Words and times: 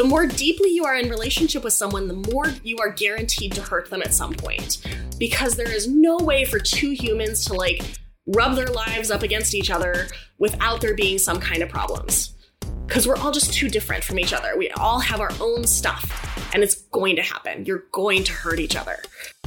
the 0.00 0.06
more 0.06 0.26
deeply 0.26 0.70
you 0.70 0.86
are 0.86 0.96
in 0.96 1.10
relationship 1.10 1.62
with 1.62 1.74
someone, 1.74 2.08
the 2.08 2.32
more 2.32 2.46
you 2.64 2.78
are 2.78 2.88
guaranteed 2.88 3.52
to 3.52 3.60
hurt 3.60 3.90
them 3.90 4.00
at 4.00 4.14
some 4.14 4.32
point. 4.32 4.78
Because 5.18 5.56
there 5.56 5.70
is 5.70 5.88
no 5.88 6.16
way 6.16 6.46
for 6.46 6.58
two 6.58 6.92
humans 6.92 7.44
to 7.44 7.52
like 7.52 7.82
rub 8.26 8.56
their 8.56 8.68
lives 8.68 9.10
up 9.10 9.22
against 9.22 9.54
each 9.54 9.70
other 9.70 10.08
without 10.38 10.80
there 10.80 10.94
being 10.94 11.18
some 11.18 11.38
kind 11.38 11.62
of 11.62 11.68
problems. 11.68 12.34
Because 12.86 13.06
we're 13.06 13.18
all 13.18 13.30
just 13.30 13.52
too 13.52 13.68
different 13.68 14.02
from 14.02 14.18
each 14.18 14.32
other. 14.32 14.56
We 14.56 14.70
all 14.70 15.00
have 15.00 15.20
our 15.20 15.32
own 15.38 15.66
stuff, 15.66 16.50
and 16.54 16.62
it's 16.62 16.76
going 16.76 17.16
to 17.16 17.22
happen. 17.22 17.66
You're 17.66 17.84
going 17.92 18.24
to 18.24 18.32
hurt 18.32 18.58
each 18.58 18.76
other. 18.76 19.02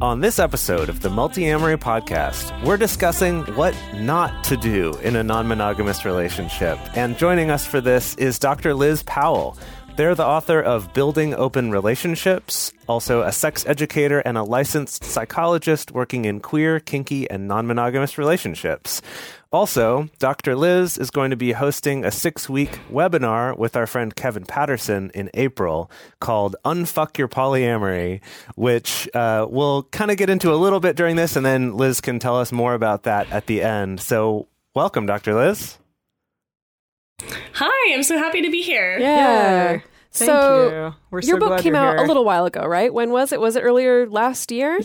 On 0.00 0.20
this 0.20 0.38
episode 0.38 0.88
of 0.88 1.00
the 1.00 1.08
Multiamory 1.08 1.76
Podcast, 1.76 2.64
we're 2.64 2.76
discussing 2.76 3.42
what 3.56 3.74
not 3.96 4.44
to 4.44 4.56
do 4.56 4.92
in 5.02 5.16
a 5.16 5.24
non-monogamous 5.24 6.04
relationship. 6.04 6.78
And 6.94 7.18
joining 7.18 7.50
us 7.50 7.66
for 7.66 7.80
this 7.80 8.14
is 8.14 8.38
Dr. 8.38 8.74
Liz 8.74 9.02
Powell. 9.02 9.58
They're 9.96 10.14
the 10.14 10.24
author 10.24 10.62
of 10.62 10.94
Building 10.94 11.34
Open 11.34 11.72
Relationships, 11.72 12.72
also 12.86 13.22
a 13.22 13.32
sex 13.32 13.66
educator 13.66 14.20
and 14.20 14.38
a 14.38 14.44
licensed 14.44 15.02
psychologist 15.02 15.90
working 15.90 16.26
in 16.26 16.38
queer, 16.38 16.78
kinky, 16.78 17.28
and 17.28 17.48
non 17.48 17.66
monogamous 17.66 18.16
relationships. 18.18 19.02
Also, 19.58 20.10
Dr. 20.18 20.54
Liz 20.54 20.98
is 20.98 21.10
going 21.10 21.30
to 21.30 21.36
be 21.36 21.52
hosting 21.52 22.04
a 22.04 22.10
six 22.10 22.50
week 22.50 22.78
webinar 22.92 23.56
with 23.56 23.76
our 23.76 23.86
friend 23.86 24.14
Kevin 24.14 24.44
Patterson 24.44 25.10
in 25.14 25.30
April 25.32 25.90
called 26.20 26.54
Unfuck 26.66 27.16
Your 27.16 27.28
Polyamory, 27.28 28.20
which 28.56 29.08
uh, 29.14 29.46
we'll 29.48 29.84
kind 29.84 30.10
of 30.10 30.18
get 30.18 30.28
into 30.28 30.52
a 30.52 30.56
little 30.56 30.80
bit 30.80 30.96
during 30.96 31.16
this, 31.16 31.34
and 31.34 31.46
then 31.46 31.74
Liz 31.78 32.02
can 32.02 32.18
tell 32.18 32.38
us 32.38 32.52
more 32.52 32.74
about 32.74 33.04
that 33.04 33.30
at 33.32 33.46
the 33.46 33.62
end. 33.62 34.00
So, 34.02 34.48
welcome, 34.74 35.06
Dr. 35.06 35.34
Liz. 35.34 35.78
Hi, 37.54 37.94
I'm 37.94 38.02
so 38.02 38.18
happy 38.18 38.42
to 38.42 38.50
be 38.50 38.60
here. 38.60 38.98
Yeah. 38.98 39.80
Thank 40.12 40.30
so, 40.30 40.68
you. 40.68 40.94
We're 41.10 41.20
your 41.22 41.36
so 41.36 41.38
book 41.40 41.48
glad 41.48 41.62
came 41.62 41.74
out 41.74 41.96
here. 41.96 42.04
a 42.04 42.06
little 42.06 42.24
while 42.24 42.44
ago, 42.44 42.66
right? 42.66 42.92
When 42.92 43.10
was 43.12 43.32
it? 43.32 43.40
Was 43.40 43.56
it 43.56 43.60
earlier 43.60 44.06
last 44.06 44.52
year? 44.52 44.78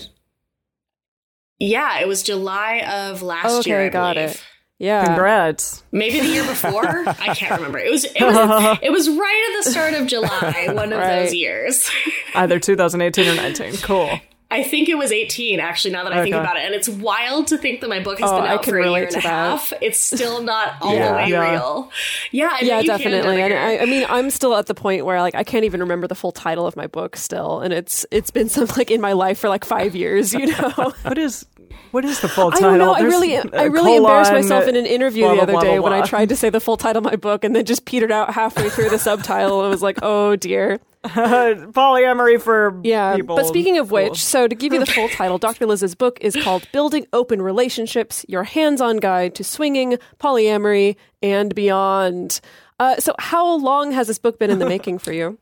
Yeah, 1.60 2.00
it 2.00 2.08
was 2.08 2.24
July 2.24 2.82
of 2.90 3.22
last 3.22 3.46
Oh, 3.50 3.60
Okay, 3.60 3.70
year. 3.70 3.82
I 3.82 3.90
got 3.90 4.16
believe. 4.16 4.30
it. 4.32 4.44
Yeah. 4.80 5.06
Congrats. 5.06 5.84
Maybe 5.92 6.20
the 6.20 6.28
year 6.28 6.46
before. 6.46 6.86
I 7.08 7.34
can't 7.36 7.56
remember. 7.58 7.78
It 7.80 7.90
was 7.92 8.04
it 8.06 8.14
was 8.22 8.80
it 8.82 8.92
was 8.92 9.10
right 9.10 9.54
at 9.58 9.64
the 9.64 9.72
start 9.72 9.94
of 9.94 10.08
July, 10.08 10.70
one 10.74 10.92
of 10.92 11.00
Right. 11.04 11.24
those 11.24 11.34
years. 11.34 11.90
Either 12.36 12.60
2018 12.60 13.28
or 13.28 13.36
19. 13.36 13.78
Cool. 13.78 14.10
I 14.54 14.64
think 14.64 14.88
it 14.88 14.96
was 14.98 15.12
18 15.12 15.60
actually 15.60 15.92
now 15.92 16.04
that 16.04 16.14
I 16.14 16.22
think 16.24 16.36
Okay. 16.36 16.42
about 16.44 16.58
it 16.58 16.64
and 16.66 16.74
it's 16.76 16.88
wild 16.88 17.48
to 17.48 17.58
think 17.58 17.82
that 17.82 17.90
my 17.90 18.00
book 18.00 18.20
has 18.20 18.30
Oh, 18.30 18.36
been 18.38 18.46
I 18.50 18.54
out 18.54 18.64
can 18.64 18.72
for 18.74 18.78
a 18.78 18.82
year 18.84 18.88
relate 18.88 19.04
and 19.04 19.12
to 19.14 19.20
a 19.20 19.22
that. 19.24 19.28
half. 19.30 19.74
It's 19.82 20.00
still 20.00 20.42
not 20.44 20.76
all 20.82 20.94
Yeah. 20.94 21.10
the 21.10 21.14
way 21.16 21.28
Yeah. 21.30 21.52
real. 21.52 21.92
Yeah, 22.32 22.50
I 22.52 22.60
yeah, 22.64 22.76
bet 22.78 22.84
you 22.86 22.90
can, 22.92 22.98
definitely. 23.12 23.42
And 23.42 23.54
I, 23.54 23.78
I 23.80 23.86
mean, 23.86 24.06
I'm 24.10 24.30
still 24.30 24.56
at 24.56 24.68
the 24.68 24.76
point 24.76 25.06
where 25.06 25.20
like 25.22 25.36
I 25.36 25.44
can't 25.44 25.66
even 25.66 25.80
remember 25.82 26.08
the 26.08 26.16
full 26.16 26.32
title 26.32 26.66
of 26.68 26.76
my 26.76 26.88
book 26.88 27.16
still, 27.18 27.60
and 27.62 27.74
it's 27.74 28.06
it's 28.12 28.30
been 28.32 28.48
some 28.48 28.68
like 28.78 28.92
in 28.92 29.02
my 29.02 29.14
life 29.14 29.40
for 29.40 29.50
like 29.50 29.66
five 29.66 29.96
years. 29.96 30.34
You 30.34 30.46
know, 30.48 30.94
What 31.04 31.18
is 31.18 31.46
what 31.92 32.06
is 32.06 32.20
the 32.22 32.28
full 32.38 32.52
title? 32.52 32.68
I 32.70 32.70
don't 32.70 32.80
know. 32.80 32.94
I 32.94 33.02
really, 33.02 33.38
I 33.38 33.64
really 33.66 33.96
embarrassed 33.98 34.32
myself 34.32 34.68
in 34.68 34.76
an 34.76 34.86
interview 34.86 35.24
blah, 35.26 35.36
the 35.36 35.42
other 35.42 35.54
blah, 35.54 35.62
day 35.62 35.78
blah, 35.78 35.90
when 35.90 35.94
I 36.02 36.06
tried 36.06 36.30
to 36.30 36.36
say 36.36 36.50
the 36.50 36.60
full 36.60 36.78
title 36.78 37.00
of 37.00 37.04
my 37.06 37.16
book 37.16 37.44
and 37.44 37.56
then 37.56 37.66
just 37.66 37.86
petered 37.86 38.12
out 38.12 38.34
halfway 38.34 38.70
through 38.70 38.90
the 38.90 39.00
subtitle. 39.00 39.62
and 39.62 39.70
was 39.70 39.82
like, 39.82 40.00
oh 40.04 40.36
dear. 40.36 40.80
polyamory 41.04 42.42
for 42.42 42.80
Yeah. 42.84 43.16
people. 43.16 43.36
But 43.36 43.46
speaking 43.48 43.78
of 43.78 43.90
Cool. 43.90 44.10
which, 44.10 44.24
so 44.24 44.48
to 44.48 44.56
give 44.56 44.72
you 44.74 44.80
the 44.80 44.86
full 44.86 45.10
title, 45.10 45.38
Dr. 45.38 45.66
Liz's 45.66 45.96
book 45.96 46.18
is 46.22 46.36
called 46.42 46.68
Building 46.72 47.06
Open 47.14 47.42
Relationships 47.42 48.26
Your 48.30 48.44
Hands 48.44 48.80
on 48.80 48.98
Guide 48.98 49.36
to 49.36 49.44
Swinging, 49.44 49.98
Polyamory, 50.20 50.96
and 51.22 51.54
Beyond. 51.54 52.40
Uh, 52.80 52.98
so, 52.98 53.14
how 53.20 53.58
long 53.58 53.92
has 53.92 54.08
this 54.08 54.18
book 54.20 54.40
been 54.40 54.50
in 54.50 54.60
the 54.60 54.66
making 54.70 54.98
for 55.00 55.12
you? 55.12 55.38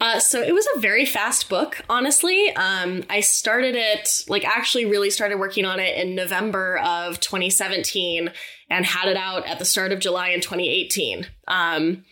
Uh, 0.00 0.20
so 0.20 0.40
it 0.40 0.54
was 0.54 0.66
a 0.76 0.78
very 0.78 1.04
fast 1.04 1.48
book, 1.48 1.82
honestly. 1.90 2.50
Um, 2.54 3.02
I 3.10 3.18
started 3.18 3.74
it, 3.74 4.08
like, 4.28 4.46
actually 4.46 4.84
really 4.84 5.10
started 5.10 5.40
working 5.40 5.64
on 5.64 5.80
it 5.80 5.96
in 5.96 6.14
November 6.14 6.78
of 6.78 7.18
2017 7.18 8.30
and 8.70 8.86
had 8.86 9.08
it 9.08 9.16
out 9.16 9.44
at 9.48 9.58
the 9.58 9.64
start 9.64 9.90
of 9.90 9.98
July 9.98 10.28
in 10.28 10.40
2018. 10.40 11.26
Um, 11.48 12.04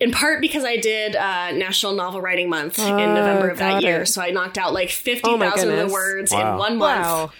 in 0.00 0.10
part 0.10 0.40
because 0.40 0.64
I 0.64 0.76
did 0.76 1.16
uh, 1.16 1.52
National 1.52 1.92
Novel 1.94 2.20
Writing 2.20 2.48
Month 2.50 2.78
Ah, 2.78 2.98
in 2.98 3.14
November 3.14 3.48
of 3.48 3.58
that 3.58 3.82
year. 3.82 4.02
it. 4.02 4.06
So 4.06 4.20
I 4.22 4.30
knocked 4.30 4.58
out 4.58 4.72
like 4.72 4.88
Oh 5.24 5.36
my 5.36 5.50
50,000 5.50 5.70
of 5.70 5.88
the 5.88 5.92
words 5.92 6.32
Wow. 6.32 6.52
in 6.52 6.58
one 6.58 6.76
month 6.78 7.06
Wow. 7.06 7.30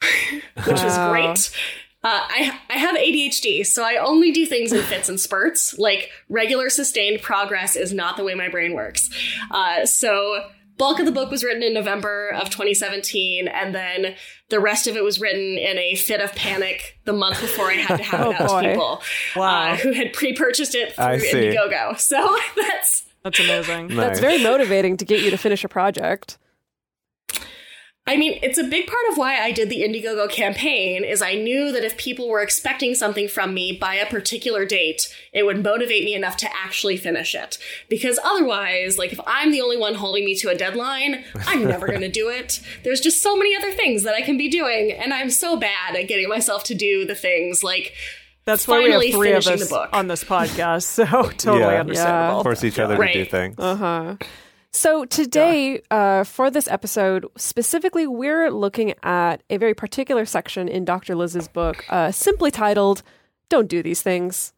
which 0.66 0.82
was 0.82 0.96
great. 1.10 1.50
Uh, 2.04 2.20
I 2.28 2.58
I 2.70 2.74
have 2.78 2.94
ADHD, 2.96 3.66
so 3.66 3.82
I 3.84 3.96
only 3.96 4.30
do 4.30 4.46
things 4.46 4.72
in 4.72 4.80
fits 4.82 5.08
and 5.08 5.18
spurts. 5.18 5.76
Like 5.78 6.10
regular 6.28 6.70
sustained 6.70 7.20
progress 7.22 7.74
is 7.74 7.92
not 7.92 8.16
the 8.16 8.22
way 8.22 8.34
my 8.36 8.48
brain 8.48 8.72
works. 8.74 9.10
Uh, 9.50 9.84
so 9.84 10.44
bulk 10.78 10.98
of 11.00 11.06
the 11.06 11.12
book 11.12 11.30
was 11.30 11.44
written 11.44 11.62
in 11.62 11.74
November 11.74 12.30
of 12.30 12.48
2017, 12.50 13.48
and 13.48 13.74
then 13.74 14.14
the 14.48 14.60
rest 14.60 14.86
of 14.86 14.96
it 14.96 15.04
was 15.04 15.20
written 15.20 15.58
in 15.58 15.76
a 15.78 15.94
fit 15.96 16.20
of 16.20 16.34
panic 16.34 16.98
the 17.04 17.12
month 17.12 17.40
before 17.40 17.70
I 17.70 17.74
had 17.74 17.96
to 17.98 18.02
have 18.02 18.20
Oh, 18.26 18.30
it 18.30 18.40
out 18.40 18.48
boy. 18.48 18.62
to 18.62 18.68
people 18.70 19.02
Wow. 19.36 19.72
uh, 19.72 19.76
who 19.76 19.92
had 19.92 20.12
pre-purchased 20.12 20.74
it 20.74 20.94
through 20.94 21.04
Indiegogo. 21.04 21.98
So 22.00 22.36
that's 22.56 23.04
That's 23.24 23.40
amazing. 23.40 23.88
That's 23.88 24.20
very 24.20 24.42
motivating 24.42 24.96
to 24.98 25.04
get 25.04 25.22
you 25.22 25.30
to 25.30 25.36
finish 25.36 25.64
a 25.64 25.68
project. 25.68 26.38
I 28.08 28.16
mean, 28.16 28.38
it's 28.42 28.56
a 28.58 28.64
big 28.64 28.86
part 28.86 29.02
of 29.10 29.18
why 29.18 29.38
I 29.38 29.52
did 29.52 29.68
the 29.68 29.82
Indiegogo 29.82 30.30
campaign 30.30 31.04
is 31.04 31.20
I 31.20 31.34
knew 31.34 31.70
that 31.72 31.84
if 31.84 31.96
people 31.98 32.28
were 32.28 32.40
expecting 32.40 32.94
something 32.94 33.28
from 33.28 33.52
me 33.52 33.72
by 33.78 33.96
a 33.96 34.06
particular 34.06 34.64
date, 34.64 35.02
it 35.32 35.44
would 35.44 35.62
motivate 35.62 36.04
me 36.04 36.14
enough 36.14 36.36
to 36.38 36.48
actually 36.56 36.96
finish 36.96 37.34
it. 37.34 37.58
Because 37.90 38.18
otherwise, 38.24 38.96
like 38.96 39.12
if 39.12 39.20
I'm 39.26 39.52
the 39.52 39.60
only 39.60 39.76
one 39.76 39.94
holding 39.94 40.24
me 40.24 40.34
to 40.36 40.48
a 40.48 40.54
deadline, 40.56 41.22
I'm 41.46 41.66
never 41.66 41.86
going 41.94 42.00
to 42.00 42.08
do 42.10 42.30
it. 42.30 42.60
There's 42.82 43.00
just 43.00 43.22
so 43.22 43.36
many 43.36 43.54
other 43.54 43.72
things 43.72 44.02
that 44.04 44.14
I 44.14 44.22
can 44.22 44.38
be 44.38 44.48
doing, 44.48 44.90
and 44.92 45.12
I'm 45.12 45.28
so 45.30 45.56
bad 45.58 45.94
at 45.94 46.08
getting 46.08 46.28
myself 46.28 46.64
to 46.64 46.74
do 46.74 47.04
the 47.04 47.14
things 47.14 47.62
like 47.62 47.92
That's 48.46 48.66
why 48.66 48.78
we 48.78 48.84
have 48.84 48.92
finally 48.92 49.12
three 49.12 49.32
of 49.32 49.46
us 49.46 49.60
the 49.60 49.66
book. 49.68 49.90
on 49.92 50.08
this 50.08 50.24
podcast. 50.24 50.84
So 50.84 51.04
totally 51.36 51.60
Yeah. 51.60 51.80
understandable. 51.80 52.42
Force 52.42 52.64
each 52.64 52.78
other 52.78 52.96
to 52.96 53.12
do 53.12 53.24
things. 53.26 53.56
Uh 53.58 53.76
huh. 53.76 54.16
So 54.72 55.04
today, 55.06 55.80
uh, 55.90 56.24
for 56.24 56.50
this 56.50 56.68
episode, 56.68 57.26
specifically, 57.36 58.06
we're 58.06 58.50
looking 58.50 58.94
at 59.02 59.42
a 59.48 59.56
very 59.56 59.74
particular 59.74 60.24
section 60.26 60.68
in 60.68 60.84
Dr. 60.84 61.14
Liz's 61.14 61.48
book, 61.48 61.84
uh, 61.88 62.12
simply 62.12 62.50
titled 62.50 63.02
"Don't 63.48 63.68
Do 63.68 63.82
These 63.82 64.02
Things." 64.02 64.52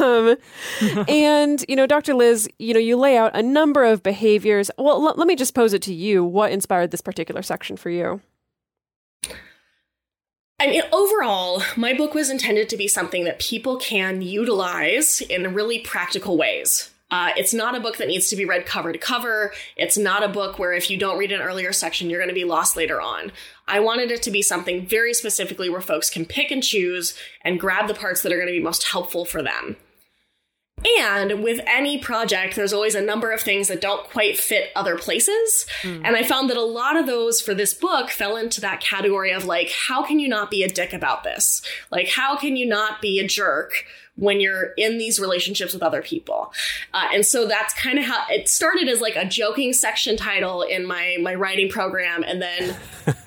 um, 0.00 0.36
and 1.08 1.64
you 1.68 1.76
know, 1.76 1.86
Dr. 1.86 2.14
Liz, 2.14 2.48
you 2.58 2.74
know, 2.74 2.80
you 2.80 2.96
lay 2.96 3.16
out 3.16 3.32
a 3.34 3.42
number 3.42 3.84
of 3.84 4.02
behaviors. 4.02 4.70
Well, 4.78 5.06
l- 5.06 5.14
let 5.16 5.26
me 5.26 5.36
just 5.36 5.54
pose 5.54 5.72
it 5.72 5.82
to 5.82 5.94
you. 5.94 6.24
What 6.24 6.52
inspired 6.52 6.90
this 6.90 7.00
particular 7.00 7.42
section 7.42 7.76
for 7.76 7.90
you? 7.90 8.20
I 10.58 10.68
mean, 10.68 10.82
overall, 10.90 11.62
my 11.76 11.92
book 11.92 12.14
was 12.14 12.30
intended 12.30 12.70
to 12.70 12.78
be 12.78 12.88
something 12.88 13.24
that 13.24 13.38
people 13.38 13.76
can 13.76 14.22
utilize 14.22 15.20
in 15.20 15.52
really 15.52 15.78
practical 15.80 16.38
ways. 16.38 16.90
Uh, 17.10 17.30
it's 17.36 17.54
not 17.54 17.76
a 17.76 17.80
book 17.80 17.98
that 17.98 18.08
needs 18.08 18.28
to 18.28 18.36
be 18.36 18.44
read 18.44 18.66
cover 18.66 18.92
to 18.92 18.98
cover. 18.98 19.52
It's 19.76 19.96
not 19.96 20.24
a 20.24 20.28
book 20.28 20.58
where 20.58 20.72
if 20.72 20.90
you 20.90 20.96
don't 20.96 21.18
read 21.18 21.30
an 21.30 21.40
earlier 21.40 21.72
section, 21.72 22.10
you're 22.10 22.18
going 22.18 22.28
to 22.28 22.34
be 22.34 22.44
lost 22.44 22.76
later 22.76 23.00
on. 23.00 23.30
I 23.68 23.80
wanted 23.80 24.10
it 24.10 24.22
to 24.22 24.30
be 24.30 24.42
something 24.42 24.86
very 24.86 25.14
specifically 25.14 25.68
where 25.68 25.80
folks 25.80 26.10
can 26.10 26.24
pick 26.24 26.50
and 26.50 26.62
choose 26.62 27.16
and 27.42 27.60
grab 27.60 27.86
the 27.86 27.94
parts 27.94 28.22
that 28.22 28.32
are 28.32 28.36
going 28.36 28.48
to 28.48 28.52
be 28.52 28.62
most 28.62 28.88
helpful 28.88 29.24
for 29.24 29.42
them. 29.42 29.76
And 30.84 31.42
with 31.42 31.60
any 31.66 31.98
project, 31.98 32.54
there's 32.54 32.72
always 32.72 32.94
a 32.94 33.00
number 33.00 33.32
of 33.32 33.40
things 33.40 33.68
that 33.68 33.80
don't 33.80 34.04
quite 34.10 34.38
fit 34.38 34.70
other 34.76 34.96
places. 34.98 35.66
And 36.04 36.16
I 36.16 36.22
found 36.22 36.50
that 36.50 36.56
a 36.56 36.62
lot 36.62 36.96
of 36.96 37.06
those 37.06 37.40
for 37.40 37.54
this 37.54 37.72
book 37.72 38.10
fell 38.10 38.36
into 38.36 38.60
that 38.60 38.80
category 38.80 39.32
of 39.32 39.46
like, 39.46 39.70
how 39.70 40.04
can 40.04 40.18
you 40.20 40.28
not 40.28 40.50
be 40.50 40.62
a 40.62 40.68
dick 40.68 40.92
about 40.92 41.24
this? 41.24 41.62
Like, 41.90 42.08
how 42.08 42.36
can 42.36 42.56
you 42.56 42.66
not 42.66 43.00
be 43.00 43.18
a 43.18 43.26
jerk 43.26 43.84
when 44.16 44.40
you're 44.40 44.72
in 44.78 44.96
these 44.98 45.18
relationships 45.18 45.72
with 45.72 45.82
other 45.82 46.02
people? 46.02 46.52
Uh, 46.92 47.08
and 47.12 47.24
so 47.24 47.46
that's 47.46 47.72
kind 47.74 47.98
of 47.98 48.04
how 48.04 48.24
it 48.30 48.48
started 48.48 48.86
as 48.88 49.00
like 49.00 49.16
a 49.16 49.24
joking 49.24 49.72
section 49.72 50.16
title 50.16 50.62
in 50.62 50.86
my 50.86 51.16
my 51.20 51.34
writing 51.34 51.70
program, 51.70 52.22
and 52.22 52.40
then 52.40 52.76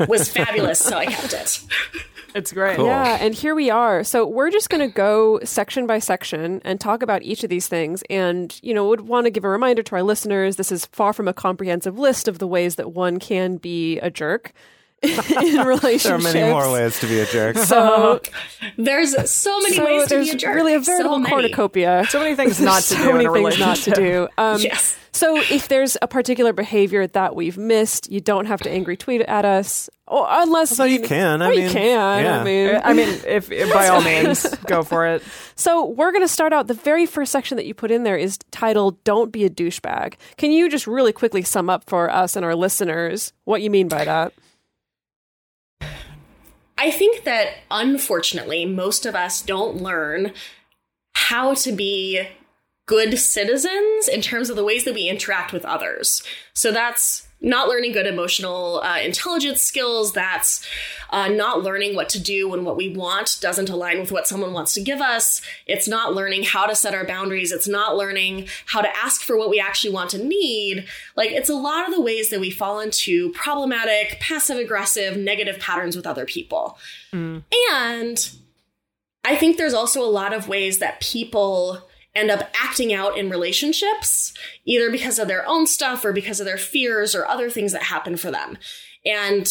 was 0.08 0.30
fabulous, 0.30 0.80
so 0.80 0.98
I 0.98 1.08
kept 1.08 1.34
it. 1.34 1.62
It's 2.36 2.52
great. 2.52 2.78
Cool. 2.78 2.86
Yeah, 2.86 3.18
and 3.20 3.34
here 3.34 3.56
we 3.56 3.70
are. 3.70 4.04
So 4.04 4.26
we're 4.26 4.52
just 4.52 4.70
going 4.70 4.88
to 4.88 4.94
go 4.94 5.40
section 5.44 5.88
by 5.88 6.00
section 6.00 6.62
and 6.64 6.80
talk 6.80 7.02
about 7.02 7.24
each 7.24 7.44
of 7.44 7.50
these 7.50 7.68
things. 7.68 8.04
And, 8.10 8.58
you 8.62 8.74
know, 8.74 8.88
would 8.88 9.02
want 9.02 9.26
to 9.26 9.32
give 9.32 9.44
a 9.44 9.50
reminder 9.50 9.84
to 9.84 9.96
our 9.96 10.04
listeners 10.04 10.56
this 10.56 10.72
is 10.72 10.86
far 10.88 11.14
from 11.14 11.28
a 11.28 11.34
comprehensive 11.34 11.98
list 11.98 12.28
of 12.28 12.40
the 12.40 12.48
ways 12.48 12.76
that 12.76 12.94
one 12.94 13.20
can 13.20 13.58
be 13.58 14.00
a 14.00 14.10
jerk 14.10 14.54
in 15.04 15.66
relationships. 15.66 16.04
There 16.04 16.16
are 16.16 16.20
many 16.20 16.52
more 16.52 16.72
ways 16.72 17.00
to 17.00 17.08
be 17.08 17.20
a 17.20 17.26
jerk. 17.26 17.58
So, 17.58 18.22
There's 18.78 19.30
so 19.32 19.60
many 19.62 19.76
so 19.76 19.86
ways 19.86 20.04
to 20.04 20.10
there's 20.16 20.28
be 20.30 20.34
a 20.34 20.38
jerk. 20.38 20.56
really 20.56 20.74
a 20.74 20.80
veritable 20.80 21.20
many. 21.20 21.30
cornucopia. 21.32 22.06
So 22.10 22.20
many 22.20 22.36
things 22.36 22.60
not 22.62 22.78
to 22.78 22.82
so 22.82 22.98
do 22.98 23.12
many 23.14 23.26
in 23.26 23.30
a 23.30 23.34
things 23.34 23.60
not 23.60 23.78
to 23.78 23.92
do. 23.92 24.28
Um, 24.38 24.60
Yes. 24.62 24.98
So 25.12 25.38
if 25.38 25.68
there's 25.68 25.98
a 26.02 26.08
particular 26.08 26.54
behavior 26.54 27.08
that 27.08 27.36
we've 27.36 27.58
missed, 27.58 28.12
you 28.12 28.22
don't 28.22 28.46
have 28.46 28.62
to 28.62 28.70
angry 28.70 28.96
tweet 28.96 29.22
at 29.22 29.44
us, 29.44 29.90
or 30.08 30.26
unless 30.30 30.70
So 30.70 30.84
you 30.84 31.02
can. 31.02 31.42
I 31.42 31.50
mean, 31.50 31.62
you 31.64 31.70
can. 31.72 32.24
yeah. 32.24 32.40
I 32.40 32.44
mean, 32.44 32.82
I 32.84 32.94
mean, 32.94 33.10
if, 33.28 33.52
if 33.52 33.74
by 33.74 33.88
all 33.88 34.02
means, 34.02 34.44
go 34.68 34.84
for 34.84 35.08
it. 35.08 35.24
So 35.56 35.86
we're 35.86 36.12
going 36.12 36.24
to 36.24 36.28
start 36.28 36.54
out. 36.54 36.68
The 36.68 36.74
very 36.76 37.06
first 37.08 37.32
section 37.32 37.58
that 37.58 37.66
you 37.66 37.74
put 37.74 37.90
in 37.92 38.04
there 38.04 38.18
is 38.18 38.38
titled 38.52 39.04
"Don't 39.04 39.32
be 39.32 39.46
a 39.46 39.50
douchebag." 39.50 40.14
Can 40.38 40.52
you 40.52 40.70
just 40.70 40.86
really 40.86 41.12
quickly 41.12 41.42
sum 41.42 41.70
up 41.72 41.86
for 41.90 42.10
us 42.12 42.36
and 42.36 42.46
our 42.46 42.56
listeners 42.56 43.34
what 43.46 43.62
you 43.64 43.70
mean 43.72 43.88
by 43.88 44.06
that? 44.06 44.32
I 46.80 46.92
think 46.92 47.26
that 47.26 47.58
unfortunately, 47.70 48.66
most 48.66 49.06
of 49.06 49.14
us 49.14 49.42
don't 49.42 49.82
learn 49.82 50.34
how 51.14 51.54
to 51.56 51.74
be 51.74 52.26
good 52.88 53.20
citizens 53.20 54.08
in 54.08 54.22
terms 54.22 54.50
of 54.50 54.56
the 54.56 54.64
ways 54.64 54.86
that 54.86 54.96
we 54.96 55.10
interact 55.10 55.54
with 55.54 55.66
others. 55.66 56.24
So 56.54 56.72
that's 56.72 57.28
not 57.42 57.70
learning 57.70 57.94
good 57.94 58.06
emotional 58.06 58.82
uh, 58.84 59.00
intelligence 59.00 59.62
skills. 59.62 60.14
That's 60.14 60.66
uh, 61.10 61.30
not 61.30 61.64
learning 61.64 61.96
what 61.96 62.10
to 62.10 62.20
do 62.20 62.50
when 62.50 62.66
what 62.66 62.76
we 62.76 62.94
want 62.94 63.38
doesn't 63.42 63.70
align 63.70 64.00
with 64.00 64.12
what 64.12 64.28
someone 64.28 64.54
wants 64.54 64.74
to 64.74 64.82
give 64.82 65.00
us. 65.00 65.42
It's 65.66 65.88
not 65.88 66.14
learning 66.14 66.44
how 66.44 66.66
to 66.66 66.76
set 66.76 66.94
our 66.94 67.06
boundaries. 67.06 67.52
It's 67.52 67.68
not 67.68 67.96
learning 67.96 68.48
how 68.66 68.82
to 68.82 68.96
ask 68.98 69.22
for 69.22 69.38
what 69.38 69.50
we 69.50 69.60
actually 69.60 69.94
want 69.94 70.14
and 70.14 70.28
need. 70.28 70.86
Like, 71.16 71.32
it's 71.32 71.50
a 71.50 71.56
lot 71.56 71.88
of 71.88 71.96
the 71.96 72.02
ways 72.02 72.30
that 72.30 72.40
we 72.40 72.52
fall 72.52 72.80
into 72.80 73.32
problematic, 73.32 74.20
passive 74.20 74.58
aggressive, 74.58 75.18
negative 75.18 75.60
patterns 75.60 75.96
with 75.96 76.06
other 76.08 76.26
people. 76.26 76.78
And 77.74 78.30
I 79.24 79.36
think 79.36 79.58
there's 79.58 79.74
also 79.74 80.04
a 80.04 80.10
lot 80.10 80.34
of 80.34 80.48
ways 80.48 80.80
that 80.80 81.02
people 81.02 81.89
end 82.16 82.32
up 82.32 82.50
acting 82.62 82.94
out 82.94 83.18
in 83.18 83.30
relationships, 83.30 84.34
either 84.66 84.90
because 84.92 85.20
of 85.20 85.28
their 85.28 85.48
own 85.48 85.68
stuff 85.68 86.04
or 86.04 86.12
because 86.12 86.40
of 86.40 86.46
their 86.46 86.58
fears 86.58 87.14
or 87.14 87.26
other 87.28 87.50
things 87.50 87.72
that 87.72 87.84
happen 87.84 88.18
for 88.18 88.32
them. 88.32 88.58
And 89.06 89.48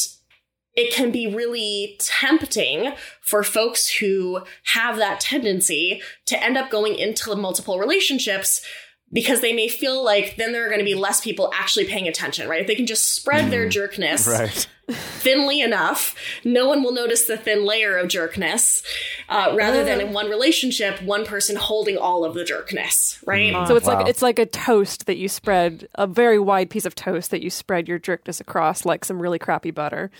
it 0.74 0.92
can 0.92 1.10
be 1.10 1.34
really 1.34 1.96
tempting 1.98 2.92
for 3.20 3.42
folks 3.42 3.88
who 3.96 4.42
have 4.74 4.96
that 4.96 5.20
tendency 5.20 6.02
to 6.26 6.42
end 6.42 6.56
up 6.56 6.70
going 6.70 6.94
into 6.96 7.34
multiple 7.34 7.78
relationships 7.78 8.64
because 9.12 9.40
they 9.40 9.52
may 9.52 9.68
feel 9.68 10.04
like 10.04 10.36
then 10.36 10.52
there 10.52 10.64
are 10.66 10.68
going 10.68 10.80
to 10.80 10.84
be 10.84 10.94
less 10.94 11.20
people 11.20 11.50
actually 11.54 11.86
paying 11.86 12.08
attention, 12.08 12.48
right? 12.48 12.60
If 12.60 12.66
they 12.66 12.74
can 12.74 12.86
just 12.86 13.14
spread 13.14 13.50
their 13.50 13.62
mm-hmm. 13.62 13.70
jerkness 13.70 14.26
Right. 14.26 14.66
thinly 14.90 15.60
enough, 15.60 16.14
no 16.44 16.66
one 16.68 16.82
will 16.82 16.92
notice 16.92 17.24
the 17.24 17.36
thin 17.36 17.64
layer 17.64 17.96
of 17.96 18.08
jerkness, 18.08 18.82
uh, 19.28 19.54
rather 19.54 19.84
than 19.84 20.00
in 20.00 20.08
mm. 20.08 20.12
one 20.12 20.30
relationship, 20.30 21.02
one 21.02 21.26
person 21.26 21.56
holding 21.56 21.98
all 21.98 22.24
of 22.24 22.34
the 22.34 22.44
jerkness, 22.44 23.18
right? 23.26 23.52
Mm. 23.52 23.68
So 23.68 23.76
it's 23.76 23.86
Wow. 23.86 23.98
like 23.98 24.08
it's 24.08 24.22
like 24.22 24.38
a 24.38 24.46
toast 24.46 25.06
that 25.06 25.18
you 25.18 25.28
spread, 25.28 25.88
a 25.94 26.06
very 26.06 26.38
wide 26.38 26.70
piece 26.70 26.86
of 26.86 26.94
toast 26.94 27.30
that 27.30 27.42
you 27.42 27.50
spread 27.50 27.86
your 27.86 27.98
jerkness 27.98 28.40
across, 28.40 28.86
like 28.86 29.04
some 29.04 29.20
really 29.20 29.38
crappy 29.38 29.70
butter. 29.70 30.10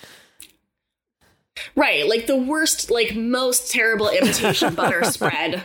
Right, 1.75 2.07
like 2.07 2.27
the 2.27 2.37
worst, 2.37 2.91
like 2.91 3.17
most 3.17 3.73
terrible 3.73 4.09
imitation 4.11 4.75
butter 4.75 5.03
spread 5.11 5.65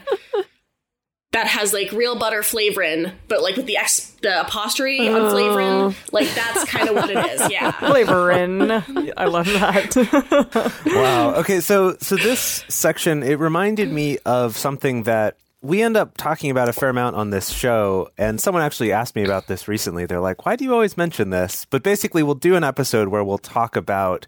that 1.34 1.48
has 1.48 1.74
like 1.74 1.92
real 1.92 2.16
butter 2.16 2.42
flavorin, 2.42 3.12
but 3.28 3.42
like 3.42 3.58
with 3.58 3.66
the 3.66 3.76
ex 3.76 4.12
the 4.22 4.42
apostrophe 4.42 5.10
on 5.10 5.22
oh. 5.22 5.34
flavorin, 5.34 5.96
like 6.12 6.30
that's 6.34 6.64
kind 6.66 6.88
of 6.88 6.96
what 6.96 7.10
it 7.10 7.18
is. 7.32 7.52
Yeah. 7.52 7.72
Flavorin. 7.84 9.14
I 9.18 9.26
love 9.26 9.48
that. 9.48 10.82
wow. 10.86 11.36
Okay, 11.36 11.60
so 11.60 11.98
so 12.00 12.16
this 12.16 12.64
section 12.70 13.24
it 13.24 13.40
reminded 13.40 13.92
me 13.92 14.20
of 14.26 14.56
something 14.56 15.04
that 15.04 15.38
we 15.62 15.82
end 15.82 15.98
up 15.98 16.18
talking 16.18 16.52
about 16.52 16.70
a 16.70 16.74
fair 16.74 16.90
amount 16.90 17.16
on 17.16 17.32
this 17.32 17.50
show, 17.50 18.10
and 18.18 18.40
someone 18.40 18.64
actually 18.64 18.92
asked 18.92 19.16
me 19.16 19.24
about 19.24 19.48
this 19.48 19.68
recently. 19.68 20.06
They're 20.06 20.20
like, 20.20 20.46
"Why 20.46 20.56
do 20.56 20.64
you 20.64 20.74
always 20.74 20.98
mention 20.98 21.32
this?" 21.32 21.66
But 21.66 21.82
basically, 21.84 22.22
we'll 22.22 22.36
do 22.36 22.56
an 22.56 22.64
episode 22.64 23.08
where 23.08 23.24
we'll 23.24 23.40
talk 23.40 23.76
about 23.76 24.28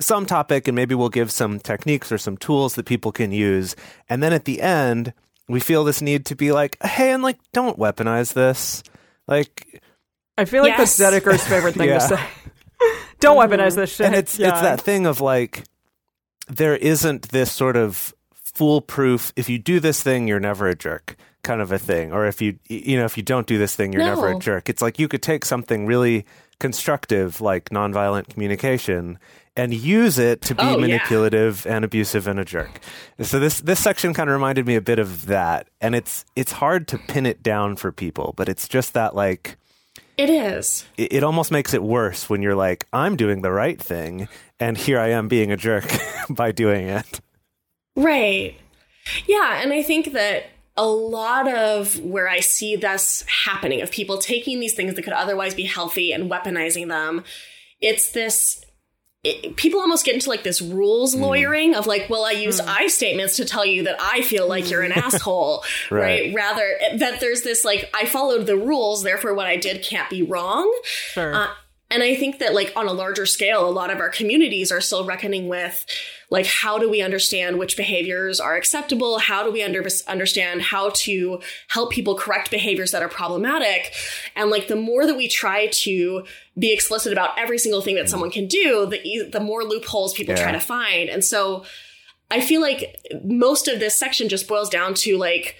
some 0.00 0.24
topic, 0.24 0.66
and 0.66 0.74
maybe 0.74 0.94
we'll 0.94 1.10
give 1.10 1.30
some 1.30 1.60
techniques 1.60 2.10
or 2.10 2.16
some 2.16 2.38
tools 2.38 2.76
that 2.76 2.86
people 2.86 3.12
can 3.12 3.30
use, 3.30 3.76
and 4.08 4.22
then 4.22 4.32
at 4.32 4.46
the 4.46 4.62
end, 4.62 5.12
we 5.52 5.60
feel 5.60 5.84
this 5.84 6.00
need 6.02 6.26
to 6.26 6.36
be 6.36 6.52
like, 6.52 6.76
"Hey, 6.82 7.12
and 7.12 7.22
like, 7.22 7.38
don't 7.52 7.78
weaponize 7.78 8.32
this." 8.34 8.82
Like, 9.26 9.82
I 10.38 10.44
feel 10.44 10.62
like 10.62 10.76
Yes. 10.78 10.96
that's 10.96 11.14
Dedeker's 11.14 11.44
favorite 11.44 11.74
thing 11.74 11.88
Yeah. 11.90 11.98
to 11.98 12.16
say. 12.16 12.20
Don't 13.20 13.36
weaponize 13.36 13.76
this 13.76 13.94
shit. 13.94 14.06
and 14.06 14.14
it's 14.14 14.38
Yeah. 14.38 14.48
it's 14.48 14.62
that 14.62 14.80
thing 14.80 15.04
of 15.06 15.20
like 15.20 15.64
there 16.48 16.74
isn't 16.74 17.28
this 17.28 17.52
sort 17.52 17.76
of 17.76 18.14
foolproof 18.32 19.32
if 19.36 19.48
you 19.50 19.58
do 19.58 19.78
this 19.80 20.02
thing 20.02 20.26
you're 20.26 20.40
never 20.40 20.66
a 20.68 20.74
jerk 20.74 21.16
kind 21.42 21.60
of 21.60 21.70
a 21.72 21.78
thing 21.78 22.12
or 22.12 22.26
if 22.26 22.40
you 22.40 22.58
you 22.68 22.96
know 22.96 23.04
if 23.04 23.16
you 23.18 23.22
don't 23.22 23.46
do 23.46 23.58
this 23.58 23.76
thing 23.76 23.92
you're 23.92 24.02
never 24.02 24.28
a 24.32 24.38
jerk 24.38 24.68
it's 24.70 24.80
like 24.82 24.98
you 24.98 25.06
could 25.08 25.22
take 25.22 25.44
something 25.44 25.84
really 25.86 26.24
constructive 26.58 27.40
like 27.42 27.68
nonviolent 27.70 28.28
communication 28.30 29.18
and 29.56 29.74
use 29.74 30.18
it 30.18 30.40
to 30.42 30.54
be 30.54 30.62
Oh, 30.62 30.70
yeah. 30.72 30.76
manipulative 30.76 31.66
and 31.66 31.84
abusive 31.84 32.26
and 32.28 32.38
a 32.38 32.44
jerk 32.44 32.80
so 33.20 33.38
this 33.40 33.60
this 33.60 33.80
section 33.80 34.14
kind 34.14 34.30
of 34.30 34.34
reminded 34.34 34.66
me 34.66 34.76
a 34.76 34.80
bit 34.80 34.98
of 34.98 35.26
that 35.26 35.68
and 35.80 35.94
it's 35.94 36.24
it's 36.36 36.52
hard 36.52 36.86
to 36.88 36.98
pin 36.98 37.26
it 37.26 37.42
down 37.42 37.76
for 37.76 37.90
people 37.92 38.32
but 38.36 38.48
it's 38.48 38.68
just 38.68 38.94
that 38.94 39.14
like 39.14 39.56
It 40.16 40.30
is. 40.30 40.84
it, 40.96 41.12
it 41.14 41.24
almost 41.24 41.50
makes 41.50 41.74
it 41.74 41.82
worse 41.82 42.28
when 42.30 42.42
you're 42.42 42.54
like, 42.54 42.86
I'm 42.92 43.16
doing 43.16 43.42
the 43.42 43.50
right 43.50 43.80
thing, 43.80 44.28
and 44.60 44.76
here 44.76 44.98
I 45.00 45.08
am 45.10 45.28
being 45.28 45.50
a 45.50 45.56
jerk 45.56 45.84
by 46.30 46.52
doing 46.52 46.88
it. 46.88 47.20
Right. 47.96 48.54
Yeah, 49.26 49.62
and 49.62 49.72
I 49.72 49.82
think 49.82 50.12
that 50.12 50.44
a 50.76 50.86
lot 50.86 51.48
of 51.48 51.98
where 52.00 52.28
I 52.28 52.40
see 52.40 52.76
this 52.76 53.24
happening 53.44 53.80
of 53.82 53.90
people 53.90 54.18
taking 54.18 54.60
these 54.60 54.74
things 54.74 54.94
that 54.94 55.02
could 55.02 55.12
otherwise 55.14 55.54
be 55.54 55.64
healthy 55.64 56.12
and 56.12 56.30
weaponizing 56.30 56.88
them, 56.88 57.24
it's 57.80 58.12
this 58.12 58.62
it, 59.22 59.56
people 59.56 59.80
almost 59.80 60.04
get 60.06 60.14
into 60.14 60.30
like 60.30 60.42
this 60.44 60.62
rules 60.62 61.14
Mm. 61.14 61.20
lawyering 61.20 61.74
of 61.74 61.86
like, 61.86 62.08
well, 62.08 62.24
I 62.24 62.30
use 62.32 62.58
I 62.60 62.86
statements 62.86 63.36
to 63.36 63.44
tell 63.44 63.66
you 63.66 63.82
that 63.84 63.96
I 64.00 64.22
feel 64.22 64.48
like 64.48 64.70
you're 64.70 64.82
an 64.82 64.92
asshole, 64.96 65.62
Right. 65.90 66.00
right. 66.00 66.34
Rather 66.34 66.78
that 66.96 67.20
there's 67.20 67.42
this 67.42 67.64
like 67.64 67.90
I 67.94 68.06
followed 68.06 68.46
the 68.46 68.56
rules, 68.56 69.02
therefore 69.02 69.34
what 69.34 69.46
I 69.46 69.56
did 69.56 69.82
can't 69.82 70.08
be 70.08 70.22
wrong. 70.22 70.72
Sure. 70.84 71.34
Uh, 71.34 71.48
and 71.90 72.02
I 72.02 72.14
think 72.14 72.38
that, 72.38 72.54
like, 72.54 72.72
on 72.76 72.86
a 72.86 72.92
larger 72.92 73.26
scale, 73.26 73.68
a 73.68 73.70
lot 73.70 73.90
of 73.90 73.98
our 73.98 74.10
communities 74.10 74.70
are 74.70 74.80
still 74.80 75.04
reckoning 75.04 75.48
with, 75.48 75.84
like, 76.30 76.46
how 76.46 76.78
do 76.78 76.88
we 76.88 77.02
understand 77.02 77.58
which 77.58 77.76
behaviors 77.76 78.38
are 78.38 78.54
acceptable? 78.54 79.18
How 79.18 79.42
do 79.42 79.50
we 79.50 79.62
under- 79.62 79.84
understand 80.06 80.62
how 80.62 80.90
to 80.90 81.40
help 81.68 81.90
people 81.90 82.14
correct 82.14 82.52
behaviors 82.52 82.92
that 82.92 83.02
are 83.02 83.08
problematic? 83.08 83.92
And, 84.36 84.50
like, 84.50 84.68
the 84.68 84.76
more 84.76 85.04
that 85.04 85.16
we 85.16 85.26
try 85.26 85.66
to 85.66 86.24
be 86.56 86.72
explicit 86.72 87.12
about 87.12 87.36
every 87.36 87.58
single 87.58 87.82
thing 87.82 87.96
that 87.96 88.06
mm. 88.06 88.10
someone 88.10 88.30
can 88.30 88.46
do, 88.46 88.86
the, 88.86 89.02
e- 89.02 89.28
the 89.28 89.40
more 89.40 89.64
loopholes 89.64 90.14
people 90.14 90.34
Yeah. 90.36 90.42
try 90.42 90.52
to 90.52 90.60
find. 90.60 91.08
And 91.08 91.24
so 91.24 91.64
I 92.30 92.40
feel 92.40 92.60
like 92.60 92.96
most 93.24 93.66
of 93.66 93.80
this 93.80 93.98
section 93.98 94.28
just 94.28 94.46
boils 94.46 94.68
down 94.68 94.94
to, 94.94 95.16
like, 95.18 95.56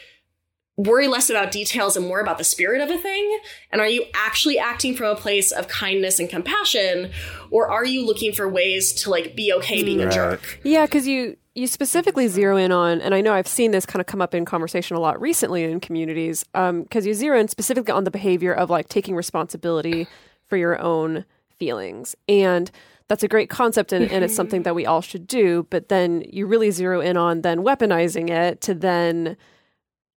worry 0.84 1.08
less 1.08 1.28
about 1.28 1.50
details 1.50 1.96
and 1.96 2.06
more 2.06 2.20
about 2.20 2.38
the 2.38 2.44
spirit 2.44 2.80
of 2.80 2.90
a 2.90 2.96
thing? 2.96 3.38
And 3.70 3.80
are 3.80 3.88
you 3.88 4.04
actually 4.14 4.58
acting 4.58 4.94
from 4.94 5.06
a 5.06 5.16
place 5.16 5.52
of 5.52 5.68
kindness 5.68 6.18
and 6.18 6.28
compassion? 6.28 7.10
Or 7.50 7.70
are 7.70 7.84
you 7.84 8.04
looking 8.06 8.32
for 8.32 8.48
ways 8.48 8.92
to 9.02 9.10
like 9.10 9.36
be 9.36 9.52
okay 9.54 9.82
being 9.82 10.00
a 10.00 10.10
jerk? 10.10 10.60
Yeah, 10.64 10.86
because 10.86 11.06
you 11.06 11.36
you 11.54 11.66
specifically 11.66 12.28
zero 12.28 12.56
in 12.56 12.72
on, 12.72 13.00
and 13.00 13.14
I 13.14 13.20
know 13.20 13.34
I've 13.34 13.48
seen 13.48 13.72
this 13.72 13.84
kind 13.84 14.00
of 14.00 14.06
come 14.06 14.22
up 14.22 14.34
in 14.34 14.44
conversation 14.44 14.96
a 14.96 15.00
lot 15.00 15.20
recently 15.20 15.64
in 15.64 15.80
communities, 15.80 16.44
um, 16.54 16.84
because 16.84 17.04
you 17.04 17.12
zero 17.12 17.38
in 17.38 17.48
specifically 17.48 17.92
on 17.92 18.04
the 18.04 18.10
behavior 18.10 18.54
of 18.54 18.70
like 18.70 18.88
taking 18.88 19.16
responsibility 19.16 20.06
for 20.46 20.56
your 20.56 20.80
own 20.80 21.24
feelings, 21.58 22.14
and 22.28 22.70
that's 23.08 23.24
a 23.24 23.28
great 23.28 23.50
concept, 23.50 23.92
and, 23.92 24.10
and 24.10 24.24
it's 24.24 24.36
something 24.36 24.62
that 24.62 24.76
we 24.76 24.86
all 24.86 25.02
should 25.02 25.26
do. 25.26 25.66
But 25.68 25.88
then 25.88 26.22
you 26.30 26.46
really 26.46 26.70
zero 26.70 27.00
in 27.00 27.16
on 27.16 27.42
then 27.42 27.58
weaponizing 27.64 28.30
it 28.30 28.60
to 28.62 28.74
then. 28.74 29.36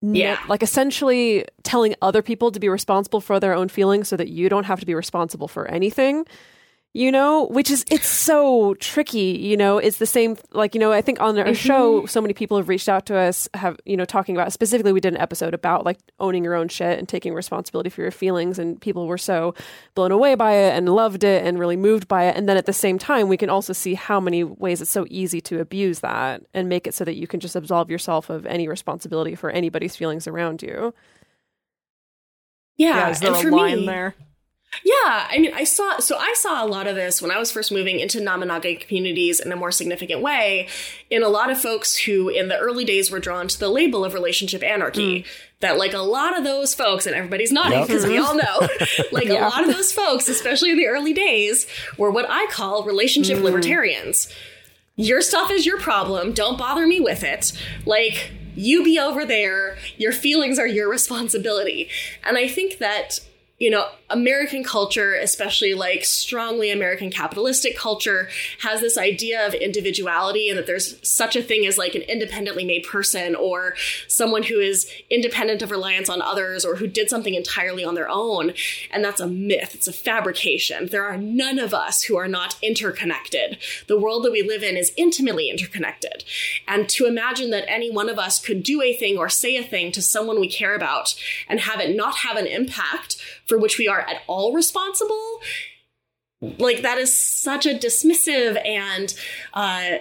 Yeah. 0.02 0.38
like 0.49 0.62
essentially 0.62 1.47
telling 1.62 1.94
other 2.02 2.23
people 2.23 2.50
to 2.50 2.59
be 2.61 2.68
responsible 2.68 3.21
for 3.21 3.38
their 3.38 3.54
own 3.54 3.68
feelings 3.68 4.09
so 4.09 4.16
that 4.16 4.28
you 4.28 4.49
don't 4.49 4.64
have 4.64 4.80
to 4.80 4.87
be 4.87 4.94
responsible 4.94 5.49
for 5.49 5.68
anything 5.71 6.26
you 6.94 7.11
know, 7.11 7.46
which 7.46 7.70
is 7.70 7.87
it's 7.90 8.06
so 8.06 8.75
tricky, 8.75 9.38
you 9.40 9.56
know, 9.56 9.78
it's 9.78 9.96
the 9.96 10.04
same 10.04 10.37
like, 10.52 10.75
you 10.75 10.78
know, 10.78 10.92
I 10.92 11.00
think 11.00 11.20
on 11.20 11.38
our 11.38 11.46
Mm-hmm. 11.46 11.54
show 11.54 12.04
so 12.04 12.20
many 12.20 12.34
people 12.34 12.58
have 12.58 12.68
reached 12.68 12.87
out 12.88 13.06
to 13.06 13.16
us 13.16 13.49
have, 13.54 13.78
you 13.87 13.96
know, 13.96 14.04
talking 14.04 14.37
about 14.37 14.52
specifically 14.52 14.92
we 14.92 15.00
did 15.00 15.14
an 15.14 15.20
episode 15.20 15.54
about 15.54 15.87
like 15.87 15.99
owning 16.20 16.44
your 16.44 16.54
own 16.54 16.68
shit 16.68 16.99
and 16.99 17.08
taking 17.08 17.32
responsibility 17.32 17.88
for 17.88 18.02
your 18.02 18.11
feelings 18.11 18.58
and 18.58 18.78
people 18.78 19.06
were 19.06 19.16
so 19.16 19.54
blown 19.94 20.12
away 20.12 20.34
by 20.34 20.52
it 20.52 20.76
and 20.76 20.87
loved 20.90 21.25
it 21.25 21.46
and 21.46 21.58
really 21.58 21.76
moved 21.78 22.08
by 22.08 22.25
it 22.25 22.37
and 22.37 22.46
then 22.46 22.58
at 22.58 22.66
the 22.66 22.75
same 22.75 22.99
time 22.99 23.26
we 23.26 23.38
can 23.38 23.49
also 23.49 23.72
see 23.72 23.94
how 23.94 24.20
many 24.20 24.44
ways 24.44 24.82
it's 24.82 24.90
so 24.90 25.06
easy 25.08 25.40
to 25.40 25.61
abuse 25.61 26.00
that 26.00 26.42
and 26.52 26.68
make 26.68 26.87
it 26.87 26.92
so 26.92 27.06
that 27.06 27.14
you 27.16 27.26
can 27.26 27.40
just 27.40 27.56
absolve 27.56 27.90
yourself 27.90 28.28
of 28.28 28.44
any 28.44 28.68
responsibility 28.68 29.34
for 29.34 29.49
anybody's 29.49 29.96
feelings 29.96 30.26
around 30.26 30.61
you. 30.62 30.92
Yeah, 32.76 32.96
Yeah, 32.96 33.08
is 33.11 33.20
there 33.20 33.30
and 33.30 33.38
a 33.38 33.42
for 33.42 33.50
line 33.50 33.78
me, 33.80 33.87
there? 33.87 34.14
Yeah, 34.85 35.29
I 35.31 35.38
mean, 35.38 35.52
I 35.55 35.64
saw 35.64 35.99
so 35.99 36.17
I 36.17 36.33
saw 36.37 36.64
a 36.64 36.67
lot 36.67 36.87
of 36.87 36.95
this 36.97 37.21
when 37.21 37.31
I 37.31 37.38
was 37.38 37.52
first 37.52 37.71
moving 37.71 38.00
into 38.00 38.21
non-monogamic 38.21 38.88
communities 38.88 39.38
in 39.38 39.52
a 39.52 39.57
more 39.57 39.71
significant 39.71 40.23
way. 40.23 40.69
In 41.11 41.23
a 41.23 41.29
lot 41.29 41.50
of 41.50 41.61
folks 41.61 41.97
who, 41.97 42.31
in 42.31 42.49
the 42.49 42.57
early 42.59 42.85
days, 42.85 43.11
were 43.11 43.21
drawn 43.21 43.49
to 43.49 43.59
the 43.59 43.69
label 43.69 44.05
of 44.05 44.14
relationship 44.14 44.62
anarchy. 44.62 45.21
Hmm. 45.23 45.29
That, 45.61 45.79
like, 45.79 45.93
a 45.93 45.99
lot 45.99 46.37
of 46.37 46.43
those 46.43 46.75
folks, 46.75 47.07
and 47.07 47.14
everybody's 47.14 47.52
nodding 47.52 47.79
Yep. 47.79 47.87
because 47.87 48.05
we 48.05 48.19
all 48.19 48.35
know, 48.35 48.67
like, 49.12 49.26
Yeah. 49.26 49.47
a 49.47 49.49
lot 49.49 49.62
of 49.62 49.73
those 49.73 49.93
folks, 49.93 50.29
especially 50.29 50.73
in 50.73 50.76
the 50.76 50.88
early 50.88 51.12
days, 51.12 51.69
were 51.97 52.11
what 52.11 52.26
I 52.29 52.47
call 52.50 52.83
relationship 52.83 53.38
hmm. 53.38 53.45
libertarians. 53.45 54.26
Your 54.97 55.21
stuff 55.21 55.52
is 55.52 55.64
your 55.64 55.79
problem. 55.79 56.33
Don't 56.33 56.59
bother 56.59 56.85
me 56.85 56.99
with 56.99 57.23
it. 57.23 57.52
Like, 57.87 58.33
you 58.57 58.83
be 58.83 58.99
over 58.99 59.25
there. 59.25 59.76
Your 59.99 60.11
feelings 60.12 60.59
are 60.59 60.67
your 60.67 60.91
responsibility. 60.91 61.88
And 62.25 62.37
I 62.37 62.49
think 62.49 62.79
that, 62.79 63.21
you 63.62 63.71
know, 63.71 63.87
American 64.11 64.64
culture, 64.64 65.14
especially 65.14 65.73
like 65.73 66.04
strongly 66.04 66.73
American 66.73 67.12
capitalistic 67.12 67.78
culture, 67.78 68.28
has 68.59 68.81
this 68.81 68.99
idea 68.99 69.47
of 69.47 69.54
individuality 69.54 70.49
and 70.49 70.59
that 70.59 70.66
there's 70.66 70.97
such 71.09 71.37
a 71.37 71.42
thing 71.42 71.64
as 71.64 71.78
like 71.78 71.95
an 71.95 72.02
independently 72.02 72.64
made 72.64 72.83
person 72.83 73.37
or 73.37 73.76
someone 74.09 74.42
who 74.42 74.59
is 74.59 74.90
independent 75.11 75.62
of 75.62 75.71
reliance 75.71 76.09
on 76.09 76.21
others 76.21 76.64
or 76.64 76.75
who 76.75 76.88
did 76.88 77.09
something 77.09 77.35
entirely 77.35 77.85
on 77.85 77.95
their 77.95 78.09
own. 78.09 78.52
And 78.90 79.04
that's 79.04 79.21
a 79.21 79.28
myth, 79.28 79.76
it's 79.76 79.87
a 79.87 79.92
fabrication. 79.92 80.87
There 80.87 81.04
are 81.04 81.16
none 81.16 81.61
of 81.61 81.73
us 81.73 82.02
who 82.02 82.16
are 82.16 82.26
not 82.26 82.57
interconnected. 82.62 83.59
The 83.87 83.99
world 83.99 84.25
that 84.25 84.33
we 84.33 84.42
live 84.42 84.64
in 84.64 84.76
is 84.76 84.92
intimately 84.97 85.49
interconnected. 85.49 86.25
And 86.66 86.88
to 86.88 87.07
imagine 87.07 87.50
that 87.50 87.71
any 87.71 87.92
one 87.92 88.09
of 88.09 88.19
us 88.19 88.45
could 88.45 88.64
do 88.64 88.83
a 88.83 88.92
thing 88.92 89.16
or 89.16 89.28
say 89.28 89.57
a 89.57 89.62
thing 89.62 89.92
to 89.92 90.02
someone 90.02 90.40
we 90.40 90.49
care 90.49 90.75
about 90.75 91.14
and 91.49 91.61
have 91.61 91.78
it 91.78 91.95
not 91.97 92.16
have 92.16 92.37
an 92.37 92.49
impact 92.49 93.23
for 93.52 93.59
which 93.59 93.76
we 93.76 93.87
are 93.87 94.00
at 94.00 94.23
all 94.28 94.54
responsible 94.54 95.42
like 96.40 96.80
that 96.80 96.97
is 96.97 97.14
such 97.14 97.66
a 97.66 97.75
dismissive 97.75 98.59
and 98.66 99.14
uh, 99.52 99.99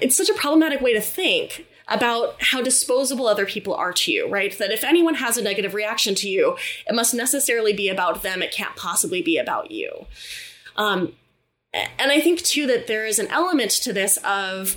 it's 0.00 0.16
such 0.16 0.28
a 0.28 0.34
problematic 0.34 0.80
way 0.80 0.92
to 0.92 1.00
think 1.00 1.66
about 1.88 2.40
how 2.40 2.62
disposable 2.62 3.26
other 3.26 3.46
people 3.46 3.74
are 3.74 3.92
to 3.92 4.12
you, 4.12 4.28
right? 4.28 4.56
That 4.58 4.70
if 4.70 4.84
anyone 4.84 5.16
has 5.16 5.36
a 5.36 5.42
negative 5.42 5.74
reaction 5.74 6.14
to 6.16 6.28
you, 6.28 6.56
it 6.86 6.94
must 6.94 7.14
necessarily 7.14 7.72
be 7.72 7.88
about 7.88 8.22
them. 8.22 8.42
It 8.42 8.52
can't 8.52 8.76
possibly 8.76 9.20
be 9.20 9.36
about 9.36 9.72
you. 9.72 10.06
Um, 10.76 11.14
and 11.72 12.12
I 12.12 12.20
think 12.20 12.42
too 12.42 12.68
that 12.68 12.86
there 12.86 13.06
is 13.06 13.18
an 13.18 13.26
element 13.26 13.72
to 13.72 13.92
this 13.92 14.18
of 14.18 14.76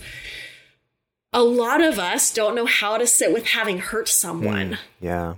a 1.34 1.44
lot 1.44 1.84
of 1.84 2.00
us 2.00 2.34
don't 2.34 2.56
know 2.56 2.66
how 2.66 2.98
to 2.98 3.06
sit 3.06 3.32
with 3.32 3.46
having 3.46 3.78
hurt 3.78 4.08
someone. 4.08 4.80
Yeah. 5.00 5.36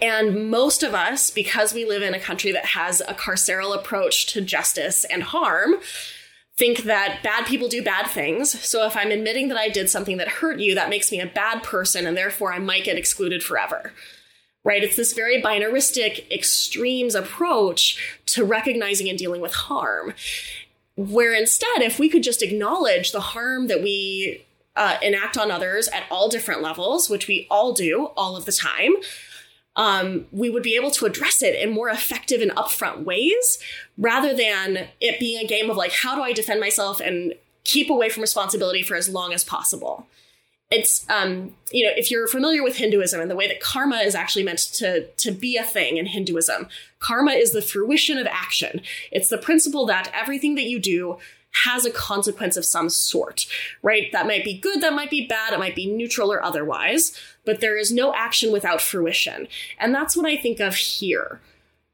And 0.00 0.50
most 0.50 0.82
of 0.82 0.94
us, 0.94 1.30
because 1.30 1.74
we 1.74 1.84
live 1.84 2.02
in 2.02 2.14
a 2.14 2.20
country 2.20 2.52
that 2.52 2.66
has 2.66 3.00
a 3.00 3.14
carceral 3.14 3.74
approach 3.74 4.26
to 4.32 4.40
justice 4.40 5.04
and 5.04 5.22
harm, 5.22 5.76
think 6.56 6.84
that 6.84 7.20
bad 7.22 7.46
people 7.46 7.68
do 7.68 7.82
bad 7.82 8.06
things. 8.06 8.58
So 8.64 8.86
if 8.86 8.96
I'm 8.96 9.10
admitting 9.10 9.48
that 9.48 9.58
I 9.58 9.68
did 9.68 9.90
something 9.90 10.18
that 10.18 10.28
hurt 10.28 10.60
you, 10.60 10.74
that 10.74 10.90
makes 10.90 11.10
me 11.10 11.20
a 11.20 11.26
bad 11.26 11.62
person, 11.62 12.06
and 12.06 12.16
therefore 12.16 12.52
I 12.52 12.58
might 12.58 12.84
get 12.84 12.96
excluded 12.96 13.42
forever. 13.42 13.92
Right? 14.62 14.82
It's 14.82 14.96
this 14.96 15.12
very 15.12 15.42
binaristic 15.42 16.30
extremes 16.30 17.14
approach 17.14 18.20
to 18.26 18.44
recognizing 18.44 19.08
and 19.08 19.18
dealing 19.18 19.42
with 19.42 19.52
harm. 19.52 20.14
Where 20.96 21.34
instead, 21.34 21.82
if 21.82 21.98
we 21.98 22.08
could 22.08 22.22
just 22.22 22.42
acknowledge 22.42 23.12
the 23.12 23.20
harm 23.20 23.66
that 23.66 23.82
we 23.82 24.46
uh, 24.76 24.96
enact 25.02 25.36
on 25.36 25.50
others 25.50 25.88
at 25.88 26.04
all 26.10 26.28
different 26.28 26.62
levels, 26.62 27.10
which 27.10 27.28
we 27.28 27.46
all 27.50 27.72
do 27.72 28.06
all 28.16 28.36
of 28.36 28.44
the 28.44 28.52
time, 28.52 28.94
um, 29.76 30.26
we 30.30 30.50
would 30.50 30.62
be 30.62 30.76
able 30.76 30.90
to 30.92 31.06
address 31.06 31.42
it 31.42 31.54
in 31.54 31.72
more 31.72 31.88
effective 31.88 32.40
and 32.40 32.52
upfront 32.52 33.04
ways 33.04 33.58
rather 33.98 34.34
than 34.34 34.88
it 35.00 35.18
being 35.18 35.44
a 35.44 35.48
game 35.48 35.70
of 35.70 35.76
like, 35.76 35.92
how 35.92 36.14
do 36.14 36.22
I 36.22 36.32
defend 36.32 36.60
myself 36.60 37.00
and 37.00 37.34
keep 37.64 37.90
away 37.90 38.08
from 38.08 38.20
responsibility 38.20 38.82
for 38.82 38.94
as 38.94 39.08
long 39.08 39.32
as 39.32 39.42
possible? 39.42 40.06
It's, 40.70 41.08
um, 41.10 41.54
you 41.72 41.84
know, 41.84 41.92
if 41.94 42.10
you're 42.10 42.26
familiar 42.26 42.62
with 42.62 42.76
Hinduism 42.76 43.20
and 43.20 43.30
the 43.30 43.36
way 43.36 43.46
that 43.48 43.60
karma 43.60 43.96
is 43.96 44.14
actually 44.14 44.44
meant 44.44 44.58
to, 44.74 45.06
to 45.06 45.30
be 45.30 45.56
a 45.56 45.62
thing 45.62 45.98
in 45.98 46.06
Hinduism, 46.06 46.68
karma 47.00 47.32
is 47.32 47.52
the 47.52 47.62
fruition 47.62 48.18
of 48.18 48.26
action. 48.26 48.80
It's 49.12 49.28
the 49.28 49.38
principle 49.38 49.86
that 49.86 50.10
everything 50.14 50.54
that 50.54 50.64
you 50.64 50.80
do 50.80 51.18
has 51.64 51.84
a 51.84 51.90
consequence 51.90 52.56
of 52.56 52.64
some 52.64 52.88
sort, 52.88 53.46
right? 53.82 54.10
That 54.12 54.26
might 54.26 54.44
be 54.44 54.58
good, 54.58 54.80
that 54.80 54.92
might 54.92 55.10
be 55.10 55.26
bad, 55.26 55.52
it 55.52 55.58
might 55.58 55.76
be 55.76 55.86
neutral 55.86 56.32
or 56.32 56.42
otherwise, 56.42 57.16
but 57.44 57.60
there 57.60 57.76
is 57.76 57.92
no 57.92 58.14
action 58.14 58.52
without 58.52 58.80
fruition. 58.80 59.48
And 59.78 59.94
that's 59.94 60.16
what 60.16 60.26
I 60.26 60.36
think 60.36 60.60
of 60.60 60.76
here. 60.76 61.40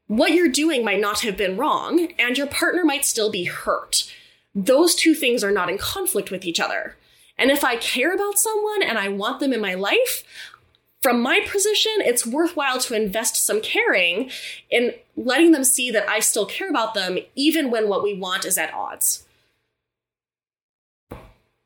What 0.06 0.32
you're 0.32 0.48
doing 0.48 0.84
might 0.84 1.00
not 1.00 1.20
have 1.20 1.36
been 1.36 1.56
wrong, 1.56 2.08
and 2.18 2.36
your 2.36 2.46
partner 2.46 2.84
might 2.84 3.04
still 3.04 3.30
be 3.30 3.44
hurt. 3.44 4.12
Those 4.54 4.94
two 4.94 5.14
things 5.14 5.44
are 5.44 5.52
not 5.52 5.70
in 5.70 5.78
conflict 5.78 6.30
with 6.30 6.44
each 6.44 6.58
other. 6.58 6.96
And 7.38 7.50
if 7.50 7.64
I 7.64 7.76
care 7.76 8.14
about 8.14 8.38
someone 8.38 8.82
and 8.82 8.98
I 8.98 9.08
want 9.08 9.40
them 9.40 9.52
in 9.52 9.60
my 9.60 9.74
life, 9.74 10.24
from 11.00 11.22
my 11.22 11.40
position, 11.50 11.92
it's 11.98 12.26
worthwhile 12.26 12.78
to 12.80 12.94
invest 12.94 13.46
some 13.46 13.60
caring 13.60 14.30
in 14.68 14.92
letting 15.16 15.52
them 15.52 15.64
see 15.64 15.90
that 15.90 16.08
I 16.08 16.20
still 16.20 16.44
care 16.44 16.68
about 16.68 16.94
them, 16.94 17.18
even 17.34 17.70
when 17.70 17.88
what 17.88 18.02
we 18.02 18.14
want 18.14 18.44
is 18.44 18.58
at 18.58 18.74
odds. 18.74 19.24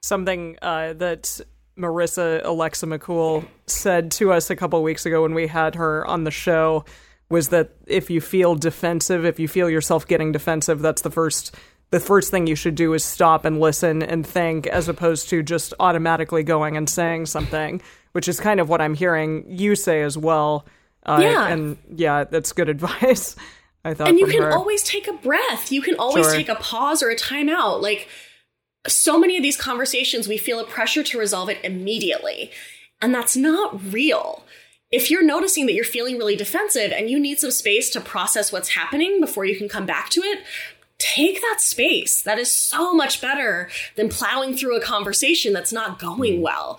something 0.04 0.56
uh, 0.62 0.92
that 0.92 1.40
Marissa 1.78 2.40
Alexa 2.44 2.86
McCool 2.86 3.46
said 3.66 4.10
to 4.12 4.32
us 4.32 4.50
a 4.50 4.56
couple 4.56 4.82
weeks 4.82 5.06
ago 5.06 5.22
when 5.22 5.34
we 5.34 5.46
had 5.46 5.74
her 5.74 6.06
on 6.06 6.24
the 6.24 6.30
show 6.30 6.84
was 7.28 7.48
that 7.48 7.70
if 7.86 8.10
you 8.10 8.20
feel 8.20 8.54
defensive, 8.54 9.24
if 9.24 9.40
you 9.40 9.48
feel 9.48 9.68
yourself 9.68 10.06
getting 10.06 10.30
defensive, 10.32 10.80
that's 10.80 11.02
the 11.02 11.10
first 11.10 11.54
the 11.90 12.00
first 12.00 12.30
thing 12.30 12.46
you 12.46 12.56
should 12.56 12.74
do 12.74 12.92
is 12.94 13.04
stop 13.04 13.44
and 13.44 13.60
listen 13.60 14.02
and 14.02 14.26
think 14.26 14.66
as 14.66 14.88
opposed 14.88 15.28
to 15.28 15.42
just 15.42 15.72
automatically 15.78 16.42
going 16.42 16.76
and 16.76 16.88
saying 16.90 17.26
something, 17.26 17.80
which 18.12 18.26
is 18.26 18.40
kind 18.40 18.58
of 18.58 18.68
what 18.68 18.80
I'm 18.80 18.94
hearing 18.94 19.44
you 19.48 19.76
say 19.76 20.02
as 20.02 20.18
well. 20.18 20.66
Uh, 21.04 21.18
Yeah. 21.22 21.46
and 21.48 21.76
yeah, 21.94 22.24
that's 22.24 22.52
good 22.52 22.68
advice. 22.76 23.36
I 23.84 23.94
thought 23.94 24.08
and 24.08 24.18
you 24.18 24.26
can 24.26 24.42
her. 24.42 24.52
always 24.52 24.82
take 24.82 25.06
a 25.08 25.12
breath. 25.12 25.70
You 25.70 25.82
can 25.82 25.94
always 25.96 26.24
Sure. 26.26 26.34
take 26.34 26.48
a 26.48 26.54
pause 26.56 27.02
or 27.02 27.10
a 27.10 27.16
timeout. 27.16 27.80
Like 27.82 28.08
so 28.86 29.18
many 29.18 29.36
of 29.36 29.42
these 29.42 29.56
conversations, 29.56 30.28
we 30.28 30.38
feel 30.38 30.60
a 30.60 30.64
pressure 30.64 31.02
to 31.02 31.18
resolve 31.18 31.48
it 31.48 31.58
immediately. 31.64 32.50
And 33.00 33.14
that's 33.14 33.36
not 33.36 33.92
real. 33.92 34.44
If 34.90 35.10
you're 35.10 35.24
noticing 35.24 35.66
that 35.66 35.72
you're 35.72 35.84
feeling 35.84 36.18
really 36.18 36.36
defensive 36.36 36.92
and 36.92 37.10
you 37.10 37.18
need 37.18 37.38
some 37.38 37.50
space 37.50 37.90
to 37.90 38.00
process 38.00 38.52
what's 38.52 38.70
happening 38.70 39.20
before 39.20 39.44
you 39.44 39.56
can 39.56 39.68
come 39.68 39.86
back 39.86 40.10
to 40.10 40.20
it, 40.20 40.44
take 40.98 41.40
that 41.40 41.60
space. 41.60 42.22
That 42.22 42.38
is 42.38 42.54
so 42.54 42.94
much 42.94 43.20
better 43.20 43.68
than 43.96 44.08
plowing 44.08 44.56
through 44.56 44.76
a 44.76 44.80
conversation 44.80 45.52
that's 45.52 45.72
not 45.72 45.98
going 45.98 46.42
well. 46.42 46.78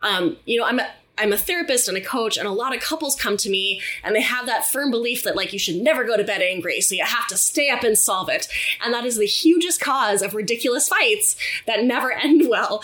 Um, 0.00 0.36
you 0.44 0.58
know, 0.58 0.66
I'm 0.66 0.80
I'm 1.18 1.32
a 1.32 1.36
therapist 1.36 1.88
and 1.88 1.96
a 1.96 2.00
coach, 2.00 2.36
and 2.38 2.48
a 2.48 2.52
lot 2.52 2.74
of 2.74 2.80
couples 2.82 3.16
come 3.16 3.36
to 3.38 3.50
me 3.50 3.80
and 4.02 4.16
they 4.16 4.22
have 4.22 4.46
that 4.46 4.66
firm 4.66 4.90
belief 4.90 5.22
that 5.24 5.36
like 5.36 5.52
you 5.52 5.58
should 5.58 5.76
never 5.76 6.04
go 6.04 6.16
to 6.16 6.24
bed 6.24 6.42
angry, 6.42 6.80
so 6.80 6.94
you 6.94 7.04
have 7.04 7.26
to 7.28 7.36
stay 7.36 7.68
up 7.68 7.82
and 7.82 7.98
solve 7.98 8.28
it. 8.28 8.48
And 8.84 8.92
that 8.94 9.04
is 9.04 9.18
the 9.18 9.26
hugest 9.26 9.80
cause 9.80 10.22
of 10.22 10.34
ridiculous 10.34 10.88
fights 10.88 11.36
that 11.66 11.84
never 11.84 12.12
end 12.24 12.48
well. 12.48 12.82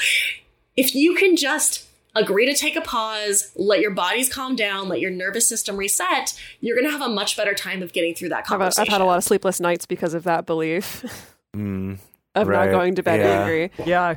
If 0.77 0.95
you 0.95 1.15
can 1.15 1.37
just 1.37 1.87
agree 2.15 2.47
to 2.47 2.55
take 2.55 2.77
a 2.77 2.81
pause, 2.81 3.53
let 3.57 3.81
your 3.81 3.91
bodies 3.93 4.33
calm 4.33 4.57
down, 4.57 4.89
let 4.89 5.01
your 5.01 5.11
nervous 5.11 5.49
system 5.49 5.77
reset, 5.77 6.39
you're 6.61 6.77
going 6.77 6.87
to 6.87 6.93
have 6.93 7.03
a 7.03 7.13
much 7.13 7.37
better 7.37 7.55
time 7.55 7.83
of 7.83 7.93
getting 7.93 8.15
through 8.15 8.31
that 8.31 8.41
I've, 8.41 8.47
conversation. 8.47 8.83
I've 8.83 8.89
had 8.89 9.01
a 9.01 9.05
lot 9.05 9.19
of 9.19 9.25
sleepless 9.25 9.61
nights 9.61 9.87
because 9.87 10.15
of 10.15 10.25
that 10.25 10.47
belief 10.47 11.05
Mm, 11.57 11.99
of 12.35 12.47
Right, 12.47 12.67
not 12.67 12.73
going 12.73 12.95
to 12.97 13.03
bed 13.03 13.21
yeah. 13.21 13.41
angry. 13.41 13.71
yeah, 13.87 14.15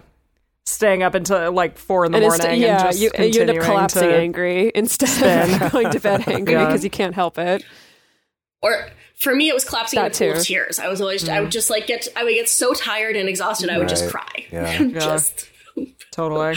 staying 0.72 1.04
up 1.04 1.14
until 1.16 1.52
like 1.52 1.78
four 1.78 2.06
in 2.06 2.12
the 2.12 2.18
And 2.18 2.24
morning. 2.24 2.40
instead, 2.40 2.58
yeah, 2.60 2.72
and 2.74 2.80
just 2.80 3.02
you, 3.02 3.12
you 3.26 3.42
end 3.42 3.50
up 3.50 3.66
collapsing 3.66 4.10
angry 4.10 4.72
instead 4.76 5.10
of 5.54 5.72
going 5.72 5.90
to 5.92 6.00
bed 6.00 6.24
angry 6.28 6.54
Yeah. 6.54 6.66
because 6.66 6.84
you 6.84 6.90
can't 6.90 7.16
help 7.16 7.38
it. 7.38 7.64
or 8.62 8.88
for 9.20 9.36
me, 9.36 9.50
it 9.50 9.54
was 9.54 9.64
collapsing 9.66 10.00
in 10.00 10.06
a 10.06 10.10
That 10.10 10.18
pool 10.18 10.32
of 10.40 10.44
tears. 10.44 10.80
I 10.80 10.88
was 10.88 11.00
always, 11.00 11.30
I 11.30 11.42
would 11.42 11.52
just 11.52 11.70
like 11.70 11.86
get, 11.86 12.08
I 12.16 12.24
would 12.24 12.34
get 12.34 12.50
so 12.50 12.74
tired 12.74 13.16
and 13.16 13.30
exhausted, 13.30 13.70
I 13.70 13.78
would 13.78 13.90
just 13.90 14.10
cry. 14.10 14.48
Yeah. 14.52 14.82
Yeah. 14.82 15.00
just 15.00 15.48
Totally. 16.12 16.56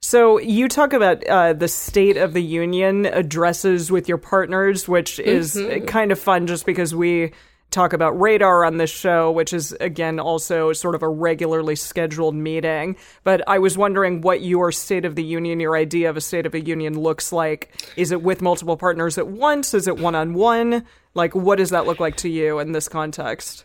So 0.00 0.38
you 0.40 0.68
talk 0.68 0.92
about 0.92 1.24
uh, 1.28 1.52
the 1.52 1.68
State 1.68 2.16
of 2.16 2.32
the 2.34 2.42
Union 2.42 3.06
addresses 3.06 3.90
with 3.92 4.08
your 4.08 4.18
partners, 4.18 4.88
which 4.88 5.20
is 5.20 5.54
Mm-hmm. 5.54 5.84
kind 5.86 6.10
of 6.10 6.18
fun, 6.18 6.46
just 6.48 6.66
because 6.66 6.92
we 6.94 7.32
talk 7.72 7.92
about 7.92 8.20
radar 8.20 8.64
on 8.64 8.76
this 8.76 8.90
show, 8.90 9.32
which 9.32 9.52
is 9.52 9.72
again 9.80 10.20
also 10.20 10.72
sort 10.72 10.94
of 10.94 11.02
a 11.02 11.08
regularly 11.08 11.74
scheduled 11.74 12.34
meeting. 12.34 12.96
But 13.24 13.42
I 13.48 13.58
was 13.58 13.76
wondering 13.76 14.20
what 14.20 14.42
your 14.42 14.70
state 14.70 15.04
of 15.04 15.16
the 15.16 15.24
union, 15.24 15.58
your 15.58 15.76
idea 15.76 16.10
of 16.10 16.16
a 16.16 16.20
state 16.20 16.46
of 16.46 16.54
a 16.54 16.60
union 16.60 16.98
looks 16.98 17.32
like. 17.32 17.74
Is 17.96 18.12
it 18.12 18.22
with 18.22 18.42
multiple 18.42 18.76
partners 18.76 19.18
at 19.18 19.26
once? 19.26 19.74
Is 19.74 19.88
it 19.88 19.98
one 19.98 20.14
on 20.14 20.34
one? 20.34 20.84
Like, 21.14 21.34
what 21.34 21.58
does 21.58 21.70
that 21.70 21.86
look 21.86 22.00
like 22.00 22.16
to 22.18 22.28
you 22.28 22.58
in 22.58 22.72
this 22.72 22.88
context? 22.88 23.64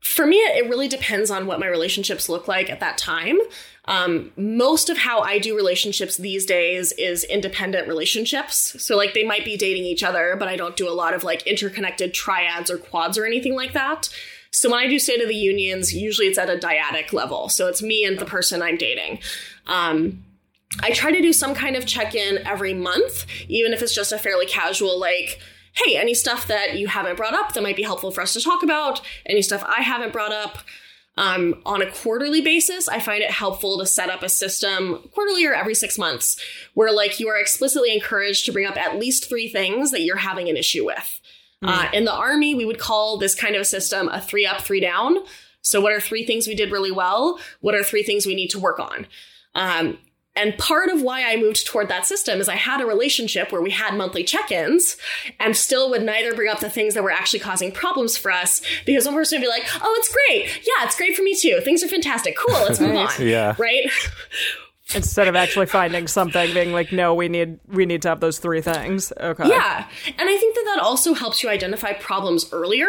For 0.00 0.26
me, 0.26 0.36
it 0.36 0.68
really 0.68 0.88
depends 0.88 1.30
on 1.30 1.46
what 1.46 1.58
my 1.58 1.66
relationships 1.66 2.28
look 2.28 2.46
like 2.46 2.70
at 2.70 2.80
that 2.80 2.96
time. 2.96 3.38
Um, 3.88 4.32
most 4.36 4.90
of 4.90 4.98
how 4.98 5.20
I 5.20 5.38
do 5.38 5.56
relationships 5.56 6.16
these 6.16 6.44
days 6.44 6.92
is 6.92 7.22
independent 7.24 7.86
relationships. 7.86 8.82
So, 8.82 8.96
like, 8.96 9.14
they 9.14 9.24
might 9.24 9.44
be 9.44 9.56
dating 9.56 9.84
each 9.84 10.02
other, 10.02 10.36
but 10.36 10.48
I 10.48 10.56
don't 10.56 10.76
do 10.76 10.88
a 10.88 10.90
lot 10.90 11.14
of 11.14 11.22
like 11.22 11.46
interconnected 11.46 12.12
triads 12.12 12.70
or 12.70 12.78
quads 12.78 13.16
or 13.16 13.24
anything 13.24 13.54
like 13.54 13.74
that. 13.74 14.08
So, 14.50 14.70
when 14.70 14.80
I 14.80 14.88
do 14.88 14.98
State 14.98 15.22
of 15.22 15.28
the 15.28 15.36
Unions, 15.36 15.94
usually 15.94 16.26
it's 16.26 16.38
at 16.38 16.50
a 16.50 16.56
dyadic 16.56 17.12
level. 17.12 17.48
So, 17.48 17.68
it's 17.68 17.80
me 17.80 18.04
and 18.04 18.18
the 18.18 18.24
person 18.24 18.60
I'm 18.60 18.76
dating. 18.76 19.20
Um, 19.66 20.24
I 20.82 20.90
try 20.90 21.12
to 21.12 21.22
do 21.22 21.32
some 21.32 21.54
kind 21.54 21.76
of 21.76 21.86
check 21.86 22.14
in 22.14 22.38
every 22.46 22.74
month, 22.74 23.26
even 23.48 23.72
if 23.72 23.82
it's 23.82 23.94
just 23.94 24.12
a 24.12 24.18
fairly 24.18 24.46
casual, 24.46 24.98
like, 24.98 25.40
hey, 25.72 25.96
any 25.96 26.14
stuff 26.14 26.46
that 26.48 26.76
you 26.76 26.88
haven't 26.88 27.16
brought 27.16 27.34
up 27.34 27.52
that 27.52 27.62
might 27.62 27.76
be 27.76 27.82
helpful 27.82 28.10
for 28.10 28.20
us 28.20 28.32
to 28.32 28.40
talk 28.40 28.62
about, 28.62 29.00
any 29.26 29.42
stuff 29.42 29.62
I 29.66 29.82
haven't 29.82 30.12
brought 30.12 30.32
up. 30.32 30.58
Um, 31.18 31.62
on 31.64 31.80
a 31.80 31.90
quarterly 31.90 32.42
basis, 32.42 32.88
I 32.88 33.00
find 33.00 33.22
it 33.22 33.30
helpful 33.30 33.78
to 33.78 33.86
set 33.86 34.10
up 34.10 34.22
a 34.22 34.28
system 34.28 35.08
quarterly 35.14 35.46
or 35.46 35.54
every 35.54 35.74
six 35.74 35.98
months 35.98 36.38
where, 36.74 36.92
like, 36.92 37.18
you 37.18 37.28
are 37.28 37.38
explicitly 37.38 37.94
encouraged 37.94 38.44
to 38.46 38.52
bring 38.52 38.66
up 38.66 38.76
at 38.76 38.98
least 38.98 39.28
three 39.28 39.48
things 39.48 39.92
that 39.92 40.02
you're 40.02 40.16
having 40.16 40.48
an 40.48 40.56
issue 40.56 40.84
with. 40.84 41.20
Mm. 41.64 41.68
Uh, 41.68 41.88
in 41.92 42.04
the 42.04 42.12
Army, 42.12 42.54
we 42.54 42.66
would 42.66 42.78
call 42.78 43.16
this 43.16 43.34
kind 43.34 43.54
of 43.54 43.62
a 43.62 43.64
system 43.64 44.08
a 44.08 44.20
three 44.20 44.46
up, 44.46 44.60
three 44.60 44.80
down. 44.80 45.18
So, 45.62 45.80
what 45.80 45.92
are 45.92 46.00
three 46.00 46.26
things 46.26 46.46
we 46.46 46.54
did 46.54 46.70
really 46.70 46.92
well? 46.92 47.40
What 47.60 47.74
are 47.74 47.82
three 47.82 48.02
things 48.02 48.26
we 48.26 48.34
need 48.34 48.50
to 48.50 48.58
work 48.58 48.78
on? 48.78 49.06
Um, 49.54 49.98
and 50.36 50.56
part 50.58 50.88
of 50.88 51.02
why 51.02 51.24
I 51.24 51.36
moved 51.36 51.66
toward 51.66 51.88
that 51.88 52.06
system 52.06 52.40
is 52.40 52.48
I 52.48 52.56
had 52.56 52.80
a 52.80 52.86
relationship 52.86 53.50
where 53.50 53.62
we 53.62 53.70
had 53.70 53.94
monthly 53.94 54.22
check 54.22 54.50
ins 54.52 54.96
and 55.40 55.56
still 55.56 55.90
would 55.90 56.02
neither 56.02 56.34
bring 56.34 56.50
up 56.50 56.60
the 56.60 56.70
things 56.70 56.94
that 56.94 57.02
were 57.02 57.10
actually 57.10 57.40
causing 57.40 57.72
problems 57.72 58.16
for 58.16 58.30
us 58.30 58.62
because 58.84 59.06
one 59.06 59.14
person 59.14 59.38
would 59.38 59.44
be 59.44 59.48
like, 59.48 59.64
oh, 59.82 59.94
it's 59.98 60.12
great. 60.12 60.66
Yeah, 60.66 60.84
it's 60.84 60.96
great 60.96 61.16
for 61.16 61.22
me 61.22 61.34
too. 61.34 61.60
Things 61.62 61.82
are 61.82 61.88
fantastic. 61.88 62.36
Cool, 62.36 62.54
let's 62.60 62.80
move 62.80 62.96
on. 62.96 63.08
yeah. 63.20 63.54
Right? 63.58 63.90
Instead 64.94 65.26
of 65.26 65.34
actually 65.34 65.66
finding 65.66 66.06
something, 66.06 66.54
being 66.54 66.72
like, 66.72 66.92
no, 66.92 67.12
we 67.12 67.28
need 67.28 67.58
we 67.66 67.86
need 67.86 68.02
to 68.02 68.08
have 68.08 68.20
those 68.20 68.38
three 68.38 68.60
things. 68.60 69.12
Okay. 69.18 69.48
Yeah, 69.48 69.84
and 70.06 70.28
I 70.28 70.36
think 70.38 70.54
that 70.54 70.62
that 70.66 70.80
also 70.80 71.12
helps 71.12 71.42
you 71.42 71.48
identify 71.48 71.92
problems 71.92 72.52
earlier 72.52 72.86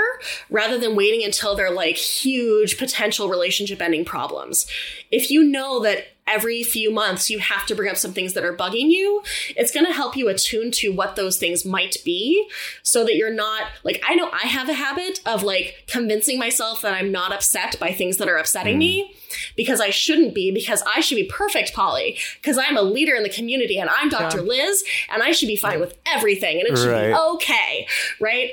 rather 0.51 0.77
than 0.77 0.95
waiting 0.95 1.23
until 1.23 1.55
they're 1.55 1.71
like 1.71 1.95
huge 1.95 2.77
potential 2.77 3.29
relationship 3.29 3.81
ending 3.81 4.05
problems. 4.05 4.67
If 5.09 5.31
you 5.31 5.43
know 5.43 5.79
that 5.81 6.05
every 6.27 6.63
few 6.63 6.91
months 6.91 7.29
you 7.29 7.39
have 7.39 7.65
to 7.65 7.75
bring 7.75 7.89
up 7.89 7.97
some 7.97 8.13
things 8.13 8.33
that 8.33 8.43
are 8.43 8.55
bugging 8.55 8.89
you, 8.89 9.23
it's 9.55 9.71
going 9.71 9.85
to 9.85 9.93
help 9.93 10.15
you 10.15 10.27
attune 10.27 10.71
to 10.71 10.89
what 10.89 11.15
those 11.15 11.37
things 11.37 11.65
might 11.65 11.97
be 12.03 12.47
so 12.83 13.03
that 13.03 13.15
you're 13.15 13.33
not 13.33 13.67
like, 13.83 14.01
I 14.07 14.15
know 14.15 14.29
I 14.31 14.47
have 14.47 14.69
a 14.69 14.73
habit 14.73 15.21
of 15.25 15.43
like 15.43 15.83
convincing 15.87 16.37
myself 16.39 16.81
that 16.81 16.93
I'm 16.93 17.11
not 17.11 17.31
upset 17.31 17.79
by 17.79 17.91
things 17.91 18.17
that 18.17 18.27
are 18.27 18.37
upsetting 18.37 18.75
mm. 18.75 18.79
me 18.79 19.15
because 19.55 19.79
I 19.79 19.89
shouldn't 19.89 20.33
be, 20.33 20.51
because 20.51 20.83
I 20.93 21.01
should 21.01 21.15
be 21.15 21.25
perfect, 21.25 21.73
Polly, 21.73 22.17
because 22.41 22.57
I'm 22.57 22.77
a 22.77 22.81
leader 22.81 23.15
in 23.15 23.23
the 23.23 23.29
community 23.29 23.79
and 23.79 23.89
I'm 23.89 24.09
Dr. 24.09 24.37
Yeah. 24.37 24.43
Liz 24.43 24.83
and 25.09 25.23
I 25.23 25.31
should 25.31 25.47
be 25.47 25.55
fine 25.55 25.79
with 25.79 25.97
everything 26.05 26.59
and 26.59 26.67
it 26.69 26.77
should 26.77 26.91
right. 26.91 27.07
be 27.07 27.13
okay. 27.13 27.87
Right. 28.19 28.51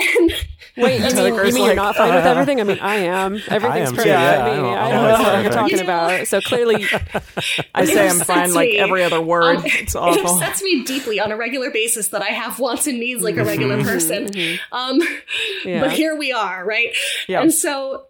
And 0.00 0.32
Wait, 0.76 1.00
you 1.10 1.16
mean, 1.16 1.34
you 1.34 1.42
mean 1.42 1.54
like, 1.54 1.54
you're 1.54 1.74
not 1.74 1.96
fine 1.96 2.12
uh, 2.12 2.16
with 2.16 2.26
everything? 2.26 2.60
I 2.60 2.64
mean, 2.64 2.78
I 2.80 2.96
am. 2.96 3.34
Everything's 3.48 3.64
I 3.64 3.78
am 3.78 3.94
perfect. 3.94 4.06
Yeah, 4.06 4.44
I, 4.44 4.56
mean, 4.56 4.64
I, 4.64 4.90
I, 4.90 4.90
know 4.90 5.22
what 5.22 5.42
you're 5.42 5.52
talking 5.52 5.70
you 5.70 5.76
know, 5.78 5.82
about. 5.82 6.26
So 6.26 6.40
clearly, 6.40 6.84
I 7.74 7.84
say 7.84 8.08
I'm 8.08 8.20
fine 8.20 8.54
like 8.54 8.70
every 8.74 9.02
other 9.04 9.20
word. 9.20 9.56
Um, 9.56 9.62
it's 9.66 9.94
awful. 9.94 10.20
It 10.20 10.26
upsets 10.26 10.62
me 10.62 10.84
deeply 10.84 11.20
on 11.20 11.32
a 11.32 11.36
regular 11.36 11.70
basis 11.70 12.08
that 12.08 12.22
I 12.22 12.28
have 12.28 12.58
wants 12.58 12.86
and 12.86 12.98
needs 12.98 13.22
like 13.22 13.36
a 13.36 13.44
regular 13.44 13.76
mm-hmm. 13.76 13.88
person. 13.88 14.26
Mm-hmm. 14.26 14.74
Um, 14.74 15.00
yeah. 15.64 15.80
But 15.80 15.92
here 15.92 16.16
we 16.16 16.32
are, 16.32 16.64
right? 16.64 16.94
Yeah. 17.28 17.42
And 17.42 17.52
so 17.52 18.06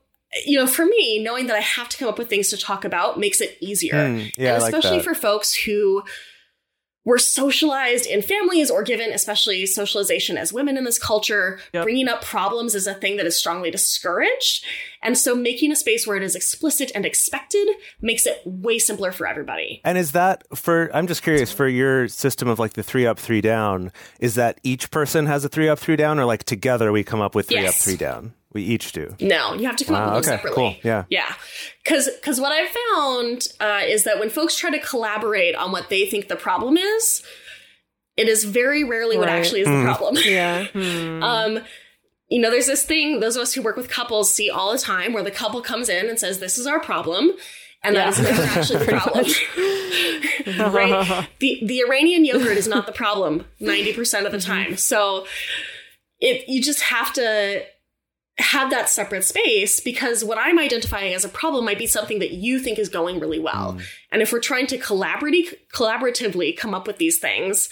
you 0.46 0.58
know, 0.58 0.66
for 0.66 0.84
me, 0.84 1.20
knowing 1.22 1.48
that 1.48 1.56
I 1.56 1.60
have 1.60 1.88
to 1.88 1.96
come 1.96 2.08
up 2.08 2.16
with 2.16 2.28
things 2.28 2.50
to 2.50 2.56
talk 2.56 2.84
about 2.84 3.18
makes 3.18 3.40
it 3.40 3.56
easier. 3.60 3.94
Mm, 3.94 4.32
yeah, 4.38 4.54
and 4.54 4.62
especially 4.62 4.98
like 4.98 5.04
for 5.04 5.14
folks 5.14 5.54
who 5.54 6.04
we're 7.10 7.18
socialized 7.18 8.06
in 8.06 8.22
families 8.22 8.70
or 8.70 8.84
given 8.84 9.10
especially 9.10 9.66
socialization 9.66 10.38
as 10.38 10.52
women 10.52 10.76
in 10.76 10.84
this 10.84 10.96
culture. 10.96 11.58
Yep. 11.74 11.82
bringing 11.82 12.06
up 12.06 12.22
problems 12.22 12.76
is 12.76 12.86
a 12.86 12.94
thing 12.94 13.16
that 13.16 13.26
is 13.26 13.36
strongly 13.36 13.68
discouraged. 13.68 14.64
And 15.02 15.18
so 15.18 15.34
making 15.34 15.72
a 15.72 15.76
space 15.76 16.06
where 16.06 16.16
it 16.16 16.22
is 16.22 16.36
explicit 16.36 16.92
and 16.94 17.04
expected 17.04 17.68
makes 18.00 18.26
it 18.26 18.40
way 18.44 18.78
simpler 18.78 19.10
for 19.10 19.26
everybody. 19.26 19.80
And 19.84 19.98
is 19.98 20.12
that 20.12 20.44
for 20.56 20.94
i'm 20.94 21.08
just 21.08 21.24
curious 21.24 21.50
for 21.50 21.66
your 21.66 22.06
system 22.06 22.46
of 22.46 22.60
like 22.60 22.74
the 22.74 22.82
three 22.84 23.06
up 23.06 23.18
three 23.18 23.40
down 23.40 23.90
is 24.20 24.36
that 24.36 24.60
each 24.62 24.92
person 24.92 25.26
has 25.26 25.44
a 25.44 25.48
three 25.48 25.68
up 25.68 25.80
three 25.80 25.96
down? 25.96 26.20
Or 26.20 26.26
like 26.26 26.44
together 26.44 26.92
we 26.92 27.02
come 27.02 27.20
up 27.20 27.34
with 27.34 27.48
three 27.48 27.62
yes. 27.62 27.76
up 27.76 27.84
three 27.84 27.96
down 27.96 28.34
we 28.52 28.62
each 28.62 28.92
do. 28.92 29.14
No, 29.20 29.54
you 29.54 29.66
have 29.66 29.76
to 29.76 29.84
come 29.84 29.94
wow, 29.94 30.08
up 30.08 30.14
with 30.16 30.24
them 30.24 30.34
okay, 30.34 30.42
separately. 30.42 30.80
Cool. 30.82 30.90
Yeah. 30.90 31.04
Yeah. 31.08 31.32
Because 31.84 32.08
because 32.16 32.40
what 32.40 32.52
I've 32.52 32.68
found 32.68 33.48
uh, 33.60 33.82
is 33.84 34.04
that 34.04 34.18
when 34.18 34.28
folks 34.28 34.56
try 34.56 34.70
to 34.70 34.78
collaborate 34.78 35.54
on 35.54 35.70
what 35.70 35.88
they 35.88 36.06
think 36.06 36.28
the 36.28 36.36
problem 36.36 36.76
is, 36.76 37.22
it 38.16 38.28
is 38.28 38.44
very 38.44 38.82
rarely 38.82 39.16
right. 39.16 39.20
what 39.20 39.28
actually 39.28 39.60
is 39.60 39.68
mm. 39.68 39.72
the 39.72 39.80
hmm. 39.80 39.86
problem. 39.86 40.16
Yeah. 40.24 40.66
Hmm. 40.72 41.22
um, 41.22 41.60
you 42.28 42.40
know, 42.40 42.50
there's 42.50 42.66
this 42.66 42.84
thing 42.84 43.20
those 43.20 43.36
of 43.36 43.42
us 43.42 43.54
who 43.54 43.62
work 43.62 43.76
with 43.76 43.88
couples 43.88 44.32
see 44.32 44.50
all 44.50 44.72
the 44.72 44.78
time 44.78 45.12
where 45.12 45.24
the 45.24 45.32
couple 45.32 45.60
comes 45.62 45.88
in 45.88 46.08
and 46.08 46.18
says, 46.18 46.38
"This 46.38 46.58
is 46.58 46.66
our 46.66 46.80
problem." 46.80 47.32
And 47.82 47.94
yeah. 47.94 48.10
that 48.10 48.18
is 48.18 48.24
never 48.24 48.42
actually 48.58 48.84
the 48.84 48.92
problem. 50.46 50.74
right? 50.74 51.28
The 51.38 51.60
the 51.64 51.80
Iranian 51.80 52.24
yogurt 52.24 52.56
is 52.56 52.68
not 52.68 52.86
the 52.86 52.92
problem 52.92 53.46
90% 53.60 54.26
of 54.26 54.32
the 54.32 54.40
time. 54.40 54.76
So 54.76 55.26
it 56.20 56.48
you 56.48 56.62
just 56.62 56.82
have 56.82 57.12
to 57.14 57.64
have 58.38 58.70
that 58.70 58.88
separate 58.88 59.24
space 59.24 59.80
because 59.80 60.24
what 60.24 60.38
I'm 60.38 60.58
identifying 60.58 61.12
as 61.14 61.24
a 61.24 61.28
problem 61.28 61.64
might 61.64 61.78
be 61.78 61.86
something 61.86 62.20
that 62.20 62.32
you 62.32 62.58
think 62.58 62.78
is 62.78 62.88
going 62.88 63.20
really 63.20 63.38
well. 63.38 63.74
Mm. 63.74 63.82
And 64.12 64.22
if 64.22 64.32
we're 64.32 64.40
trying 64.40 64.66
to 64.68 64.78
collaborate, 64.78 65.70
collaboratively 65.70 66.56
come 66.56 66.74
up 66.74 66.86
with 66.86 66.96
these 66.96 67.18
things, 67.18 67.68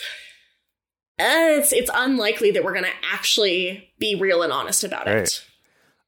uh, 1.19 1.59
it's 1.59 1.73
it's 1.73 1.91
unlikely 1.93 2.53
that 2.53 2.63
we're 2.63 2.73
going 2.73 2.85
to 2.85 2.93
actually 3.11 3.91
be 3.99 4.15
real 4.15 4.43
and 4.43 4.53
honest 4.53 4.85
about 4.85 5.07
right. 5.07 5.17
it. 5.17 5.45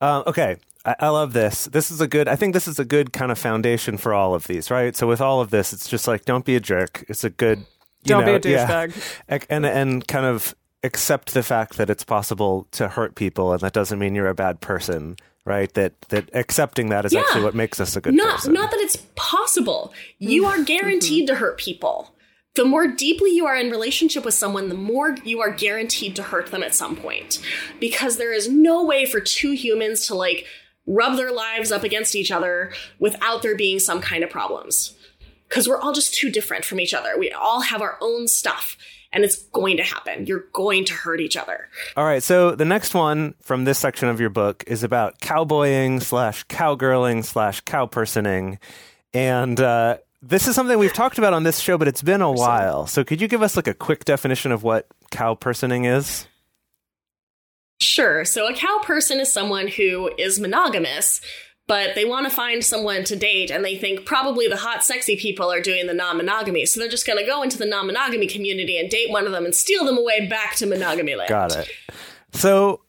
Uh, 0.00 0.22
okay, 0.26 0.56
I, 0.84 0.96
I, 1.00 1.08
love 1.08 1.32
this. 1.32 1.64
This 1.66 1.90
is 1.90 2.00
a 2.00 2.06
good. 2.06 2.28
I 2.28 2.36
think 2.36 2.54
this 2.54 2.68
is 2.68 2.78
a 2.78 2.84
good 2.84 3.12
kind 3.12 3.32
of 3.32 3.38
foundation 3.38 3.96
for 3.96 4.14
all 4.14 4.34
of 4.34 4.46
these, 4.46 4.70
right? 4.70 4.94
So 4.94 5.08
with 5.08 5.20
all 5.20 5.40
of 5.40 5.50
this, 5.50 5.72
it's 5.72 5.88
just 5.88 6.06
like 6.06 6.24
don't 6.26 6.44
be 6.44 6.54
a 6.54 6.60
jerk. 6.60 7.04
It's 7.08 7.24
a 7.24 7.30
good. 7.30 7.66
don't 8.04 8.24
know, 8.24 8.38
be 8.38 8.54
a 8.54 8.58
douchebag. 8.58 9.24
Yeah, 9.28 9.38
and 9.50 9.66
and 9.66 10.06
kind 10.06 10.26
of 10.26 10.54
accept 10.82 11.34
the 11.34 11.42
fact 11.42 11.76
that 11.76 11.90
it's 11.90 12.04
possible 12.04 12.66
to 12.72 12.88
hurt 12.88 13.14
people 13.14 13.52
and 13.52 13.60
that 13.60 13.72
doesn't 13.72 13.98
mean 13.98 14.14
you're 14.14 14.28
a 14.28 14.34
bad 14.34 14.60
person 14.60 15.16
right? 15.44 15.72
That 15.74 16.00
that 16.08 16.30
accepting 16.34 16.90
that 16.90 17.04
is 17.04 17.12
yeah. 17.12 17.20
actually 17.20 17.44
what 17.44 17.54
makes 17.54 17.80
us 17.80 17.96
a 17.96 18.00
good 18.00 18.14
not, 18.14 18.36
person. 18.36 18.52
not 18.52 18.70
that 18.70 18.80
it's 18.80 18.96
possible. 19.16 19.92
You 20.18 20.46
are 20.46 20.62
guaranteed 20.62 21.26
to 21.28 21.34
hurt 21.36 21.58
people. 21.58 22.14
The 22.56 22.64
more 22.64 22.88
deeply 22.88 23.30
you 23.30 23.46
are 23.46 23.56
in 23.56 23.70
relationship 23.70 24.24
with 24.24 24.34
someone 24.34 24.68
the 24.68 24.74
more 24.74 25.16
you 25.24 25.40
are 25.40 25.50
guaranteed 25.50 26.16
to 26.16 26.22
hurt 26.22 26.50
them 26.50 26.62
at 26.62 26.74
some 26.74 26.96
point. 26.96 27.40
Because 27.78 28.16
there 28.16 28.32
is 28.32 28.48
no 28.48 28.84
way 28.84 29.06
for 29.06 29.20
two 29.20 29.52
humans 29.52 30.06
to 30.06 30.14
like 30.14 30.46
rub 30.86 31.16
their 31.16 31.32
lives 31.32 31.70
up 31.70 31.84
against 31.84 32.14
each 32.14 32.30
other 32.30 32.72
without 32.98 33.42
there 33.42 33.56
being 33.56 33.78
some 33.78 34.00
kind 34.00 34.24
of 34.24 34.30
problems. 34.30 34.96
Because 35.48 35.68
we're 35.68 35.80
all 35.80 35.92
just 35.92 36.14
too 36.14 36.30
different 36.30 36.64
from 36.64 36.80
each 36.80 36.94
other. 36.94 37.18
We 37.18 37.30
all 37.30 37.62
have 37.62 37.82
our 37.82 37.98
own 38.00 38.28
stuff 38.28 38.76
and 39.12 39.24
it's 39.24 39.36
going 39.48 39.76
to 39.76 39.82
happen. 39.82 40.26
You're 40.26 40.46
going 40.52 40.84
to 40.86 40.92
hurt 40.92 41.20
each 41.20 41.36
other. 41.36 41.68
All 41.96 42.04
right. 42.04 42.22
So 42.22 42.54
the 42.54 42.64
next 42.64 42.94
one 42.94 43.34
from 43.40 43.64
this 43.64 43.78
section 43.78 44.08
of 44.08 44.20
your 44.20 44.30
book 44.30 44.64
is 44.66 44.82
about 44.82 45.20
cowboying 45.20 46.00
slash 46.00 46.44
cowgirling 46.44 47.22
slash 47.22 47.60
cowpersoning. 47.62 48.58
And, 49.12 49.60
uh, 49.60 49.98
this 50.22 50.46
is 50.46 50.54
something 50.54 50.78
we've 50.78 50.92
talked 50.92 51.16
about 51.16 51.32
on 51.32 51.44
this 51.44 51.58
show, 51.60 51.78
but 51.78 51.88
it's 51.88 52.02
been 52.02 52.20
a 52.20 52.30
while. 52.30 52.86
So 52.86 53.04
could 53.04 53.22
you 53.22 53.28
give 53.28 53.40
us 53.42 53.56
like 53.56 53.66
a 53.66 53.74
quick 53.74 54.04
definition 54.04 54.52
of 54.52 54.62
what 54.62 54.86
cowpersoning 55.10 55.86
is? 55.86 56.26
Sure. 57.80 58.26
So 58.26 58.46
a 58.46 58.54
cow 58.54 58.80
person 58.82 59.18
is 59.20 59.32
someone 59.32 59.66
who 59.66 60.10
is 60.18 60.38
monogamous, 60.38 61.22
but 61.70 61.94
they 61.94 62.04
want 62.04 62.28
to 62.28 62.34
find 62.34 62.64
someone 62.64 63.04
to 63.04 63.14
date 63.14 63.48
and 63.48 63.64
they 63.64 63.76
think 63.76 64.04
probably 64.04 64.48
the 64.48 64.56
hot 64.56 64.82
sexy 64.82 65.14
people 65.14 65.52
are 65.52 65.60
doing 65.60 65.86
the 65.86 65.94
non-monogamy 65.94 66.66
so 66.66 66.80
they're 66.80 66.88
just 66.88 67.06
going 67.06 67.18
to 67.18 67.24
go 67.24 67.44
into 67.44 67.56
the 67.56 67.64
non-monogamy 67.64 68.26
community 68.26 68.76
and 68.76 68.90
date 68.90 69.08
one 69.08 69.24
of 69.24 69.30
them 69.30 69.44
and 69.44 69.54
steal 69.54 69.84
them 69.84 69.96
away 69.96 70.26
back 70.26 70.56
to 70.56 70.66
monogamy 70.66 71.14
land 71.14 71.28
got 71.28 71.56
it 71.56 71.70
so 72.32 72.80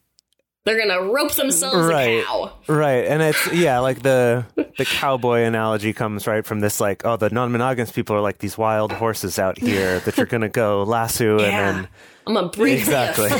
they're 0.64 0.78
gonna 0.78 1.02
rope 1.12 1.34
themselves 1.34 1.88
right, 1.88 2.20
a 2.20 2.24
cow. 2.24 2.54
Right. 2.68 3.06
And 3.06 3.24
it's 3.24 3.48
yeah, 3.54 3.80
like 3.80 4.04
the 4.04 4.46
the 4.78 4.86
cowboy 4.86 5.42
analogy 5.42 5.92
comes 5.92 6.28
right 6.28 6.46
from 6.46 6.60
this 6.60 6.80
like, 6.80 7.04
oh, 7.04 7.18
the 7.18 7.32
non 7.32 7.52
monogamous 7.52 7.92
people 7.92 8.16
are 8.16 8.22
like 8.22 8.38
these 8.38 8.60
wild 8.60 8.92
horses 8.92 9.40
out 9.40 9.58
here 9.58 10.00
that 10.02 10.18
you're 10.18 10.28
gonna 10.28 10.50
go 10.50 10.84
lasso 10.84 11.40
yeah. 11.40 11.46
and 11.46 11.56
then 11.56 11.88
I'm 12.28 12.36
gonna 12.36 12.50
bring 12.50 12.78
Exactly. 12.78 13.30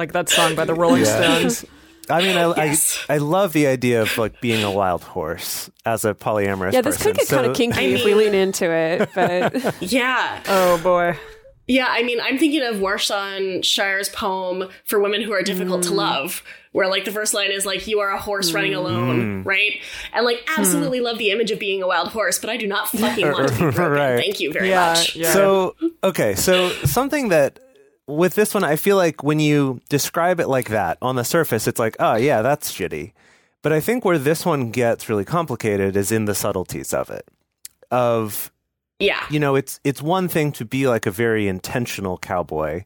like 0.00 0.10
that 0.12 0.28
song 0.28 0.56
by 0.56 0.64
the 0.64 0.74
Rolling 0.74 1.04
Yeah. 1.04 1.38
Stones. 1.38 1.64
I 2.10 2.20
mean, 2.22 2.36
I, 2.36 2.54
Yes. 2.66 2.98
I 3.08 3.14
I 3.14 3.16
love 3.18 3.52
the 3.52 3.66
idea 3.66 4.02
of 4.02 4.16
like 4.18 4.40
being 4.40 4.62
a 4.64 4.70
wild 4.70 5.02
horse 5.02 5.70
as 5.84 6.04
a 6.04 6.14
polyamorous 6.14 6.72
Yeah, 6.72 6.80
this 6.82 6.96
person. 6.96 7.12
could 7.12 7.20
get 7.20 7.28
kind 7.28 7.46
of 7.46 7.56
kinky 7.56 7.78
I 7.78 7.82
if 7.84 8.04
we 8.04 8.14
lean 8.14 8.34
into 8.34 8.70
it, 8.70 9.10
but 9.14 9.74
Yeah. 9.82 10.42
Oh 10.48 10.78
boy. 10.82 11.16
Yeah, 11.70 11.86
I 11.90 12.02
mean, 12.02 12.18
I'm 12.18 12.38
thinking 12.38 12.62
of 12.62 12.76
Warsan 12.76 13.62
Shire's 13.62 14.08
poem 14.08 14.70
for 14.86 14.98
women 15.00 15.20
who 15.20 15.32
are 15.34 15.42
difficult 15.42 15.82
Mm. 15.82 15.88
to 15.88 15.92
love, 15.94 16.42
where 16.72 16.88
like 16.88 17.04
the 17.04 17.10
first 17.10 17.34
line 17.34 17.50
is 17.50 17.66
like, 17.66 17.86
"You 17.86 18.00
are 18.00 18.08
a 18.10 18.18
horse 18.18 18.52
running 18.52 18.72
Mm. 18.72 18.76
alone," 18.78 19.42
right? 19.44 19.72
And 20.14 20.24
like, 20.24 20.48
absolutely 20.56 21.00
love 21.00 21.18
the 21.18 21.30
image 21.30 21.50
of 21.50 21.58
being 21.58 21.82
a 21.82 21.86
wild 21.86 22.08
horse, 22.08 22.38
but 22.38 22.48
I 22.48 22.56
do 22.56 22.66
not 22.66 22.88
fucking 22.88 23.30
want 23.30 23.48
to 23.48 23.54
be 23.54 23.58
broken. 23.70 23.92
Right. 23.92 24.16
Thank 24.16 24.40
you 24.40 24.50
very 24.50 24.70
Yeah, 24.70 24.94
much. 24.94 25.14
yeah. 25.14 25.30
So 25.30 25.74
okay, 26.02 26.34
so 26.36 26.70
something 26.86 27.28
that 27.28 27.58
with 28.08 28.34
this 28.34 28.54
one, 28.54 28.64
I 28.64 28.76
feel 28.76 28.96
like 28.96 29.22
when 29.22 29.38
you 29.38 29.80
describe 29.88 30.40
it 30.40 30.48
like 30.48 30.70
that 30.70 30.98
on 31.02 31.16
the 31.16 31.24
surface, 31.24 31.68
it's 31.68 31.78
like, 31.78 31.94
oh 32.00 32.16
yeah, 32.16 32.42
that's 32.42 32.72
shitty. 32.72 33.12
But 33.62 33.72
I 33.72 33.80
think 33.80 34.04
where 34.04 34.18
this 34.18 34.46
one 34.46 34.70
gets 34.70 35.08
really 35.08 35.24
complicated 35.24 35.94
is 35.94 36.10
in 36.10 36.24
the 36.24 36.34
subtleties 36.34 36.94
of 36.94 37.10
it. 37.10 37.28
Of 37.90 38.50
Yeah, 38.98 39.24
you 39.30 39.38
know, 39.38 39.56
it's 39.56 39.78
it's 39.84 40.00
one 40.02 40.28
thing 40.28 40.52
to 40.52 40.64
be 40.64 40.88
like 40.88 41.06
a 41.06 41.10
very 41.10 41.48
intentional 41.48 42.18
cowboy, 42.18 42.84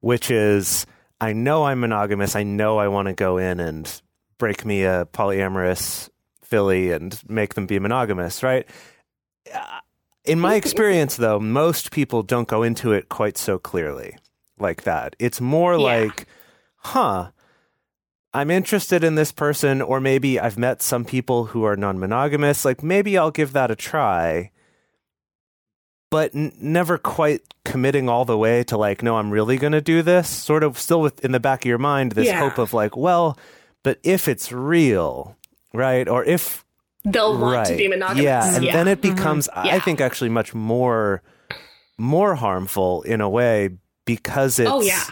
which 0.00 0.30
is 0.30 0.86
I 1.20 1.34
know 1.34 1.64
I'm 1.64 1.80
monogamous. 1.80 2.34
I 2.34 2.42
know 2.42 2.78
I 2.78 2.88
want 2.88 3.08
to 3.08 3.14
go 3.14 3.36
in 3.36 3.60
and 3.60 4.02
break 4.38 4.64
me 4.64 4.84
a 4.84 5.06
polyamorous 5.12 6.08
filly 6.42 6.92
and 6.92 7.20
make 7.28 7.54
them 7.54 7.66
be 7.66 7.78
monogamous, 7.78 8.42
right? 8.42 8.66
Uh, 9.54 9.80
In 10.24 10.40
my 10.40 10.54
experience, 10.54 11.16
though, 11.16 11.38
most 11.40 11.90
people 11.90 12.22
don't 12.22 12.48
go 12.48 12.62
into 12.62 12.92
it 12.92 13.08
quite 13.08 13.38
so 13.38 13.58
clearly 13.58 14.16
like 14.62 14.84
that. 14.84 15.14
It's 15.18 15.40
more 15.40 15.72
Yeah. 15.74 15.78
like, 15.78 16.26
huh, 16.78 17.30
I'm 18.32 18.50
interested 18.50 19.04
in 19.04 19.14
this 19.16 19.30
person, 19.32 19.82
or 19.82 20.00
maybe 20.00 20.40
I've 20.40 20.56
met 20.56 20.80
some 20.80 21.04
people 21.04 21.46
who 21.46 21.64
are 21.64 21.76
non 21.76 21.98
monogamous. 21.98 22.64
Like, 22.64 22.82
maybe 22.82 23.18
I'll 23.18 23.30
give 23.30 23.52
that 23.52 23.70
a 23.70 23.76
try 23.76 24.50
but 26.10 26.34
n- 26.34 26.52
never 26.60 26.98
quite 26.98 27.40
committing 27.64 28.06
all 28.08 28.24
the 28.26 28.36
way 28.36 28.62
to 28.62 28.76
like 28.76 29.02
no 29.02 29.16
i'm 29.16 29.30
really 29.30 29.56
going 29.56 29.72
to 29.72 29.80
do 29.80 30.02
this 30.02 30.28
sort 30.28 30.62
of 30.62 30.78
still 30.78 31.00
with 31.00 31.24
in 31.24 31.32
the 31.32 31.40
back 31.40 31.64
of 31.64 31.68
your 31.68 31.78
mind 31.78 32.12
this 32.12 32.26
Yeah. 32.26 32.38
hope 32.40 32.58
of 32.58 32.74
like 32.74 32.96
well 32.96 33.38
but 33.82 33.98
if 34.02 34.28
it's 34.28 34.52
real 34.52 35.36
right 35.72 36.06
or 36.06 36.22
if 36.24 36.64
they'll 37.04 37.38
want 37.38 37.66
to 37.68 37.76
be 37.76 37.88
monogamous. 37.88 38.22
yeah 38.22 38.54
and 38.56 38.66
then 38.66 38.88
it 38.88 39.00
mm-hmm. 39.00 39.14
becomes 39.14 39.48
i 39.50 39.64
Yeah. 39.68 39.80
think 39.80 40.00
actually 40.02 40.28
much 40.28 40.54
more 40.54 41.22
more 41.98 42.34
harmful 42.34 43.02
in 43.02 43.20
a 43.22 43.28
way 43.30 43.70
because 44.04 44.58
oh, 44.60 44.62
it's 44.62 44.70
oh 44.70 44.80
yeah, 44.82 45.04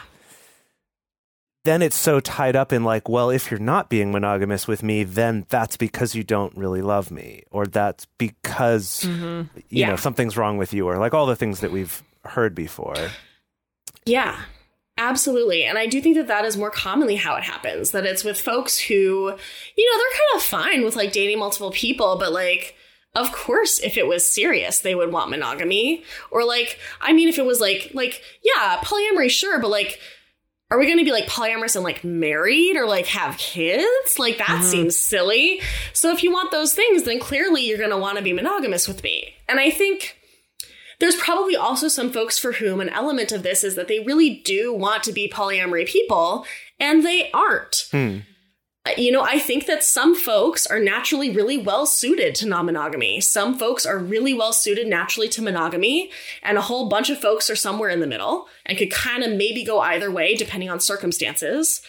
then 1.64 1.83
it's 1.83 1.96
so 1.96 2.20
tied 2.20 2.57
up 2.57 2.72
in 2.72 2.85
like, 2.85 3.09
well, 3.09 3.31
if 3.31 3.50
you're 3.50 3.61
not 3.61 3.90
being 3.90 4.12
monogamous 4.12 4.66
with 4.66 4.83
me, 4.83 5.05
then 5.05 5.44
that's 5.48 5.76
because 5.76 6.14
you 6.14 6.24
don't 6.24 6.57
really 6.57 6.83
love 6.83 7.11
me, 7.11 7.44
or 7.50 7.66
that's 7.66 8.07
because 8.18 9.05
mm-hmm. 9.05 9.59
you 9.68 9.87
know 9.87 9.96
something's 9.96 10.37
wrong 10.37 10.57
with 10.57 10.72
you, 10.72 10.87
or 10.87 10.98
like 10.98 11.14
all 11.14 11.26
the 11.26 11.37
things 11.37 11.61
that 11.61 11.70
we've 11.70 12.03
heard 12.24 12.55
before. 12.55 12.96
Yeah, 14.07 14.40
absolutely. 14.96 15.64
And 15.64 15.79
I 15.79 15.87
do 15.87 16.00
think 16.00 16.16
that 16.16 16.29
that 16.29 16.44
is 16.44 16.57
more 16.57 16.70
commonly 16.70 17.16
how 17.16 17.37
it 17.37 17.44
happens. 17.44 17.90
That 17.90 18.07
it's 18.07 18.24
with 18.24 18.40
folks 18.40 18.79
who, 18.79 18.94
you 18.94 19.90
know, 19.90 19.98
they're 19.98 20.18
kind 20.18 20.37
of 20.37 20.42
fine 20.42 20.85
with 20.85 20.96
like 20.96 21.12
dating 21.12 21.38
multiple 21.38 21.70
people, 21.70 22.16
but 22.18 22.33
like, 22.33 22.74
of 23.14 23.32
course, 23.32 23.80
if 23.80 23.96
it 23.96 24.06
was 24.06 24.24
serious, 24.24 24.80
they 24.80 24.94
would 24.94 25.12
want 25.12 25.30
monogamy. 25.30 26.04
Or 26.30 26.44
like, 26.44 26.78
I 27.00 27.12
mean, 27.12 27.28
if 27.28 27.38
it 27.38 27.44
was 27.44 27.60
like, 27.60 27.90
like, 27.92 28.22
yeah, 28.42 28.78
polyamory, 28.82 29.30
sure, 29.30 29.60
but 29.60 29.70
like, 29.70 29.98
are 30.70 30.78
we 30.78 30.86
going 30.86 30.98
to 30.98 31.04
be 31.04 31.10
like 31.10 31.26
polyamorous 31.26 31.74
and 31.74 31.82
like 31.82 32.04
married 32.04 32.76
or 32.76 32.86
like 32.86 33.06
have 33.06 33.36
kids? 33.38 34.18
Like 34.18 34.38
that 34.38 34.62
seems 34.62 34.96
silly. 34.96 35.60
So 35.92 36.12
if 36.12 36.22
you 36.22 36.30
want 36.30 36.52
those 36.52 36.72
things, 36.72 37.02
then 37.02 37.18
clearly 37.18 37.62
you're 37.66 37.78
going 37.78 37.90
to 37.90 37.98
want 37.98 38.18
to 38.18 38.22
be 38.22 38.32
monogamous 38.32 38.86
with 38.86 39.02
me. 39.02 39.34
And 39.48 39.58
I 39.58 39.70
think 39.70 40.16
there's 41.00 41.16
probably 41.16 41.56
also 41.56 41.88
some 41.88 42.12
folks 42.12 42.38
for 42.38 42.52
whom 42.52 42.80
an 42.80 42.88
element 42.90 43.32
of 43.32 43.42
this 43.42 43.64
is 43.64 43.74
that 43.74 43.88
they 43.88 43.98
really 44.00 44.42
do 44.44 44.72
want 44.72 45.02
to 45.04 45.12
be 45.12 45.28
polyamory 45.28 45.88
people 45.88 46.46
and 46.78 47.04
they 47.04 47.32
aren't. 47.32 47.88
Hmm. 47.90 48.18
You 48.96 49.12
know, 49.12 49.22
I 49.22 49.38
think 49.38 49.66
that 49.66 49.84
some 49.84 50.14
folks 50.14 50.66
are 50.66 50.80
naturally 50.80 51.30
really 51.30 51.58
well 51.58 51.84
suited 51.84 52.34
to 52.36 52.48
non 52.48 52.64
monogamy. 52.64 53.20
Some 53.20 53.58
folks 53.58 53.84
are 53.84 53.98
really 53.98 54.32
well 54.32 54.54
suited 54.54 54.86
naturally 54.86 55.28
to 55.30 55.42
monogamy, 55.42 56.10
and 56.42 56.56
a 56.56 56.62
whole 56.62 56.88
bunch 56.88 57.10
of 57.10 57.18
folks 57.18 57.50
are 57.50 57.56
somewhere 57.56 57.90
in 57.90 58.00
the 58.00 58.06
middle 58.06 58.46
and 58.64 58.78
could 58.78 58.90
kind 58.90 59.22
of 59.22 59.32
maybe 59.32 59.64
go 59.64 59.80
either 59.80 60.10
way 60.10 60.34
depending 60.34 60.70
on 60.70 60.80
circumstances. 60.80 61.82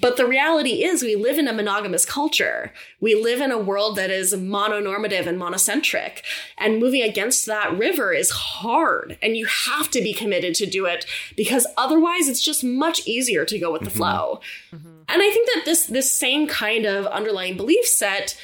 But 0.00 0.16
the 0.16 0.26
reality 0.26 0.82
is, 0.82 1.02
we 1.02 1.14
live 1.14 1.38
in 1.38 1.48
a 1.48 1.52
monogamous 1.52 2.06
culture. 2.06 2.72
We 3.00 3.14
live 3.14 3.40
in 3.40 3.50
a 3.50 3.58
world 3.58 3.96
that 3.96 4.10
is 4.10 4.32
mononormative 4.32 5.26
and 5.26 5.38
monocentric. 5.38 6.22
And 6.56 6.80
moving 6.80 7.02
against 7.02 7.46
that 7.46 7.76
river 7.76 8.12
is 8.12 8.30
hard. 8.30 9.18
And 9.22 9.36
you 9.36 9.44
have 9.44 9.90
to 9.90 10.00
be 10.00 10.14
committed 10.14 10.54
to 10.56 10.66
do 10.66 10.86
it 10.86 11.04
because 11.36 11.66
otherwise 11.76 12.28
it's 12.28 12.42
just 12.42 12.64
much 12.64 13.06
easier 13.06 13.44
to 13.44 13.58
go 13.58 13.72
with 13.72 13.82
the 13.82 13.90
mm-hmm. 13.90 13.98
flow. 13.98 14.40
Mm-hmm. 14.72 14.93
And 15.08 15.22
I 15.22 15.30
think 15.30 15.48
that 15.54 15.62
this, 15.64 15.86
this 15.86 16.12
same 16.12 16.46
kind 16.46 16.86
of 16.86 17.06
underlying 17.06 17.56
belief 17.56 17.84
set 17.86 18.38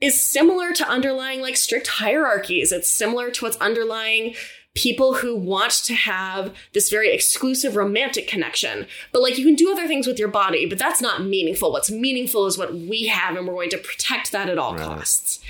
is 0.00 0.22
similar 0.22 0.72
to 0.72 0.88
underlying 0.88 1.40
like 1.40 1.56
strict 1.56 1.86
hierarchies. 1.86 2.72
It's 2.72 2.90
similar 2.90 3.30
to 3.30 3.44
what's 3.44 3.56
underlying 3.58 4.34
people 4.74 5.14
who 5.14 5.34
want 5.34 5.72
to 5.72 5.94
have 5.94 6.54
this 6.72 6.88
very 6.88 7.12
exclusive 7.12 7.74
romantic 7.74 8.28
connection. 8.28 8.86
But 9.12 9.22
like 9.22 9.36
you 9.36 9.44
can 9.44 9.56
do 9.56 9.72
other 9.72 9.88
things 9.88 10.06
with 10.06 10.18
your 10.18 10.28
body, 10.28 10.66
but 10.66 10.78
that's 10.78 11.02
not 11.02 11.24
meaningful. 11.24 11.72
What's 11.72 11.90
meaningful 11.90 12.46
is 12.46 12.56
what 12.56 12.72
we 12.72 13.06
have, 13.06 13.36
and 13.36 13.46
we're 13.46 13.54
going 13.54 13.70
to 13.70 13.78
protect 13.78 14.30
that 14.32 14.48
at 14.48 14.58
all 14.58 14.76
costs. 14.76 15.40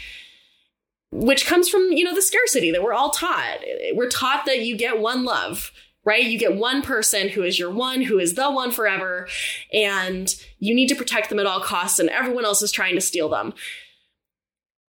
Which 1.11 1.47
comes 1.47 1.69
from, 1.69 1.93
you 1.93 2.05
know, 2.05 2.15
the 2.15 2.23
scarcity 2.23 2.71
that 2.71 2.83
we're 2.83 2.93
all 2.95 3.11
taught. 3.11 3.59
We're 3.95 4.09
taught 4.09 4.47
that 4.47 4.61
you 4.61 4.77
get 4.77 4.99
one 4.99 5.25
love, 5.25 5.73
right? 6.05 6.25
You 6.25 6.39
get 6.39 6.57
one 6.57 6.83
person 6.83 7.29
who 7.29 7.43
is 7.43 7.59
your 7.59 7.71
one, 7.71 8.03
who 8.03 8.19
is 8.19 8.35
the 8.35 8.51
one 8.51 8.71
forever, 8.71 9.29
and 9.73 10.35
you 10.59 10.75
need 10.75 10.89
to 10.89 10.95
protect 10.95 11.29
them 11.29 11.39
at 11.39 11.47
all 11.47 11.61
costs, 11.61 11.99
and 11.99 12.09
everyone 12.09 12.45
else 12.45 12.63
is 12.63 12.73
trying 12.73 12.95
to 12.95 13.01
steal 13.01 13.29
them. 13.29 13.53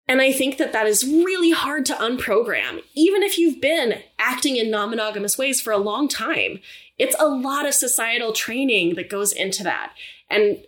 And 0.08 0.20
I 0.20 0.32
think 0.32 0.58
that 0.58 0.72
that 0.72 0.86
is 0.86 1.04
really 1.04 1.50
hard 1.50 1.86
to 1.86 1.94
unprogram, 1.94 2.82
even 2.94 3.22
if 3.22 3.38
you've 3.38 3.60
been 3.60 4.02
acting 4.18 4.56
in 4.56 4.70
non 4.70 4.90
monogamous 4.90 5.38
ways 5.38 5.60
for 5.60 5.72
a 5.72 5.78
long 5.78 6.08
time. 6.08 6.60
It's 6.98 7.16
a 7.18 7.26
lot 7.26 7.66
of 7.66 7.74
societal 7.74 8.32
training 8.32 8.94
that 8.96 9.08
goes 9.08 9.32
into 9.32 9.62
that. 9.64 9.92
And 10.28 10.64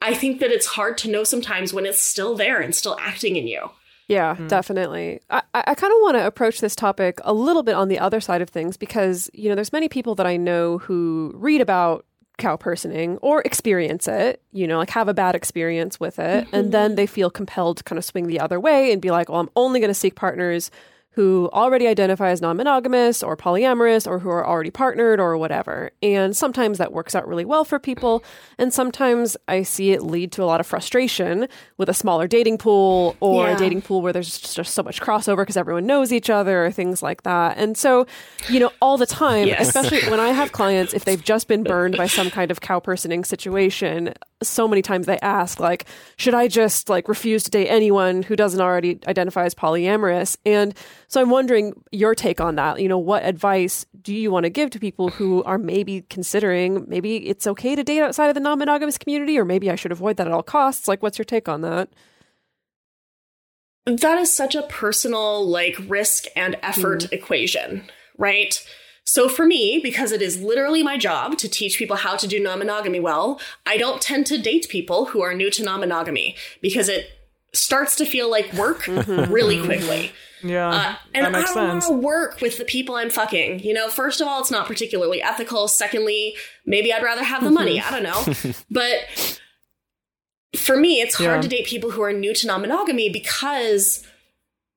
I 0.00 0.14
think 0.14 0.40
that 0.40 0.52
it's 0.52 0.66
hard 0.66 0.98
to 0.98 1.10
know 1.10 1.24
sometimes 1.24 1.72
when 1.72 1.86
it's 1.86 2.00
still 2.00 2.36
there 2.36 2.60
and 2.60 2.74
still 2.74 2.96
acting 3.00 3.36
in 3.36 3.46
you. 3.46 3.70
Yeah, 4.08 4.36
mm. 4.36 4.48
definitely. 4.48 5.20
I, 5.30 5.42
I 5.52 5.74
kind 5.74 5.92
of 5.92 5.98
want 6.02 6.16
to 6.16 6.26
approach 6.26 6.60
this 6.60 6.76
topic 6.76 7.18
a 7.24 7.32
little 7.32 7.62
bit 7.62 7.74
on 7.74 7.88
the 7.88 7.98
other 7.98 8.20
side 8.20 8.40
of 8.40 8.48
things 8.48 8.76
because, 8.76 9.28
you 9.34 9.48
know, 9.48 9.54
there's 9.54 9.72
many 9.72 9.88
people 9.88 10.14
that 10.16 10.26
I 10.26 10.36
know 10.36 10.78
who 10.78 11.32
read 11.34 11.60
about 11.60 12.06
cow 12.38 12.56
personing 12.56 13.16
or 13.18 13.40
experience 13.42 14.06
it, 14.06 14.42
you 14.52 14.66
know, 14.66 14.78
like 14.78 14.90
have 14.90 15.08
a 15.08 15.14
bad 15.14 15.34
experience 15.34 15.98
with 15.98 16.18
it. 16.18 16.46
And 16.52 16.64
mm-hmm. 16.64 16.70
then 16.70 16.94
they 16.94 17.06
feel 17.06 17.30
compelled 17.30 17.78
to 17.78 17.84
kind 17.84 17.98
of 17.98 18.04
swing 18.04 18.26
the 18.26 18.40
other 18.40 18.60
way 18.60 18.92
and 18.92 19.00
be 19.00 19.10
like, 19.10 19.28
well, 19.28 19.40
I'm 19.40 19.50
only 19.56 19.80
going 19.80 19.90
to 19.90 19.94
seek 19.94 20.14
partners 20.14 20.70
who 21.16 21.48
already 21.54 21.86
identify 21.86 22.28
as 22.28 22.42
non 22.42 22.58
monogamous 22.58 23.22
or 23.22 23.36
polyamorous 23.38 24.06
or 24.06 24.18
who 24.18 24.28
are 24.28 24.46
already 24.46 24.70
partnered 24.70 25.18
or 25.18 25.36
whatever. 25.38 25.90
And 26.02 26.36
sometimes 26.36 26.76
that 26.76 26.92
works 26.92 27.14
out 27.14 27.26
really 27.26 27.46
well 27.46 27.64
for 27.64 27.78
people. 27.78 28.22
And 28.58 28.72
sometimes 28.72 29.34
I 29.48 29.62
see 29.62 29.92
it 29.92 30.02
lead 30.02 30.30
to 30.32 30.42
a 30.42 30.44
lot 30.44 30.60
of 30.60 30.66
frustration 30.66 31.48
with 31.78 31.88
a 31.88 31.94
smaller 31.94 32.26
dating 32.28 32.58
pool 32.58 33.16
or 33.20 33.46
Yeah. 33.46 33.54
a 33.56 33.58
dating 33.58 33.80
pool 33.80 34.02
where 34.02 34.12
there's 34.12 34.38
just, 34.38 34.74
so 34.74 34.82
much 34.82 35.00
crossover 35.00 35.38
because 35.38 35.56
everyone 35.56 35.86
knows 35.86 36.12
each 36.12 36.28
other 36.28 36.66
or 36.66 36.70
things 36.70 37.02
like 37.02 37.22
that. 37.22 37.56
And 37.56 37.78
so, 37.78 38.06
you 38.50 38.60
know, 38.60 38.70
all 38.82 38.98
the 38.98 39.06
time, 39.06 39.46
Yes. 39.48 39.68
especially 39.68 40.08
when 40.10 40.20
I 40.20 40.28
have 40.32 40.52
clients, 40.52 40.92
if 40.92 41.06
they've 41.06 41.22
just 41.24 41.48
been 41.48 41.62
burned 41.62 41.96
by 41.96 42.08
some 42.08 42.30
kind 42.30 42.50
of 42.50 42.60
cow 42.60 42.78
personing 42.78 43.24
situation, 43.24 44.12
so 44.42 44.68
many 44.68 44.82
times 44.82 45.06
they 45.06 45.18
ask, 45.20 45.58
like, 45.60 45.86
should 46.18 46.34
I 46.34 46.46
just 46.46 46.90
like 46.90 47.08
refuse 47.08 47.42
to 47.44 47.50
date 47.50 47.68
anyone 47.68 48.22
who 48.22 48.36
doesn't 48.36 48.60
already 48.60 48.98
identify 49.08 49.44
as 49.46 49.54
polyamorous? 49.54 50.36
And 50.44 50.74
so 51.08 51.20
I'm 51.20 51.30
wondering 51.30 51.72
your 51.92 52.14
take 52.14 52.40
on 52.40 52.56
that. 52.56 52.80
You 52.80 52.88
know, 52.88 52.98
what 52.98 53.24
advice 53.24 53.86
do 54.02 54.14
you 54.14 54.30
want 54.30 54.44
to 54.44 54.50
give 54.50 54.70
to 54.70 54.78
people 54.78 55.08
who 55.08 55.42
are 55.44 55.58
maybe 55.58 56.02
considering 56.08 56.84
maybe 56.88 57.28
it's 57.28 57.46
okay 57.46 57.76
to 57.76 57.84
date 57.84 58.00
outside 58.00 58.28
of 58.28 58.34
the 58.34 58.40
non 58.40 58.58
monogamous 58.58 58.98
community, 58.98 59.38
or 59.38 59.44
maybe 59.44 59.70
I 59.70 59.76
should 59.76 59.92
avoid 59.92 60.16
that 60.16 60.26
at 60.26 60.32
all 60.32 60.42
costs? 60.42 60.88
Like, 60.88 61.02
what's 61.02 61.18
your 61.18 61.24
take 61.24 61.48
on 61.48 61.60
that? 61.62 61.88
That 63.84 64.18
is 64.18 64.34
such 64.34 64.56
a 64.56 64.62
personal, 64.62 65.46
like, 65.46 65.76
risk 65.86 66.24
and 66.34 66.56
effort 66.60 67.02
mm-hmm. 67.02 67.14
equation, 67.14 67.84
right? 68.18 68.60
So 69.04 69.28
for 69.28 69.46
me, 69.46 69.78
because 69.80 70.10
it 70.10 70.20
is 70.20 70.42
literally 70.42 70.82
my 70.82 70.98
job 70.98 71.38
to 71.38 71.48
teach 71.48 71.78
people 71.78 71.96
how 71.96 72.16
to 72.16 72.26
do 72.26 72.40
non 72.40 72.58
monogamy 72.58 72.98
well, 72.98 73.40
I 73.64 73.76
don't 73.76 74.02
tend 74.02 74.26
to 74.26 74.38
date 74.38 74.66
people 74.68 75.06
who 75.06 75.22
are 75.22 75.32
new 75.32 75.50
to 75.52 75.62
non 75.62 75.80
monogamy 75.80 76.34
because 76.60 76.88
it 76.88 77.08
starts 77.52 77.94
to 77.96 78.04
feel 78.04 78.28
like 78.28 78.52
work 78.52 78.82
mm-hmm. 78.84 79.32
really 79.32 79.56
mm-hmm. 79.56 79.66
quickly. 79.66 80.12
Yeah, 80.42 80.68
Uh, 80.68 80.94
and 81.14 81.36
I 81.36 81.42
don't 81.42 81.56
want 81.56 81.82
to 81.84 81.92
work 81.92 82.40
with 82.40 82.58
the 82.58 82.64
people 82.64 82.94
I'm 82.96 83.10
fucking. 83.10 83.60
You 83.60 83.72
know, 83.74 83.88
first 83.88 84.20
of 84.20 84.28
all, 84.28 84.40
it's 84.40 84.50
not 84.50 84.66
particularly 84.66 85.22
ethical. 85.22 85.66
Secondly, 85.68 86.36
maybe 86.66 86.92
I'd 86.92 87.02
rather 87.02 87.22
have 87.24 87.42
the 87.42 87.50
money. 87.50 87.80
I 87.80 87.90
don't 87.90 88.02
know. 88.02 88.52
but 88.70 89.40
for 90.56 90.76
me, 90.76 91.00
it's 91.00 91.14
hard 91.16 91.36
Yeah. 91.36 91.40
to 91.42 91.48
date 91.48 91.66
people 91.66 91.90
who 91.90 92.02
are 92.02 92.12
new 92.12 92.34
to 92.34 92.46
non 92.46 92.60
monogamy 92.60 93.08
because 93.10 94.04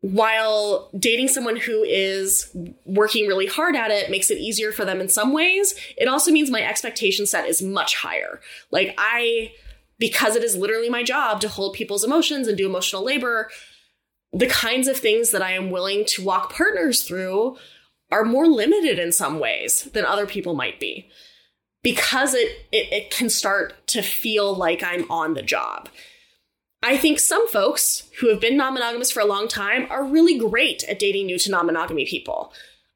while 0.01 0.89
dating 0.97 1.27
someone 1.27 1.57
who 1.57 1.83
is 1.83 2.49
working 2.85 3.27
really 3.27 3.47
hard 3.47 3.75
at 3.75 3.91
it 3.91 4.09
makes 4.09 4.31
it 4.31 4.37
easier 4.37 4.71
for 4.71 4.85
them 4.85 5.01
in 5.01 5.09
some 5.09 5.33
ways, 5.33 5.75
it 5.97 6.07
also 6.07 6.31
means 6.31 6.49
my 6.49 6.61
expectation 6.63 7.25
set 7.25 7.45
is 7.47 7.61
much 7.61 7.95
higher. 7.97 8.39
Like, 8.71 8.95
I, 8.97 9.51
because 9.97 10.37
it 10.37 10.43
is 10.43 10.55
literally 10.55 10.89
my 10.89 11.03
job 11.03 11.41
to 11.41 11.49
hold 11.49 11.73
people's 11.73 12.05
emotions 12.05 12.47
and 12.47 12.57
do 12.57 12.65
emotional 12.65 13.03
labor, 13.03 13.49
the 14.31 14.47
kinds 14.47 14.87
of 14.87 14.97
things 14.97 15.31
that 15.31 15.41
I 15.41 15.51
am 15.51 15.71
willing 15.71 16.05
to 16.05 16.23
walk 16.23 16.53
partners 16.53 17.03
through 17.03 17.57
are 18.11 18.25
more 18.25 18.47
limited 18.47 18.99
in 18.99 19.11
some 19.11 19.39
ways 19.39 19.83
than 19.93 20.05
other 20.05 20.25
people 20.25 20.55
might 20.55 20.79
be 20.79 21.09
because 21.83 22.33
it, 22.33 22.67
it, 22.71 22.91
it 22.91 23.11
can 23.11 23.29
start 23.29 23.87
to 23.87 24.01
feel 24.01 24.53
like 24.53 24.83
I'm 24.83 25.09
on 25.11 25.33
the 25.33 25.41
job. 25.41 25.89
I 26.81 26.97
think 26.97 27.19
some 27.19 27.47
folks 27.49 28.09
who 28.19 28.29
have 28.29 28.39
been 28.39 28.57
non 28.57 28.73
monogamous 28.73 29.11
for 29.11 29.19
a 29.19 29.25
long 29.25 29.47
time 29.47 29.87
are 29.89 30.03
really 30.03 30.37
great 30.37 30.83
at 30.85 30.99
dating 30.99 31.25
new 31.25 31.37
to 31.39 31.51
non 31.51 31.65
monogamy 31.65 32.05
people. 32.05 32.53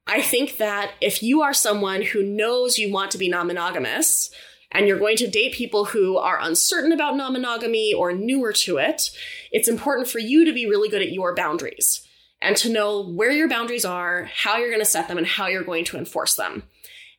I 0.08 0.22
think 0.22 0.58
that 0.58 0.92
if 1.02 1.24
you 1.24 1.42
are 1.42 1.54
someone 1.54 2.02
who 2.02 2.24
knows 2.24 2.78
you 2.78 2.92
want 2.92 3.12
to 3.12 3.18
be 3.18 3.30
non 3.30 3.48
monogamous 3.48 4.32
and 4.74 4.88
you're 4.88 5.00
going 5.00 5.18
to 5.18 5.28
date 5.28 5.54
people 5.54 5.86
who 5.86 6.18
are 6.18 6.40
uncertain 6.42 6.92
about 6.92 7.16
non 7.16 7.34
monogamy 7.34 7.94
or 7.94 8.12
newer 8.12 8.52
to 8.54 8.78
it, 8.78 9.10
it's 9.52 9.68
important 9.68 10.08
for 10.08 10.20
you 10.20 10.44
to 10.46 10.54
be 10.54 10.66
really 10.66 10.90
good 10.90 11.02
at 11.02 11.12
your 11.12 11.36
boundaries 11.36 12.06
and 12.42 12.58
to 12.58 12.70
know 12.70 13.08
where 13.08 13.32
your 13.32 13.48
boundaries 13.48 13.86
are, 13.86 14.30
how 14.36 14.58
you're 14.58 14.70
going 14.70 14.82
to 14.82 14.86
set 14.86 15.08
them, 15.08 15.18
and 15.18 15.28
how 15.28 15.48
you're 15.48 15.64
going 15.64 15.86
to 15.86 15.98
enforce 15.98 16.36
them. 16.36 16.64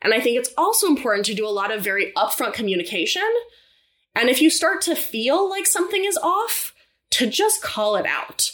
And 0.03 0.13
I 0.13 0.21
think 0.21 0.39
it's 0.39 0.53
also 0.59 0.87
important 0.87 1.25
to 1.27 1.35
do 1.35 1.47
a 1.47 1.49
lot 1.49 1.73
of 1.73 1.83
very 1.83 2.13
upfront 2.15 2.53
communication. 2.53 3.23
And 4.15 4.29
if 4.29 4.43
you 4.43 4.51
start 4.51 4.83
to 4.83 4.95
feel 4.95 5.49
like 5.49 5.67
something 5.67 6.05
is 6.05 6.19
off, 6.19 6.75
to 7.13 7.27
just 7.29 7.63
call 7.63 7.97
it 7.97 8.07
out. 8.07 8.53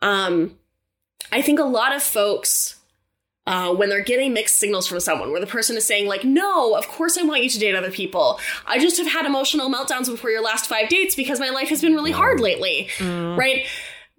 Um, 0.00 0.58
I 1.32 1.42
think 1.42 1.58
a 1.58 1.64
lot 1.64 1.94
of 1.94 2.02
folks, 2.02 2.75
uh, 3.46 3.72
when 3.74 3.88
they're 3.88 4.02
getting 4.02 4.32
mixed 4.32 4.58
signals 4.58 4.86
from 4.86 4.98
someone, 5.00 5.30
where 5.30 5.40
the 5.40 5.46
person 5.46 5.76
is 5.76 5.86
saying, 5.86 6.06
like, 6.08 6.24
no, 6.24 6.74
of 6.74 6.88
course 6.88 7.16
I 7.16 7.22
want 7.22 7.44
you 7.44 7.48
to 7.50 7.58
date 7.58 7.74
other 7.76 7.90
people. 7.92 8.40
I 8.66 8.78
just 8.78 8.96
have 8.98 9.06
had 9.06 9.24
emotional 9.26 9.70
meltdowns 9.70 10.06
before 10.06 10.30
your 10.30 10.42
last 10.42 10.66
five 10.66 10.88
dates 10.88 11.14
because 11.14 11.38
my 11.38 11.50
life 11.50 11.68
has 11.68 11.80
been 11.80 11.94
really 11.94 12.10
hard 12.12 12.40
lately, 12.40 12.88
right? 13.00 13.64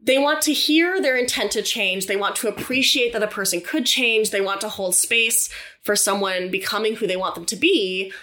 They 0.01 0.17
want 0.17 0.43
to 0.43 0.53
hear 0.53 1.01
their 1.01 1.17
intent 1.17 1.51
to 1.53 1.61
change. 1.61 2.05
They 2.05 2.15
want 2.15 2.35
to 2.37 2.47
appreciate 2.47 3.11
that 3.13 3.23
a 3.23 3.27
person 3.27 3.59
could 3.61 3.85
change. 3.85 4.29
They 4.29 4.39
want 4.41 4.61
to 4.61 4.69
hold 4.69 4.95
space 4.95 5.49
for 5.83 5.95
someone 5.95 6.49
becoming 6.49 6.95
who 6.95 7.07
they 7.07 7.17
want 7.17 7.35
them 7.35 7.45
to 7.47 7.55
be, 7.57 8.13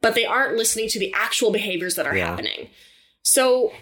but 0.00 0.14
they 0.14 0.24
aren't 0.24 0.56
listening 0.56 0.88
to 0.90 0.98
the 0.98 1.12
actual 1.12 1.50
behaviors 1.50 1.96
that 1.96 2.06
are 2.06 2.16
Yeah. 2.16 2.28
happening. 2.28 2.68
So 3.22 3.72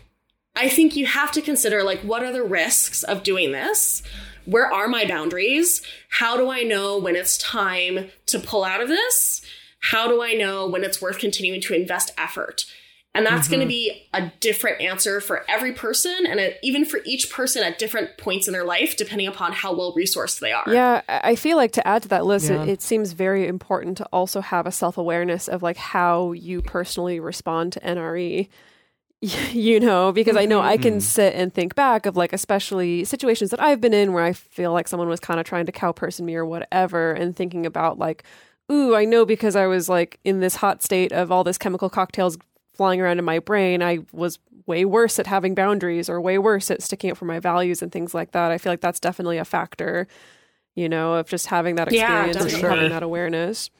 I 0.57 0.69
think 0.69 0.97
you 0.97 1.07
have 1.07 1.31
to 1.33 1.43
consider 1.43 1.83
like 1.85 2.01
what 2.01 2.23
are 2.25 2.33
the 2.33 2.43
risks 2.43 3.03
of 3.05 3.23
doing 3.23 3.53
this? 3.53 4.03
Where 4.45 4.73
are 4.73 4.89
my 4.89 5.07
boundaries? 5.07 5.83
How 6.11 6.37
do 6.37 6.51
I 6.51 6.63
know 6.63 6.99
when 6.99 7.17
it's 7.17 7.39
time 7.39 8.11
to 8.27 8.39
pull 8.39 8.65
out 8.65 8.81
of 8.81 8.89
this? 8.89 9.43
How 9.81 10.09
do 10.09 10.23
I 10.23 10.33
know 10.35 10.69
when 10.69 10.85
it's 10.85 11.03
worth 11.03 11.19
continuing 11.19 11.61
to 11.63 11.75
invest 11.75 12.13
effort? 12.17 12.65
And 13.15 13.27
that's 13.27 13.47
going 13.47 13.61
to 13.61 13.67
mm-hmm. 13.67 13.69
be 13.69 14.09
a 14.15 14.33
different 14.41 14.81
answer 14.81 15.21
for 15.21 15.45
every 15.47 15.73
person 15.73 16.25
and 16.27 16.41
it, 16.41 16.59
even 16.63 16.87
for 16.87 17.01
each 17.05 17.31
person 17.31 17.63
at 17.63 17.79
different 17.79 18.17
points 18.17 18.47
in 18.47 18.55
their 18.55 18.65
life, 18.65 18.97
depending 18.97 19.27
upon 19.27 19.53
how 19.53 19.75
well 19.75 19.95
resourced 19.95 20.41
they 20.41 20.53
are. 20.53 20.65
Yeah, 20.67 21.03
I 21.09 21.33
I 21.33 21.37
feel 21.37 21.59
like 21.59 21.73
to 21.73 21.87
add 21.87 22.03
to 22.03 22.09
that 22.09 22.25
list, 22.25 22.49
Yeah. 22.49 22.63
it, 22.63 22.69
it 22.71 22.83
seems 22.83 23.13
very 23.13 23.47
important 23.47 23.99
to 23.99 24.07
also 24.13 24.41
have 24.41 24.67
a 24.67 24.73
self 24.73 24.97
awareness 24.97 25.47
of 25.47 25.63
like 25.63 25.77
how 25.77 26.33
you 26.33 26.63
personally 26.63 27.21
respond 27.21 27.75
to 27.75 27.81
NRE. 27.81 28.49
You 29.53 29.79
know, 29.79 30.11
because 30.11 30.37
I 30.37 30.47
know 30.47 30.61
I 30.61 30.77
can 30.77 30.95
mm-hmm. 30.95 31.01
sit 31.01 31.35
and 31.35 31.55
think 31.55 31.77
back 31.77 32.07
of 32.07 32.17
like, 32.17 32.33
especially 32.33 33.05
situations 33.05 33.51
that 33.51 33.63
I've 33.63 33.81
been 33.81 33.95
in 33.95 34.13
where 34.13 34.25
I 34.25 34.33
feel 34.33 34.73
like 34.73 34.89
someone 34.89 35.09
was 35.09 35.21
kind 35.21 35.39
of 35.39 35.47
trying 35.47 35.67
to 35.67 35.73
cowperson 35.73 36.23
me 36.23 36.35
or 36.35 36.45
whatever, 36.45 37.13
and 37.13 37.37
thinking 37.37 37.65
about 37.65 37.99
like, 37.99 38.25
ooh, 38.71 38.97
I 38.97 39.05
know 39.05 39.25
because 39.25 39.55
I 39.55 39.67
was 39.67 39.89
like 39.89 40.19
in 40.25 40.41
this 40.41 40.57
hot 40.57 40.83
state 40.83 41.13
of 41.13 41.31
all 41.31 41.45
this 41.45 41.57
chemical 41.57 41.89
cocktails 41.89 42.37
flying 42.75 43.01
around 43.01 43.21
in 43.21 43.25
my 43.25 43.39
brain, 43.39 43.81
I 43.83 44.01
was 44.13 44.41
way 44.67 44.85
worse 44.85 45.19
at 45.21 45.27
having 45.29 45.55
boundaries 45.55 46.09
or 46.09 46.21
way 46.21 46.39
worse 46.39 46.71
at 46.71 46.83
sticking 46.83 47.11
up 47.11 47.17
for 47.17 47.27
my 47.27 47.39
values 47.39 47.81
and 47.81 47.93
things 47.93 48.15
like 48.15 48.33
that. 48.33 48.51
I 48.51 48.59
feel 48.59 48.73
like 48.73 48.81
that's 48.81 49.01
definitely 49.01 49.39
a 49.39 49.45
factor, 49.45 50.09
you 50.75 50.89
know, 50.89 51.15
of 51.15 51.29
just 51.29 51.47
having 51.47 51.77
that 51.77 51.93
Yeah, 51.93 52.25
experience 52.25 52.37
and 52.37 52.51
definitely. 52.51 52.77
having 52.77 52.91
that 52.91 53.03
awareness. 53.05 53.71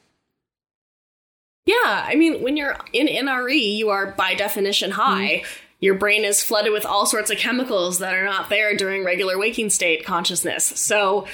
Yeah, 1.65 1.75
I 2.07 2.15
mean, 2.15 2.41
when 2.43 2.57
you're 2.57 2.75
in 2.91 3.07
NRE, 3.07 3.75
you 3.77 3.89
are 3.89 4.07
by 4.07 4.33
definition 4.35 4.91
high. 4.91 5.43
Your 5.79 5.95
brain 5.95 6.23
is 6.25 6.41
flooded 6.43 6.71
with 6.73 6.85
all 6.85 7.05
sorts 7.05 7.29
of 7.31 7.37
chemicals 7.37 7.99
that 7.99 8.13
are 8.13 8.25
not 8.25 8.49
there 8.49 8.75
during 8.75 9.03
regular 9.05 9.37
waking 9.37 9.69
state 9.69 10.05
consciousness. 10.05 10.65
So 10.65 11.25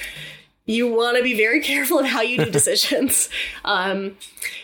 you 0.66 0.92
want 0.92 1.16
to 1.16 1.22
be 1.24 1.34
very 1.36 1.60
careful 1.72 1.98
of 1.98 2.06
how 2.06 2.20
you 2.20 2.44
do 2.44 2.50
decisions. 2.50 3.28
um, 3.64 4.16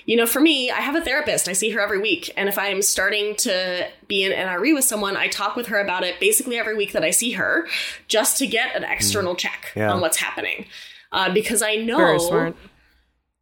you 0.05 0.17
know, 0.17 0.27
for 0.27 0.41
me, 0.41 0.71
I 0.71 0.81
have 0.81 0.95
a 0.95 1.01
therapist. 1.01 1.49
I 1.49 1.53
see 1.53 1.71
her 1.71 1.81
every 1.81 1.99
week. 2.01 2.31
And 2.37 2.49
if 2.49 2.59
I'm 2.59 2.81
starting 2.81 3.35
to 3.37 3.89
be 4.07 4.23
in 4.23 4.31
NRE 4.33 4.73
with 4.75 4.85
someone, 4.85 5.17
I 5.17 5.27
talk 5.27 5.57
with 5.57 5.67
her 5.69 5.81
about 5.81 6.05
it 6.05 6.21
basically 6.21 6.59
every 6.59 6.77
week 6.77 6.93
that 6.93 7.03
I 7.03 7.11
see 7.11 7.33
her 7.33 7.67
just 8.07 8.39
to 8.39 8.47
get 8.47 8.77
an 8.77 8.85
external 8.85 9.35
check 9.35 9.73
Yeah. 9.75 9.93
on 9.93 10.01
what's 10.01 10.19
happening. 10.19 10.67
Uh, 11.11 11.33
because 11.33 11.61
I 11.63 11.77
know. 11.77 12.55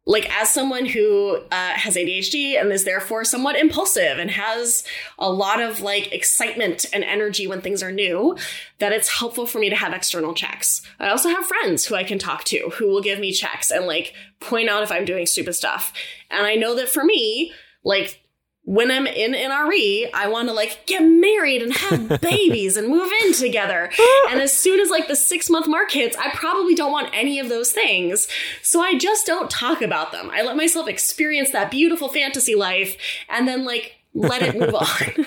Like 0.05 0.29
as 0.29 0.51
someone 0.51 0.85
who 0.85 1.37
uh, 1.51 1.73
has 1.73 1.95
ADHD 1.95 2.59
and 2.59 2.71
is 2.71 2.83
therefore 2.83 3.23
somewhat 3.23 3.55
impulsive 3.55 4.19
and 4.19 4.29
has 4.29 4.83
a 5.17 5.31
lot 5.31 5.59
of 5.59 5.81
like 5.81 6.11
excitement 6.13 6.85
and 6.93 7.03
energy 7.03 7.47
when 7.47 7.61
things 7.61 7.81
are 7.81 7.91
new, 7.91 8.37
that 8.77 8.91
it's 8.91 9.19
helpful 9.19 9.47
for 9.47 9.57
me 9.57 9.69
to 9.69 9.75
have 9.75 9.93
external 9.93 10.35
checks. 10.35 10.83
I 10.99 11.09
also 11.09 11.29
have 11.29 11.47
friends 11.47 11.85
who 11.85 11.95
I 11.95 12.03
can 12.03 12.19
talk 12.19 12.43
to 12.45 12.69
who 12.75 12.87
will 12.87 13.01
give 13.01 13.19
me 13.19 13.31
checks 13.31 13.71
and 13.71 13.87
like 13.87 14.13
point 14.39 14.69
out 14.69 14.83
if 14.83 14.91
I'm 14.91 15.05
doing 15.05 15.25
stupid 15.25 15.53
stuff. 15.53 15.91
And 16.29 16.45
I 16.45 16.55
know 16.55 16.75
that 16.75 16.89
for 16.89 17.03
me, 17.03 17.51
like 17.83 18.24
when 18.65 18.89
I'm 18.89 19.05
in 19.05 19.33
NRE, 19.33 20.09
I 20.11 20.27
want 20.27 20.49
to 20.49 20.53
like 20.53 20.87
get 20.87 21.01
married 21.01 21.61
and 21.61 21.71
have 21.71 22.21
babies 22.21 22.75
and 22.77 22.87
move 22.87 23.11
in 23.23 23.33
together. 23.33 23.91
And 24.27 24.41
as 24.41 24.57
soon 24.57 24.79
as 24.79 24.89
like 24.89 25.07
the 25.07 25.15
six 25.15 25.51
month 25.51 25.67
mark 25.67 25.91
hits, 25.91 26.17
I 26.17 26.31
probably 26.31 26.73
don't 26.73 26.91
want 26.91 27.11
any 27.13 27.39
of 27.39 27.47
those 27.47 27.71
things. 27.71 28.27
So 28.63 28.81
I 28.81 28.97
just 28.97 29.25
don't 29.25 29.51
talk 29.51 29.83
about 29.83 30.11
them. 30.11 30.31
I 30.31 30.41
let 30.41 30.57
myself 30.57 30.87
experience 30.87 31.51
that 31.51 31.69
beautiful 31.69 32.09
fantasy 32.09 32.55
life 32.55 32.97
and 33.29 33.47
then 33.47 33.65
like 33.65 33.97
let 34.15 34.41
it 34.41 34.59
move 34.59 34.73
on. 34.75 35.25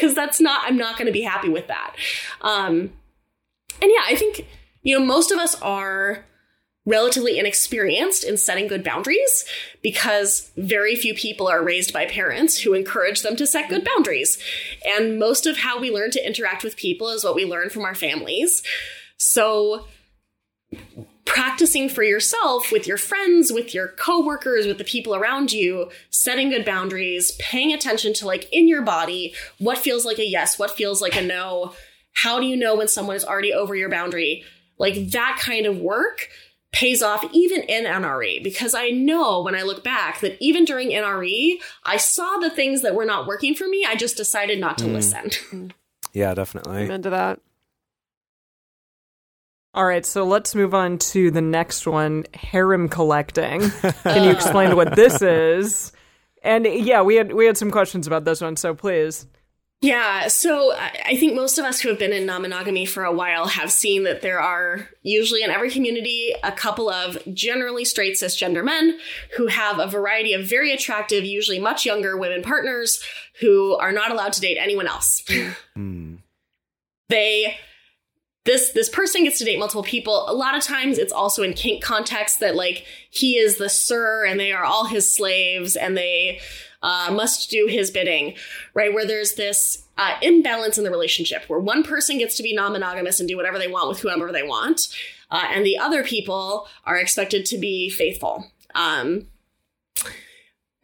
Cause 0.00 0.14
that's 0.14 0.40
not, 0.40 0.62
I'm 0.64 0.78
not 0.78 0.96
going 0.96 1.06
to 1.06 1.12
be 1.12 1.22
happy 1.22 1.50
with 1.50 1.68
that. 1.68 1.94
Um, 2.40 2.90
and 3.82 3.92
yeah, 3.94 4.02
I 4.06 4.14
think, 4.16 4.46
you 4.82 4.98
know, 4.98 5.04
most 5.04 5.30
of 5.30 5.38
us 5.38 5.60
are 5.60 6.24
relatively 6.88 7.38
inexperienced 7.38 8.24
in 8.24 8.38
setting 8.38 8.66
good 8.66 8.82
boundaries 8.82 9.44
because 9.82 10.50
very 10.56 10.96
few 10.96 11.12
people 11.12 11.46
are 11.46 11.62
raised 11.62 11.92
by 11.92 12.06
parents 12.06 12.58
who 12.58 12.72
encourage 12.72 13.20
them 13.20 13.36
to 13.36 13.46
set 13.46 13.68
good 13.68 13.84
boundaries. 13.84 14.38
And 14.86 15.18
most 15.18 15.44
of 15.44 15.58
how 15.58 15.78
we 15.78 15.90
learn 15.90 16.10
to 16.12 16.26
interact 16.26 16.64
with 16.64 16.78
people 16.78 17.10
is 17.10 17.24
what 17.24 17.34
we 17.34 17.44
learn 17.44 17.68
from 17.68 17.84
our 17.84 17.94
families. 17.94 18.62
So 19.18 19.86
practicing 21.26 21.90
for 21.90 22.02
yourself 22.02 22.72
with 22.72 22.86
your 22.86 22.96
friends, 22.96 23.52
with 23.52 23.74
your 23.74 23.88
coworkers, 23.88 24.66
with 24.66 24.78
the 24.78 24.84
people 24.84 25.14
around 25.14 25.52
you, 25.52 25.90
setting 26.08 26.48
good 26.48 26.64
boundaries, 26.64 27.32
paying 27.32 27.70
attention 27.70 28.14
to 28.14 28.26
like 28.26 28.50
in 28.50 28.66
your 28.66 28.82
body, 28.82 29.34
what 29.58 29.76
feels 29.76 30.06
like 30.06 30.18
a 30.18 30.26
yes, 30.26 30.58
what 30.58 30.70
feels 30.70 31.02
like 31.02 31.16
a 31.16 31.22
no. 31.22 31.74
How 32.14 32.40
do 32.40 32.46
you 32.46 32.56
know 32.56 32.74
when 32.74 32.88
someone 32.88 33.14
is 33.14 33.26
already 33.26 33.52
over 33.52 33.76
your 33.76 33.90
boundary? 33.90 34.42
Like 34.78 35.10
that 35.10 35.38
kind 35.38 35.66
of 35.66 35.78
work 35.78 36.28
pays 36.72 37.02
off 37.02 37.24
even 37.32 37.62
in 37.62 37.84
NRE 37.84 38.42
because 38.42 38.74
I 38.74 38.90
know 38.90 39.42
when 39.42 39.54
I 39.54 39.62
look 39.62 39.82
back 39.82 40.20
that 40.20 40.36
even 40.40 40.64
during 40.64 40.90
NRE, 40.90 41.54
I 41.84 41.96
saw 41.96 42.38
the 42.38 42.50
things 42.50 42.82
that 42.82 42.94
were 42.94 43.06
not 43.06 43.26
working 43.26 43.54
for 43.54 43.66
me. 43.66 43.86
I 43.86 43.96
just 43.96 44.16
decided 44.16 44.60
not 44.60 44.78
to 44.78 44.84
mm. 44.84 44.94
listen. 44.94 45.30
Mm. 45.50 45.72
Yeah, 46.14 46.32
definitely. 46.32 46.84
Amen 46.84 47.02
to 47.02 47.10
that. 47.10 47.38
All 49.74 49.84
right, 49.84 50.04
so 50.04 50.24
let's 50.24 50.54
move 50.54 50.74
on 50.74 50.98
to 50.98 51.30
the 51.30 51.42
next 51.42 51.86
one 51.86 52.24
harem 52.34 52.88
collecting. 52.88 53.70
Can 54.02 54.24
you 54.24 54.30
explain 54.30 54.74
what 54.74 54.96
this 54.96 55.20
is? 55.20 55.92
And 56.42 56.64
yeah, 56.64 57.02
we 57.02 57.16
had 57.16 57.32
we 57.32 57.44
had 57.44 57.56
some 57.56 57.70
questions 57.70 58.06
about 58.06 58.24
this 58.24 58.40
one, 58.40 58.56
so 58.56 58.74
please. 58.74 59.26
Yeah, 59.80 60.26
so 60.26 60.74
I 60.74 61.16
think 61.16 61.34
most 61.34 61.56
of 61.56 61.64
us 61.64 61.80
who 61.80 61.88
have 61.88 62.00
been 62.00 62.12
in 62.12 62.26
non 62.26 62.42
monogamy 62.42 62.84
for 62.84 63.04
a 63.04 63.12
while 63.12 63.46
have 63.46 63.70
seen 63.70 64.02
that 64.04 64.22
there 64.22 64.40
are 64.40 64.88
usually 65.02 65.44
in 65.44 65.50
every 65.50 65.70
community 65.70 66.34
a 66.42 66.50
couple 66.50 66.90
of 66.90 67.16
generally 67.32 67.84
straight 67.84 68.14
cisgender 68.14 68.64
men 68.64 68.98
who 69.36 69.46
have 69.46 69.78
a 69.78 69.86
variety 69.86 70.32
of 70.32 70.44
very 70.44 70.72
attractive, 70.72 71.24
usually 71.24 71.60
much 71.60 71.86
younger 71.86 72.16
women 72.16 72.42
partners 72.42 73.00
who 73.40 73.76
are 73.76 73.92
not 73.92 74.10
allowed 74.10 74.32
to 74.32 74.40
date 74.40 74.58
anyone 74.58 74.88
else. 74.88 75.22
Mm. 75.76 76.18
they 77.08 77.56
this 78.44 78.70
this 78.70 78.88
person 78.88 79.22
gets 79.24 79.38
to 79.38 79.44
date 79.44 79.60
multiple 79.60 79.84
people. 79.84 80.28
A 80.28 80.34
lot 80.34 80.56
of 80.56 80.62
times 80.64 80.98
it's 80.98 81.12
also 81.12 81.44
in 81.44 81.52
kink 81.52 81.84
context 81.84 82.40
that 82.40 82.56
like 82.56 82.84
he 83.10 83.36
is 83.36 83.58
the 83.58 83.68
sir 83.68 84.24
and 84.24 84.40
they 84.40 84.50
are 84.50 84.64
all 84.64 84.86
his 84.86 85.14
slaves 85.14 85.76
and 85.76 85.96
they 85.96 86.40
uh, 86.82 87.10
must 87.12 87.50
do 87.50 87.66
his 87.66 87.90
bidding, 87.90 88.34
right? 88.74 88.92
Where 88.92 89.06
there's 89.06 89.34
this 89.34 89.84
uh, 89.96 90.14
imbalance 90.22 90.78
in 90.78 90.84
the 90.84 90.90
relationship 90.90 91.44
where 91.48 91.58
one 91.58 91.82
person 91.82 92.18
gets 92.18 92.36
to 92.36 92.42
be 92.42 92.54
non 92.54 92.72
monogamous 92.72 93.20
and 93.20 93.28
do 93.28 93.36
whatever 93.36 93.58
they 93.58 93.68
want 93.68 93.88
with 93.88 94.00
whoever 94.00 94.30
they 94.30 94.42
want, 94.42 94.88
uh, 95.30 95.46
and 95.50 95.64
the 95.64 95.78
other 95.78 96.04
people 96.04 96.68
are 96.84 96.96
expected 96.96 97.44
to 97.46 97.58
be 97.58 97.90
faithful. 97.90 98.44
Um, 98.74 99.26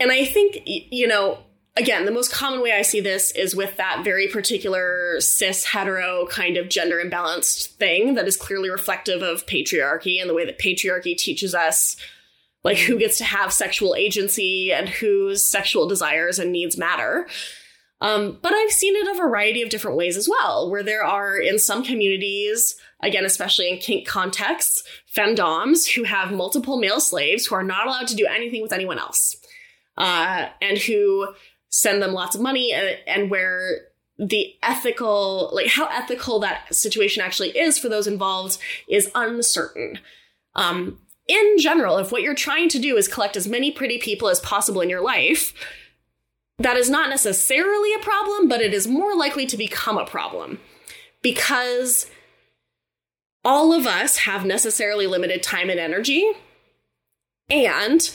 and 0.00 0.10
I 0.10 0.24
think, 0.24 0.62
you 0.66 1.06
know, 1.06 1.38
again, 1.76 2.04
the 2.04 2.10
most 2.10 2.32
common 2.32 2.60
way 2.60 2.72
I 2.72 2.82
see 2.82 3.00
this 3.00 3.30
is 3.32 3.54
with 3.54 3.76
that 3.76 4.02
very 4.04 4.28
particular 4.28 5.20
cis 5.20 5.64
hetero 5.64 6.26
kind 6.26 6.56
of 6.56 6.68
gender 6.68 7.02
imbalanced 7.04 7.66
thing 7.76 8.14
that 8.14 8.26
is 8.26 8.36
clearly 8.36 8.70
reflective 8.70 9.22
of 9.22 9.46
patriarchy 9.46 10.20
and 10.20 10.28
the 10.28 10.34
way 10.34 10.44
that 10.44 10.58
patriarchy 10.58 11.16
teaches 11.16 11.54
us 11.54 11.96
like 12.64 12.78
who 12.78 12.98
gets 12.98 13.18
to 13.18 13.24
have 13.24 13.52
sexual 13.52 13.94
agency 13.94 14.72
and 14.72 14.88
whose 14.88 15.48
sexual 15.48 15.86
desires 15.86 16.38
and 16.38 16.50
needs 16.50 16.78
matter. 16.78 17.28
Um, 18.00 18.38
but 18.42 18.52
I've 18.52 18.72
seen 18.72 18.96
it 18.96 19.14
a 19.14 19.18
variety 19.18 19.62
of 19.62 19.70
different 19.70 19.96
ways 19.96 20.16
as 20.16 20.28
well, 20.28 20.70
where 20.70 20.82
there 20.82 21.04
are 21.04 21.38
in 21.38 21.58
some 21.58 21.84
communities, 21.84 22.74
again, 23.02 23.24
especially 23.24 23.70
in 23.70 23.78
kink 23.78 24.06
contexts, 24.06 24.82
femdoms 25.16 25.94
who 25.94 26.02
have 26.02 26.32
multiple 26.32 26.78
male 26.78 27.00
slaves 27.00 27.46
who 27.46 27.54
are 27.54 27.62
not 27.62 27.86
allowed 27.86 28.08
to 28.08 28.16
do 28.16 28.26
anything 28.26 28.60
with 28.62 28.72
anyone 28.72 28.98
else, 28.98 29.36
uh, 29.96 30.48
and 30.60 30.78
who 30.78 31.28
send 31.70 32.02
them 32.02 32.12
lots 32.12 32.34
of 32.34 32.42
money, 32.42 32.72
and, 32.72 32.98
and 33.06 33.30
where 33.30 33.78
the 34.18 34.52
ethical, 34.62 35.50
like 35.54 35.68
how 35.68 35.86
ethical 35.86 36.40
that 36.40 36.74
situation 36.74 37.22
actually 37.22 37.50
is 37.50 37.78
for 37.78 37.88
those 37.88 38.06
involved, 38.06 38.58
is 38.88 39.10
uncertain. 39.14 39.98
Um, 40.54 40.98
in 41.26 41.58
general, 41.58 41.98
if 41.98 42.12
what 42.12 42.22
you're 42.22 42.34
trying 42.34 42.68
to 42.70 42.78
do 42.78 42.96
is 42.96 43.08
collect 43.08 43.36
as 43.36 43.48
many 43.48 43.70
pretty 43.70 43.98
people 43.98 44.28
as 44.28 44.40
possible 44.40 44.80
in 44.80 44.90
your 44.90 45.02
life, 45.02 45.54
that 46.58 46.76
is 46.76 46.90
not 46.90 47.08
necessarily 47.08 47.94
a 47.94 47.98
problem, 47.98 48.48
but 48.48 48.60
it 48.60 48.74
is 48.74 48.86
more 48.86 49.16
likely 49.16 49.46
to 49.46 49.56
become 49.56 49.98
a 49.98 50.06
problem 50.06 50.60
because 51.22 52.10
all 53.44 53.72
of 53.72 53.86
us 53.86 54.18
have 54.18 54.44
necessarily 54.44 55.06
limited 55.06 55.42
time 55.42 55.70
and 55.70 55.80
energy. 55.80 56.30
And 57.50 58.08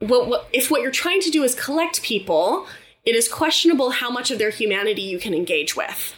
what, 0.00 0.28
what, 0.28 0.48
if 0.52 0.70
what 0.70 0.82
you're 0.82 0.90
trying 0.90 1.20
to 1.22 1.30
do 1.30 1.42
is 1.42 1.54
collect 1.54 2.02
people, 2.02 2.66
it 3.04 3.14
is 3.14 3.28
questionable 3.28 3.90
how 3.90 4.10
much 4.10 4.30
of 4.30 4.38
their 4.38 4.50
humanity 4.50 5.02
you 5.02 5.18
can 5.18 5.34
engage 5.34 5.76
with. 5.76 6.14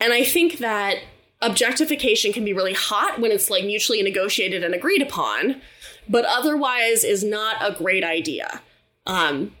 And 0.00 0.12
I 0.12 0.24
think 0.24 0.58
that 0.58 0.98
objectification 1.42 2.32
can 2.32 2.44
be 2.44 2.52
really 2.52 2.74
hot 2.74 3.20
when 3.20 3.30
it's 3.30 3.50
like 3.50 3.64
mutually 3.64 4.02
negotiated 4.02 4.64
and 4.64 4.74
agreed 4.74 5.02
upon, 5.02 5.60
but 6.08 6.24
otherwise 6.24 7.04
is 7.04 7.22
not 7.22 7.56
a 7.60 7.72
great 7.72 8.04
idea. 8.04 8.60
Um, 9.06 9.52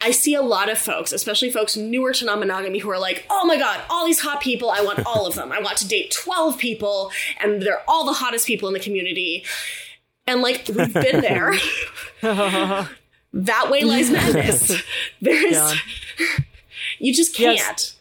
I 0.00 0.12
see 0.12 0.34
a 0.34 0.42
lot 0.42 0.70
of 0.70 0.78
folks, 0.78 1.12
especially 1.12 1.50
folks 1.50 1.76
newer 1.76 2.12
to 2.12 2.24
non 2.24 2.38
monogamy, 2.38 2.78
who 2.78 2.90
are 2.90 2.98
like, 2.98 3.26
oh 3.30 3.44
my 3.46 3.56
God, 3.56 3.80
all 3.90 4.06
these 4.06 4.20
hot 4.20 4.40
people, 4.40 4.70
I 4.70 4.80
want 4.80 5.04
all 5.04 5.26
of 5.26 5.34
them. 5.34 5.50
I 5.50 5.60
want 5.60 5.78
to 5.78 5.88
date 5.88 6.12
12 6.12 6.56
people, 6.58 7.10
and 7.40 7.60
they're 7.60 7.82
all 7.88 8.06
the 8.06 8.12
hottest 8.12 8.46
people 8.46 8.68
in 8.68 8.74
the 8.74 8.80
community. 8.80 9.44
And 10.26 10.40
like, 10.40 10.68
we've 10.68 10.94
been 10.94 11.20
there. 11.20 11.54
that 13.32 13.70
way 13.70 13.82
lies 13.82 14.10
madness. 14.10 14.82
There's, 15.20 15.52
yeah. 15.52 15.74
you 17.00 17.12
just 17.12 17.34
can't. 17.34 17.56
Yes. 17.56 17.97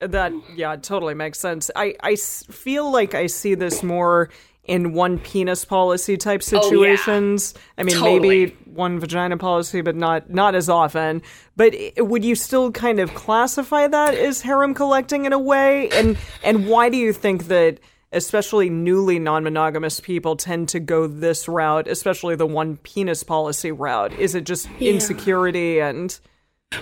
That 0.00 0.32
yeah, 0.54 0.76
totally 0.76 1.14
makes 1.14 1.38
sense. 1.38 1.70
I 1.74 1.94
I 2.00 2.16
feel 2.16 2.90
like 2.90 3.14
I 3.14 3.26
see 3.26 3.54
this 3.54 3.82
more 3.82 4.30
in 4.64 4.92
one 4.92 5.18
penis 5.18 5.64
policy 5.64 6.16
type 6.16 6.42
situations. 6.42 7.54
Oh, 7.56 7.60
yeah. 7.60 7.80
I 7.80 7.82
mean, 7.84 7.96
totally. 7.96 8.20
maybe 8.20 8.56
one 8.64 8.98
vagina 8.98 9.36
policy, 9.36 9.82
but 9.82 9.94
not 9.94 10.30
not 10.30 10.54
as 10.54 10.68
often. 10.68 11.22
But 11.56 11.74
would 11.98 12.24
you 12.24 12.34
still 12.34 12.72
kind 12.72 12.98
of 12.98 13.14
classify 13.14 13.86
that 13.86 14.14
as 14.14 14.42
harem 14.42 14.74
collecting 14.74 15.26
in 15.26 15.32
a 15.32 15.38
way? 15.38 15.88
And 15.90 16.18
and 16.42 16.66
why 16.68 16.88
do 16.88 16.96
you 16.96 17.12
think 17.12 17.46
that? 17.48 17.80
Especially 18.12 18.70
newly 18.70 19.18
non 19.18 19.42
monogamous 19.42 19.98
people 19.98 20.36
tend 20.36 20.68
to 20.68 20.78
go 20.78 21.08
this 21.08 21.48
route, 21.48 21.88
especially 21.88 22.36
the 22.36 22.46
one 22.46 22.76
penis 22.76 23.24
policy 23.24 23.72
route. 23.72 24.12
Is 24.20 24.36
it 24.36 24.44
just 24.44 24.68
yeah. 24.78 24.92
insecurity 24.92 25.80
and 25.80 26.16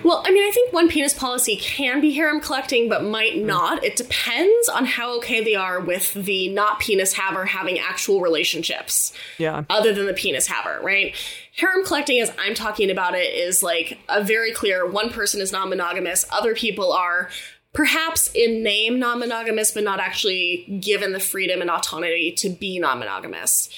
well, 0.03 0.23
I 0.25 0.31
mean, 0.31 0.47
I 0.47 0.51
think 0.51 0.73
one 0.73 0.89
penis 0.89 1.15
policy 1.15 1.57
can 1.57 2.01
be 2.01 2.13
harem 2.13 2.41
collecting, 2.41 2.89
but 2.89 3.05
might 3.05 3.35
hmm. 3.35 3.47
not. 3.47 3.85
It 3.85 3.97
depends 3.97 4.69
on 4.69 4.85
how 4.85 5.17
okay 5.19 5.43
they 5.43 5.55
are 5.55 5.81
with 5.81 6.15
the 6.15 6.49
not 6.51 6.81
penis 6.81 7.13
haver 7.13 7.45
having 7.45 7.79
actual 7.79 8.21
relationships. 8.21 9.13
Yeah. 9.39 9.65
Other 9.71 9.93
than 9.93 10.07
the 10.07 10.15
penis 10.15 10.47
haver, 10.47 10.81
right? 10.83 11.15
Harem 11.57 11.85
collecting, 11.85 12.21
as 12.21 12.33
I'm 12.39 12.55
talking 12.55 12.91
about 12.91 13.15
it, 13.15 13.35
is 13.35 13.63
like 13.63 13.99
a 14.09 14.23
very 14.23 14.53
clear 14.53 14.89
one 14.89 15.11
person 15.11 15.41
is 15.41 15.53
non 15.53 15.69
monogamous, 15.69 16.25
other 16.31 16.55
people 16.55 16.93
are 16.93 17.29
perhaps 17.73 18.31
in 18.35 18.63
name 18.63 18.99
non 18.99 19.19
monogamous, 19.19 19.71
but 19.71 19.85
not 19.85 20.01
actually 20.01 20.81
given 20.83 21.13
the 21.13 21.21
freedom 21.21 21.61
and 21.61 21.71
autonomy 21.71 22.33
to 22.33 22.49
be 22.49 22.79
non 22.79 22.99
monogamous. 22.99 23.69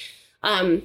Um, 0.43 0.83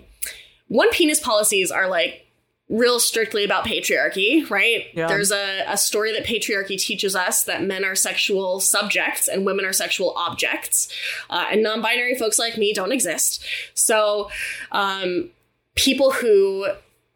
one 0.69 0.91
penis 0.91 1.21
policies 1.21 1.71
are 1.71 1.89
like 1.89 2.27
real 2.71 3.01
strictly 3.01 3.45
about 3.45 3.67
patriarchy, 3.67 4.49
right? 4.49 4.87
Yeah. 4.95 5.09
There's 5.09 5.33
a, 5.33 5.65
a 5.67 5.77
story 5.77 6.13
that 6.13 6.25
patriarchy 6.25 6.79
teaches 6.79 7.17
us 7.17 7.43
that 7.45 7.65
men 7.65 7.85
are 7.85 7.97
sexual 7.97 8.61
subjects 8.61 9.27
and 9.27 9.45
women 9.45 9.65
are 9.65 9.73
sexual 9.73 10.15
objects. 10.17 10.89
Uh, 11.29 11.47
and 11.51 11.63
non 11.65 11.83
binary 11.83 12.15
folks 12.15 12.39
like 12.39 12.57
me 12.57 12.73
don't 12.73 12.93
exist. 12.93 13.45
So, 13.75 14.31
um, 14.71 15.31
people 15.75 16.13
who 16.13 16.69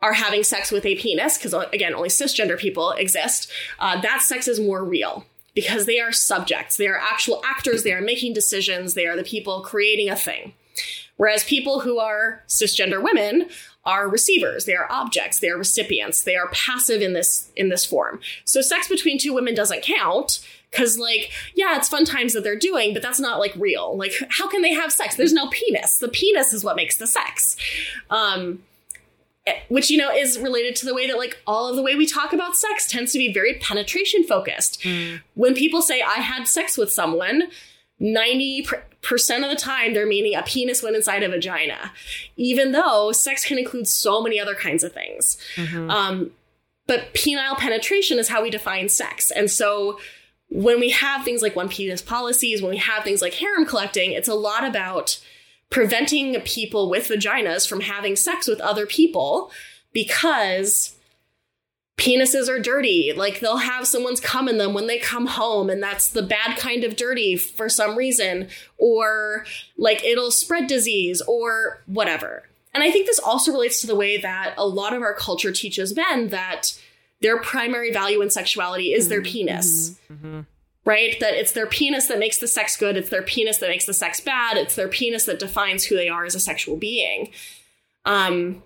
are 0.03 0.13
having 0.13 0.43
sex 0.43 0.73
with 0.73 0.85
a 0.85 0.97
penis, 0.97 1.39
because 1.39 1.55
again, 1.73 1.95
only 1.95 2.09
cisgender 2.09 2.59
people 2.59 2.91
exist, 2.91 3.51
uh, 3.79 4.01
that 4.01 4.23
sex 4.23 4.49
is 4.49 4.61
more 4.61 4.85
real 4.85 5.25
because 5.55 5.87
they 5.87 6.01
are 6.01 6.13
subjects. 6.13 6.77
They 6.77 6.89
are 6.89 6.99
actual 6.99 7.43
actors. 7.47 7.85
They 7.85 7.93
are 7.93 8.01
making 8.01 8.35
decisions. 8.35 8.95
They 8.95 9.07
are 9.07 9.17
the 9.17 9.23
people 9.23 9.63
creating 9.63 10.11
a 10.11 10.17
thing. 10.17 10.53
Whereas 11.17 11.45
people 11.45 11.81
who 11.81 12.01
are 12.01 12.43
cisgender 12.49 13.01
women 13.03 13.49
are 13.87 14.09
receivers 14.09 14.65
they 14.65 14.75
are 14.75 14.91
objects 14.91 15.39
they 15.39 15.49
are 15.49 15.59
recipients 15.59 16.23
they 16.23 16.37
are 16.37 16.49
passive 16.49 17.03
in 17.03 17.13
this 17.13 17.51
in 17.57 17.69
this 17.69 17.85
form. 17.85 18.21
So 18.45 18.61
sex 18.61 18.89
between 18.89 19.19
two 19.19 19.35
women 19.35 19.55
doesn't 19.55 19.83
count 19.83 20.45
because 20.71 20.99
like 20.99 21.31
yeah 21.55 21.77
it's 21.77 21.89
fun 21.89 22.05
times 22.05 22.33
that 22.33 22.43
they're 22.43 22.57
doing 22.57 22.93
but 22.93 23.03
that's 23.03 23.21
not 23.21 23.39
like 23.39 23.55
real. 23.57 23.97
Like 23.97 24.13
how 24.31 24.49
can 24.49 24.63
they 24.63 24.73
have 24.73 24.93
sex? 24.93 25.17
There's 25.17 25.33
no 25.33 25.49
penis. 25.49 25.99
The 25.99 26.09
penis 26.09 26.53
is 26.53 26.65
what 26.65 26.77
makes 26.77 26.97
the 26.97 27.07
sex. 27.07 27.57
Um 28.11 28.63
eh, 29.47 29.59
which 29.69 29.91
you 29.91 29.99
know 29.99 30.11
is 30.11 30.39
related 30.39 30.75
to 30.77 30.87
the 30.87 30.95
way 30.95 31.07
that 31.07 31.19
like 31.19 31.39
all 31.47 31.69
of 31.69 31.77
the 31.77 31.83
way 31.83 31.95
we 31.95 32.07
talk 32.07 32.33
about 32.33 32.57
sex 32.57 32.91
tends 32.91 33.13
to 33.13 33.19
be 33.19 33.33
very 33.33 33.55
penetration 33.55 34.25
focused. 34.25 34.81
Mm. 34.81 35.21
when 35.35 35.55
people 35.55 35.83
say 35.83 36.01
i 36.03 36.21
had 36.21 36.49
sex 36.49 36.77
with 36.77 36.93
someone 36.93 37.45
90% 38.01 38.73
of 39.45 39.51
the 39.51 39.57
time 39.59 39.95
they're 39.95 40.07
meaning 40.07 40.35
a 40.35 40.43
penis 40.43 40.83
went 40.83 40.97
inside 40.97 41.23
a 41.23 41.29
vagina, 41.29 41.93
even 42.37 42.73
though 42.73 43.13
sex 43.13 43.45
can 43.45 43.59
include 43.59 43.87
so 43.87 44.23
many 44.23 44.41
other 44.41 44.55
kinds 44.55 44.83
of 44.83 44.93
things. 44.93 45.39
Mm-hmm. 45.57 45.91
Um, 45.91 46.31
but 46.87 47.15
penile 47.15 47.57
penetration 47.57 48.19
is 48.19 48.29
how 48.29 48.43
we 48.43 48.51
define 48.51 48.89
sex. 48.89 49.31
And 49.31 49.51
so 49.51 49.99
when 50.49 50.81
we 50.81 50.91
have 50.91 51.25
things 51.25 51.43
like 51.43 51.57
one 51.57 51.69
penis 51.69 52.03
policies, 52.03 52.61
when 52.61 52.71
we 52.71 52.77
have 52.79 53.05
things 53.05 53.23
like 53.23 53.35
harem 53.35 53.65
collecting, 53.67 54.13
it's 54.13 54.29
a 54.29 54.35
lot 54.35 54.65
about 54.65 55.21
preventing 55.71 56.41
people 56.43 56.91
with 56.91 57.09
vaginas 57.09 57.69
from 57.69 57.81
having 57.81 58.17
sex 58.17 58.47
with 58.47 58.61
other 58.61 58.87
people 58.87 59.51
because 59.93 60.94
penises 61.97 62.49
are 62.49 62.59
dirty. 62.59 63.13
Like 63.15 63.41
they'll 63.41 63.59
have 63.59 63.87
someone's 63.87 64.21
cum 64.21 64.49
in 64.49 64.59
them 64.59 64.75
when 64.75 64.87
they 64.87 64.99
come 64.99 65.27
home, 65.27 65.71
and 65.71 65.83
that's 65.83 66.09
the 66.09 66.23
bad 66.23 66.57
kind 66.59 66.85
of 66.85 66.97
dirty 66.97 67.37
for 67.37 67.69
some 67.69 67.97
reason, 67.97 68.49
or 68.79 69.45
like 69.77 70.05
it'll 70.05 70.31
spread 70.31 70.67
disease 70.67 71.23
or 71.23 71.83
whatever. 71.87 72.45
And 72.73 72.83
I 72.83 72.91
think 72.91 73.07
this 73.07 73.21
also 73.21 73.53
relates 73.53 73.81
to 73.83 73.87
the 73.87 73.95
way 73.95 74.17
that 74.17 74.55
a 74.59 74.67
lot 74.67 74.95
of 74.95 75.03
our 75.03 75.15
culture 75.15 75.53
teaches 75.53 75.95
men 75.95 76.29
that 76.29 76.79
their 77.21 77.39
primary 77.41 77.93
value 77.93 78.21
in 78.21 78.31
sexuality 78.31 78.93
is 78.93 79.09
their 79.09 79.23
mm-hmm. 79.23 79.33
penis. 79.33 79.99
Mm-hmm. 80.11 80.41
Right? 80.85 81.19
That 81.21 81.33
it's 81.33 81.53
their 81.53 81.67
penis 81.67 82.09
that 82.09 82.19
makes 82.19 82.39
the 82.39 82.49
sex 82.49 82.77
good, 82.77 82.99
it's 82.99 83.09
their 83.09 83.23
penis 83.23 83.59
that 83.59 83.71
makes 83.71 83.87
the 83.87 83.95
sex 83.95 84.21
bad, 84.21 84.59
it's 84.59 84.75
their 84.75 84.89
penis 84.89 85.25
that 85.25 85.39
defines 85.39 85.85
who 85.85 85.97
they 85.97 86.11
are 86.11 86.27
as 86.27 86.35
a 86.35 86.41
sexual 86.41 86.77
being. 86.77 87.31
Um, 88.05 88.63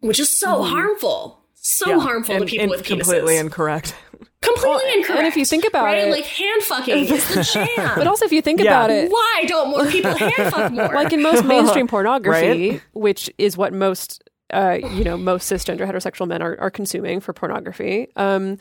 which 0.00 0.18
is 0.18 0.30
so 0.30 0.48
mm-hmm. 0.48 0.70
harmful 0.70 1.37
so 1.60 1.90
yeah. 1.90 1.98
harmful 2.00 2.36
and, 2.36 2.46
to 2.46 2.50
people 2.50 2.68
with 2.68 2.84
penises. 2.84 2.88
Completely 2.88 3.36
incorrect. 3.36 3.94
Completely 4.40 4.70
well, 4.70 4.94
incorrect. 4.94 5.18
And 5.18 5.26
if 5.26 5.36
you 5.36 5.44
think 5.44 5.66
about 5.66 5.84
right? 5.84 5.98
it, 5.98 6.10
like 6.10 6.24
hand 6.24 6.62
fucking 6.62 6.96
is 6.96 7.34
the 7.34 7.42
jam. 7.76 7.92
But 7.96 8.06
also, 8.06 8.24
if 8.24 8.32
you 8.32 8.40
think 8.40 8.60
yeah. 8.60 8.66
about 8.66 8.90
it, 8.90 9.10
why 9.10 9.44
don't 9.46 9.70
more 9.70 9.86
people 9.86 10.14
hand 10.16 10.52
fuck 10.52 10.72
more? 10.72 10.94
Like 10.94 11.12
in 11.12 11.22
most 11.22 11.44
mainstream 11.44 11.86
pornography, 11.88 12.70
right? 12.70 12.82
which 12.92 13.30
is 13.36 13.56
what 13.56 13.72
most, 13.72 14.22
uh, 14.52 14.78
you 14.80 15.02
know, 15.02 15.16
most 15.16 15.50
cisgender 15.50 15.80
heterosexual 15.80 16.28
men 16.28 16.40
are, 16.40 16.56
are 16.60 16.70
consuming 16.70 17.18
for 17.18 17.32
pornography. 17.32 18.08
Um, 18.14 18.58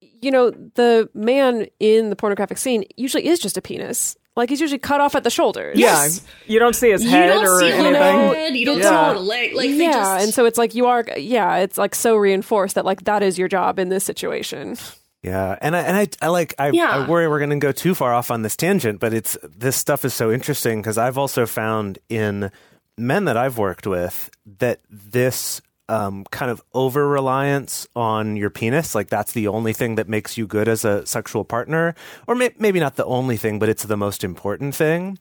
you 0.00 0.30
know, 0.30 0.50
the 0.50 1.10
man 1.12 1.66
in 1.80 2.10
the 2.10 2.16
pornographic 2.16 2.58
scene 2.58 2.84
usually 2.96 3.26
is 3.26 3.40
just 3.40 3.56
a 3.56 3.62
penis. 3.62 4.16
Like 4.36 4.50
he's 4.50 4.60
usually 4.60 4.78
cut 4.78 5.00
off 5.00 5.14
at 5.14 5.24
the 5.24 5.30
shoulders. 5.30 5.78
Yes. 5.78 6.20
Yeah, 6.46 6.52
you 6.52 6.58
don't 6.58 6.76
see 6.76 6.90
his 6.90 7.02
You 7.02 7.08
head 7.10 7.28
don't 7.28 7.44
or 7.46 7.58
see 7.60 7.70
anything. 7.72 7.94
head, 7.94 8.54
you 8.56 8.66
don't 8.66 8.78
Yeah. 8.78 9.12
see 9.12 9.16
a 9.16 9.20
leg. 9.20 9.54
Like 9.54 9.70
they 9.70 9.84
yeah, 9.84 9.92
just, 9.92 10.24
and 10.26 10.34
so 10.34 10.44
it's 10.44 10.58
like 10.58 10.74
you 10.74 10.86
are. 10.86 11.04
Yeah, 11.16 11.56
it's 11.56 11.78
like 11.78 11.94
so 11.94 12.16
reinforced 12.16 12.74
that 12.74 12.84
like 12.84 13.04
that 13.04 13.22
is 13.22 13.38
your 13.38 13.48
job 13.48 13.78
in 13.78 13.88
this 13.88 14.04
situation. 14.04 14.76
Yeah, 15.22 15.56
and 15.60 15.74
I 15.74 15.80
and 15.80 15.96
I, 15.96 16.06
I 16.20 16.28
like 16.28 16.54
I, 16.58 16.68
Yeah. 16.70 16.90
I 16.90 17.08
worry 17.08 17.26
we're 17.28 17.38
going 17.38 17.50
to 17.50 17.56
go 17.56 17.72
too 17.72 17.94
far 17.94 18.12
off 18.14 18.30
on 18.30 18.42
this 18.42 18.54
tangent, 18.56 19.00
but 19.00 19.14
it's 19.14 19.38
this 19.42 19.74
stuff 19.76 20.04
is 20.04 20.12
so 20.14 20.30
interesting 20.30 20.82
because 20.82 20.98
I've 20.98 21.16
also 21.18 21.46
found 21.46 21.98
in 22.08 22.50
men 22.98 23.24
that 23.24 23.36
I've 23.38 23.56
worked 23.58 23.86
with 23.86 24.30
that 24.58 24.80
this 24.90 25.60
um, 25.88 26.24
kind 26.30 26.50
of 26.50 26.60
over 26.74 27.06
reliance 27.08 27.86
on 27.94 28.36
your 28.36 28.50
penis, 28.50 28.94
like 28.94 29.08
that's 29.08 29.32
the 29.32 29.46
only 29.48 29.72
thing 29.72 29.94
that 29.96 30.08
makes 30.08 30.36
you 30.36 30.46
good 30.46 30.68
as 30.68 30.84
a 30.84 31.06
sexual 31.06 31.44
partner, 31.44 31.94
or 32.26 32.34
may, 32.34 32.50
maybe 32.58 32.80
not 32.80 32.96
the 32.96 33.04
only 33.04 33.36
thing, 33.36 33.58
but 33.58 33.68
it's 33.68 33.84
the 33.84 33.96
most 33.96 34.24
important 34.24 34.74
thing. 34.74 35.18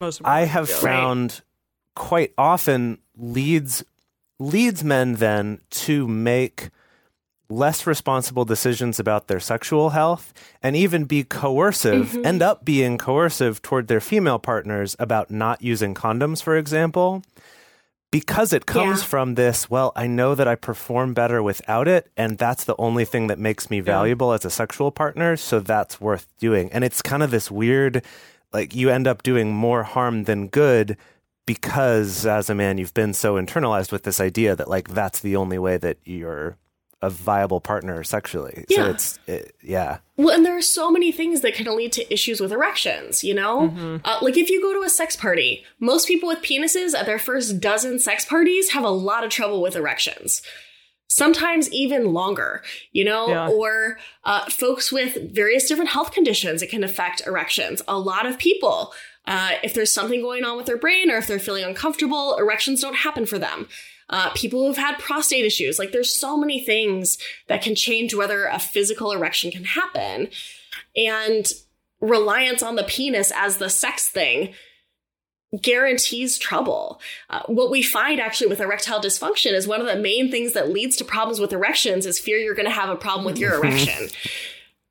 Most 0.00 0.20
of 0.20 0.26
I 0.26 0.40
have 0.44 0.68
Yeah. 0.68 0.76
found 0.76 1.40
quite 1.94 2.32
often 2.38 2.98
leads 3.16 3.84
leads 4.38 4.82
men 4.82 5.14
then 5.16 5.60
to 5.70 6.08
make 6.08 6.70
less 7.48 7.86
responsible 7.86 8.44
decisions 8.46 8.98
about 8.98 9.28
their 9.28 9.38
sexual 9.38 9.90
health 9.90 10.32
and 10.62 10.74
even 10.74 11.04
be 11.04 11.22
coercive 11.22 12.16
end 12.24 12.40
up 12.42 12.64
being 12.64 12.96
coercive 12.96 13.60
toward 13.60 13.88
their 13.88 14.00
female 14.00 14.38
partners 14.38 14.96
about 14.98 15.30
not 15.30 15.60
using 15.62 15.94
condoms 15.94 16.42
for 16.42 16.56
example 16.56 17.22
because 18.12 18.52
it 18.52 18.66
comes 18.66 19.00
Yeah. 19.00 19.06
from 19.06 19.34
this 19.34 19.68
well 19.68 19.90
i 19.96 20.06
know 20.06 20.36
that 20.36 20.46
i 20.46 20.54
perform 20.54 21.14
better 21.14 21.42
without 21.42 21.88
it 21.88 22.08
and 22.16 22.38
that's 22.38 22.62
the 22.62 22.76
only 22.78 23.04
thing 23.04 23.26
that 23.26 23.38
makes 23.40 23.68
me 23.70 23.80
valuable 23.80 24.32
as 24.32 24.44
a 24.44 24.50
sexual 24.50 24.92
partner 24.92 25.36
so 25.36 25.58
that's 25.58 26.00
worth 26.00 26.28
doing 26.38 26.70
and 26.72 26.84
it's 26.84 27.02
kind 27.02 27.22
of 27.24 27.30
this 27.32 27.50
weird 27.50 28.04
like 28.52 28.74
you 28.74 28.90
end 28.90 29.06
up 29.08 29.22
doing 29.24 29.52
more 29.52 29.82
harm 29.82 30.24
than 30.24 30.46
good 30.46 30.96
because 31.46 32.24
as 32.24 32.48
a 32.48 32.54
man 32.54 32.78
you've 32.78 32.94
been 32.94 33.12
so 33.14 33.34
internalized 33.34 33.90
with 33.90 34.04
this 34.04 34.20
idea 34.20 34.54
that 34.54 34.68
like 34.68 34.88
that's 34.90 35.20
the 35.20 35.34
only 35.34 35.58
way 35.58 35.76
that 35.76 35.96
you're 36.04 36.56
a 37.02 37.10
viable 37.10 37.60
partner 37.60 38.02
sexually 38.04 38.64
so 38.70 38.74
Yeah. 38.76 38.90
it's 38.90 39.18
it, 39.26 39.54
yeah 39.60 39.98
Well, 40.16 40.34
and 40.34 40.46
there 40.46 40.56
are 40.56 40.62
so 40.62 40.90
many 40.90 41.10
things 41.12 41.40
that 41.40 41.54
can 41.54 41.66
lead 41.76 41.92
to 41.94 42.12
issues 42.14 42.40
with 42.40 42.52
erections, 42.52 43.24
you 43.24 43.34
know? 43.34 44.00
Uh, 44.04 44.18
like 44.22 44.36
if 44.36 44.48
you 44.50 44.62
go 44.62 44.72
to 44.72 44.82
a 44.86 44.88
sex 44.88 45.16
party, 45.16 45.64
most 45.80 46.06
people 46.06 46.28
with 46.28 46.42
penises 46.42 46.94
at 46.94 47.06
their 47.06 47.18
first 47.18 47.60
dozen 47.60 47.98
sex 47.98 48.24
parties 48.24 48.70
have 48.70 48.84
a 48.84 48.88
lot 48.90 49.24
of 49.24 49.30
trouble 49.30 49.60
with 49.60 49.74
erections. 49.74 50.42
Sometimes 51.08 51.70
even 51.72 52.12
longer, 52.14 52.62
you 52.92 53.04
know? 53.04 53.28
Yeah. 53.28 53.48
Or 53.48 53.98
uh, 54.24 54.48
folks 54.48 54.90
with 54.90 55.34
various 55.34 55.68
different 55.68 55.90
health 55.90 56.12
conditions, 56.12 56.62
it 56.62 56.70
can 56.70 56.82
affect 56.84 57.26
erections. 57.26 57.82
A 57.86 57.98
lot 57.98 58.24
of 58.24 58.38
people, 58.38 58.94
uh, 59.26 59.52
if 59.62 59.74
there's 59.74 59.92
something 59.92 60.22
going 60.22 60.44
on 60.44 60.56
with 60.56 60.64
their 60.66 60.78
brain 60.78 61.10
or 61.10 61.16
if 61.16 61.26
they're 61.26 61.38
feeling 61.38 61.64
uncomfortable, 61.64 62.36
erections 62.38 62.80
don't 62.80 62.96
happen 62.96 63.26
for 63.26 63.38
them. 63.38 63.68
Uh, 64.12 64.30
people 64.34 64.66
who've 64.66 64.76
had 64.76 64.98
prostate 64.98 65.44
issues, 65.44 65.78
like 65.78 65.90
there's 65.90 66.14
so 66.14 66.36
many 66.36 66.60
things 66.60 67.18
that 67.48 67.62
can 67.62 67.74
change 67.74 68.14
whether 68.14 68.44
a 68.44 68.58
physical 68.58 69.10
erection 69.10 69.50
can 69.50 69.64
happen. 69.64 70.28
And 70.94 71.50
reliance 72.00 72.62
on 72.62 72.76
the 72.76 72.84
penis 72.84 73.32
as 73.34 73.56
the 73.56 73.70
sex 73.70 74.08
thing 74.08 74.52
guarantees 75.60 76.38
trouble. 76.38 77.00
Uh, 77.28 77.42
what 77.46 77.70
we 77.70 77.82
find 77.82 78.20
actually 78.20 78.46
with 78.46 78.60
erectile 78.60 79.00
dysfunction 79.00 79.52
is 79.52 79.68
one 79.68 79.80
of 79.80 79.86
the 79.86 79.96
main 79.96 80.30
things 80.30 80.54
that 80.54 80.70
leads 80.70 80.96
to 80.96 81.04
problems 81.04 81.40
with 81.40 81.52
erections 81.52 82.06
is 82.06 82.18
fear 82.18 82.38
you're 82.38 82.54
going 82.54 82.66
to 82.66 82.72
have 82.72 82.88
a 82.88 82.96
problem 82.96 83.24
with 83.24 83.38
your 83.38 83.54
erection. 83.54 84.08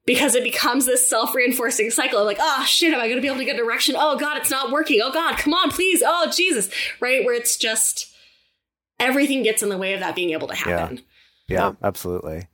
Because 0.05 0.36
it 0.36 0.43
becomes 0.43 0.86
this 0.86 1.07
self 1.07 1.34
reinforcing 1.36 1.91
cycle 1.91 2.19
of 2.19 2.26
like, 2.26 2.39
oh 2.39 2.63
shit, 2.65 2.93
am 2.93 2.99
I 2.99 3.05
going 3.05 3.17
to 3.17 3.22
be 3.22 3.28
able 3.28 3.38
to 3.38 3.45
get 3.45 3.55
an 3.55 3.61
erection? 3.61 3.95
Oh 3.97 4.17
god, 4.17 4.38
it's 4.38 4.49
not 4.49 4.72
working. 4.72 4.99
Oh 5.03 5.11
god, 5.11 5.38
come 5.38 5.53
on, 5.53 5.69
please. 5.69 6.01
Oh 6.05 6.32
Jesus. 6.36 6.69
Right? 6.99 7.24
Where 7.24 7.36
it's 7.36 7.55
just 7.55 8.11
everything 9.02 9.43
gets 9.43 9.64
in 9.64 9.70
the 9.70 9.78
way 9.78 9.93
of 9.93 9.99
that 9.99 10.16
being 10.16 10.32
able 10.32 10.47
to 10.47 10.56
happen. 10.56 11.02
Yeah, 11.47 11.58
yeah, 11.58 11.72
absolutely. 11.84 12.47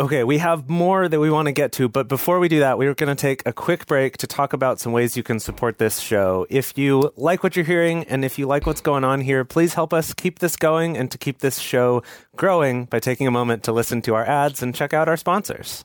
Okay, 0.00 0.24
we 0.24 0.38
have 0.38 0.68
more 0.70 1.06
that 1.06 1.20
we 1.20 1.30
want 1.30 1.46
to 1.46 1.52
get 1.52 1.72
to, 1.72 1.88
but 1.88 2.08
before 2.08 2.40
we 2.40 2.48
do 2.48 2.60
that, 2.60 2.78
we're 2.78 2.94
going 2.94 3.14
to 3.14 3.20
take 3.20 3.42
a 3.46 3.52
quick 3.52 3.86
break 3.86 4.16
to 4.18 4.26
talk 4.26 4.52
about 4.52 4.80
some 4.80 4.90
ways 4.90 5.16
you 5.16 5.22
can 5.22 5.38
support 5.38 5.78
this 5.78 6.00
show. 6.00 6.46
If 6.50 6.76
you 6.76 7.12
like 7.16 7.42
what 7.42 7.56
you're 7.56 7.64
hearing 7.64 8.04
and 8.04 8.24
if 8.24 8.38
you 8.38 8.46
like 8.46 8.66
what's 8.66 8.80
going 8.80 9.04
on 9.04 9.20
here, 9.20 9.44
please 9.44 9.74
help 9.74 9.92
us 9.92 10.14
keep 10.14 10.38
this 10.38 10.56
going 10.56 10.96
and 10.96 11.10
to 11.10 11.18
keep 11.18 11.38
this 11.38 11.58
show 11.58 12.02
growing 12.34 12.86
by 12.86 13.00
taking 13.00 13.26
a 13.26 13.30
moment 13.30 13.62
to 13.64 13.72
listen 13.72 14.02
to 14.02 14.14
our 14.14 14.24
ads 14.24 14.62
and 14.62 14.74
check 14.74 14.92
out 14.94 15.08
our 15.08 15.16
sponsors. 15.16 15.84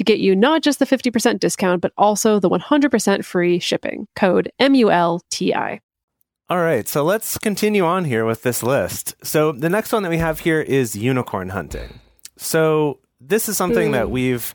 to 0.00 0.04
get 0.04 0.18
you 0.18 0.34
not 0.34 0.62
just 0.62 0.78
the 0.78 0.86
50% 0.86 1.38
discount, 1.38 1.82
but 1.82 1.92
also 1.98 2.40
the 2.40 2.48
100% 2.48 3.22
free 3.22 3.58
shipping. 3.58 4.08
Code 4.16 4.50
M 4.58 4.74
U 4.74 4.90
L 4.90 5.20
T 5.30 5.54
I. 5.54 5.80
All 6.48 6.62
right, 6.62 6.88
so 6.88 7.04
let's 7.04 7.36
continue 7.36 7.84
on 7.84 8.06
here 8.06 8.24
with 8.24 8.42
this 8.42 8.62
list. 8.62 9.14
So 9.22 9.52
the 9.52 9.68
next 9.68 9.92
one 9.92 10.02
that 10.04 10.08
we 10.08 10.16
have 10.16 10.40
here 10.40 10.62
is 10.62 10.96
unicorn 10.96 11.50
hunting. 11.50 12.00
So 12.38 12.98
this 13.20 13.46
is 13.46 13.58
something 13.58 13.92
that 13.92 14.10
we've 14.10 14.54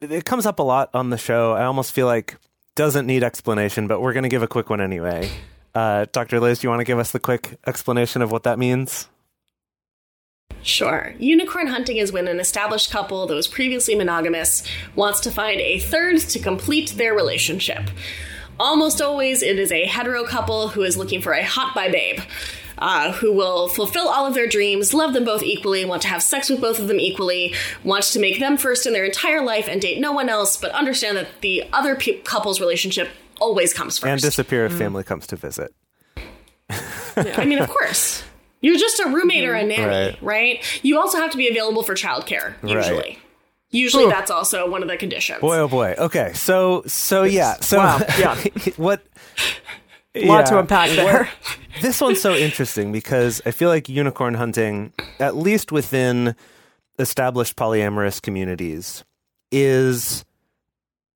it 0.00 0.24
comes 0.24 0.46
up 0.46 0.58
a 0.58 0.62
lot 0.62 0.88
on 0.94 1.10
the 1.10 1.18
show. 1.18 1.52
I 1.52 1.64
almost 1.64 1.92
feel 1.92 2.06
like 2.06 2.38
doesn't 2.74 3.06
need 3.06 3.22
explanation, 3.22 3.86
but 3.86 4.00
we're 4.00 4.14
going 4.14 4.22
to 4.22 4.30
give 4.30 4.42
a 4.42 4.48
quick 4.48 4.70
one 4.70 4.80
anyway. 4.80 5.30
Uh, 5.74 6.06
Dr. 6.10 6.40
Liz, 6.40 6.60
do 6.60 6.66
you 6.66 6.70
want 6.70 6.80
to 6.80 6.84
give 6.84 6.98
us 6.98 7.10
the 7.10 7.20
quick 7.20 7.58
explanation 7.66 8.22
of 8.22 8.32
what 8.32 8.44
that 8.44 8.58
means? 8.58 9.09
Sure. 10.62 11.14
Unicorn 11.18 11.68
hunting 11.68 11.96
is 11.96 12.12
when 12.12 12.28
an 12.28 12.38
established 12.40 12.90
couple 12.90 13.26
that 13.26 13.34
was 13.34 13.48
previously 13.48 13.94
monogamous 13.94 14.62
wants 14.94 15.20
to 15.20 15.30
find 15.30 15.60
a 15.60 15.78
third 15.78 16.18
to 16.20 16.38
complete 16.38 16.90
their 16.96 17.14
relationship. 17.14 17.90
almost 18.58 19.00
always 19.00 19.42
it 19.42 19.58
is 19.58 19.72
a 19.72 19.86
hetero 19.86 20.24
couple 20.24 20.68
who 20.68 20.82
is 20.82 20.96
looking 20.96 21.22
for 21.22 21.32
a 21.32 21.42
hot 21.42 21.74
bi 21.74 21.90
babe. 21.90 22.20
Uh, 22.78 23.12
who 23.12 23.30
will 23.30 23.68
fulfill 23.68 24.08
all 24.08 24.24
of 24.24 24.32
their 24.32 24.46
dreams, 24.46 24.94
love 24.94 25.12
them 25.12 25.22
both 25.22 25.42
equally, 25.42 25.84
want 25.84 26.00
to 26.00 26.08
have 26.08 26.22
sex 26.22 26.48
with 26.48 26.62
both 26.62 26.78
of 26.78 26.88
them 26.88 26.98
equally, 26.98 27.54
wants 27.84 28.10
to 28.14 28.18
make 28.18 28.40
them 28.40 28.56
first 28.56 28.86
in 28.86 28.94
their 28.94 29.04
entire 29.04 29.42
life 29.42 29.68
and 29.68 29.82
date 29.82 30.00
no 30.00 30.12
one 30.12 30.30
else, 30.30 30.56
but 30.56 30.70
understand 30.70 31.14
that 31.14 31.28
the 31.42 31.62
other 31.74 31.94
pe- 31.94 32.22
couple's 32.22 32.58
relationship 32.58 33.10
always 33.38 33.74
comes 33.74 33.98
first. 33.98 34.10
And 34.10 34.18
disappear 34.18 34.64
if 34.64 34.72
family 34.72 35.04
comes 35.04 35.26
to 35.26 35.36
visit. 35.36 35.74
I 37.16 37.44
mean, 37.44 37.58
of 37.58 37.68
course. 37.68 38.22
You're 38.60 38.76
just 38.78 39.00
a 39.00 39.08
roommate 39.08 39.44
or 39.44 39.54
a 39.54 39.60
mm-hmm. 39.60 39.68
nanny, 39.68 40.16
Right. 40.20 40.22
right. 40.22 40.80
You 40.84 40.98
also 40.98 41.18
have 41.18 41.30
to 41.30 41.38
be 41.38 41.48
available 41.48 41.82
for 41.82 41.94
childcare, 41.94 42.54
usually. 42.62 42.98
Right. 42.98 43.18
Usually 43.72 44.08
that's 44.08 44.30
also 44.32 44.68
one 44.68 44.82
of 44.82 44.88
the 44.88 44.96
conditions. 44.96 45.40
Boy, 45.40 45.58
oh 45.58 45.68
boy. 45.68 45.94
Okay, 45.96 46.32
so 46.34 46.82
so 46.86 47.22
yeah, 47.22 47.54
so 47.60 47.78
Wow, 47.78 48.00
yeah. 48.18 48.36
what? 48.76 49.06
A 50.16 50.26
lot 50.26 50.46
to 50.46 50.58
unpack 50.58 50.90
there. 50.90 51.28
This 51.80 52.00
one's 52.00 52.20
so 52.20 52.34
interesting 52.34 52.90
because 52.90 53.40
I 53.46 53.52
feel 53.52 53.68
like 53.70 53.88
unicorn 53.88 54.34
hunting, 54.34 54.92
at 55.18 55.36
least 55.36 55.70
within 55.72 56.34
established 56.98 57.56
polyamorous 57.56 58.20
communities, 58.20 59.04
is 59.52 60.24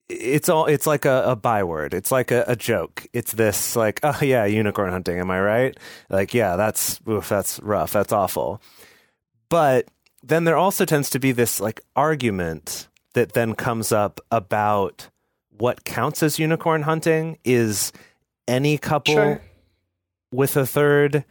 it's 0.09 0.49
all 0.49 0.67
it's 0.67 0.87
like 0.87 1.05
a, 1.05 1.23
a 1.27 1.37
byword. 1.37 1.95
It's 1.95 2.13
like 2.13 2.31
a, 2.31 2.45
a 2.47 2.57
joke. 2.57 3.07
It's 3.13 3.33
this 3.33 3.77
like, 3.77 4.01
oh 4.03 4.19
yeah, 4.21 4.45
unicorn 4.45 4.91
hunting. 4.91 5.19
Am 5.19 5.31
I 5.31 5.41
right? 5.41 5.79
Like, 6.11 6.35
yeah, 6.35 6.57
that's 6.57 7.01
oof, 7.09 7.29
that's 7.29 7.61
rough. 7.61 7.93
That's 7.93 8.13
awful. 8.13 8.61
But 9.49 9.89
then 10.23 10.45
there 10.45 10.57
also 10.57 10.85
tends 10.85 11.11
to 11.11 11.19
be 11.19 11.33
this 11.33 11.61
like 11.61 11.81
argument 11.97 12.89
that 13.15 13.33
then 13.33 13.55
comes 13.55 13.93
up 13.93 14.21
about 14.31 15.09
what 15.57 15.85
counts 15.85 16.23
as 16.23 16.39
unicorn 16.39 16.83
hunting 16.83 17.39
is 17.45 17.93
any 18.49 18.77
couple 18.77 19.15
Sure. 19.15 19.41
with 20.33 20.57
a 20.57 20.67
third 20.67 21.25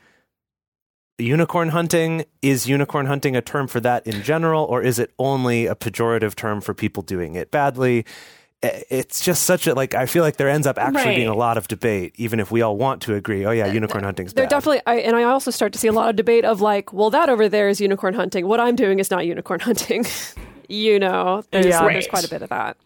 unicorn 1.17 1.69
hunting 1.69 2.25
is 2.41 2.67
unicorn 2.67 3.05
hunting 3.05 3.35
a 3.35 3.41
term 3.41 3.67
for 3.67 3.79
that 3.79 4.05
in 4.07 4.23
general 4.23 4.63
or 4.65 4.81
is 4.81 4.97
it 4.97 5.11
only 5.19 5.67
a 5.67 5.75
pejorative 5.75 6.33
term 6.35 6.59
for 6.59 6.73
people 6.73 7.03
doing 7.03 7.35
it 7.35 7.51
badly 7.51 8.05
Eh, 8.63 8.81
it's 8.89 9.19
just 9.19 9.43
such 9.43 9.67
a 9.67 9.73
like 9.73 9.93
i 9.93 10.05
feel 10.05 10.23
like 10.23 10.37
there 10.37 10.47
ends 10.49 10.65
up 10.65 10.77
actually 10.79 11.03
Right. 11.03 11.15
being 11.17 11.27
a 11.27 11.35
lot 11.35 11.57
of 11.57 11.67
debate 11.67 12.13
even 12.15 12.39
if 12.39 12.49
we 12.49 12.61
all 12.61 12.77
want 12.77 13.01
to 13.01 13.13
agree 13.13 13.45
oh 13.45 13.51
yeah 13.51 13.67
eh, 13.67 13.73
unicorn 13.73 14.03
eh, 14.03 14.07
hunting's 14.07 14.33
There 14.33 14.45
bad 14.45 14.49
definitely, 14.49 14.81
I, 14.87 14.95
and 14.99 15.15
I 15.17 15.23
also 15.23 15.51
start 15.51 15.73
to 15.73 15.79
see 15.79 15.87
a 15.89 15.91
lot 15.91 16.09
of 16.09 16.15
debate 16.15 16.45
of 16.45 16.61
like, 16.61 16.93
well, 16.93 17.09
that 17.09 17.27
over 17.29 17.49
there 17.49 17.67
is 17.67 17.81
unicorn 17.81 18.13
hunting. 18.13 18.47
What 18.47 18.59
I'm 18.61 18.75
doing 18.75 18.99
is 18.99 19.11
not 19.11 19.25
unicorn 19.25 19.59
hunting. 19.69 20.05
you 20.69 20.97
know, 20.97 21.43
there's, 21.51 21.65
Yeah. 21.65 21.85
there's 21.87 22.07
quite 22.07 22.25
a 22.25 22.29
bit 22.29 22.41
of 22.41 22.49
that. 22.49 22.77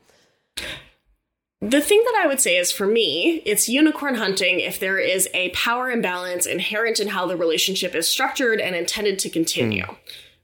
The 1.62 1.82
thing 1.82 2.02
that 2.06 2.22
I 2.24 2.28
would 2.28 2.40
say 2.40 2.58
is 2.58 2.72
for 2.72 2.86
me, 2.88 3.42
it's 3.46 3.68
unicorn 3.68 4.16
hunting 4.16 4.60
if 4.60 4.80
there 4.80 5.00
is 5.00 5.28
a 5.34 5.50
power 5.50 5.90
imbalance 5.92 6.46
inherent 6.46 7.00
in 7.00 7.08
how 7.10 7.26
the 7.28 7.36
relationship 7.36 7.94
is 7.96 8.08
structured 8.08 8.60
and 8.60 8.76
intended 8.76 9.20
to 9.20 9.30
continue, 9.30 9.86
hmm. 9.86 9.94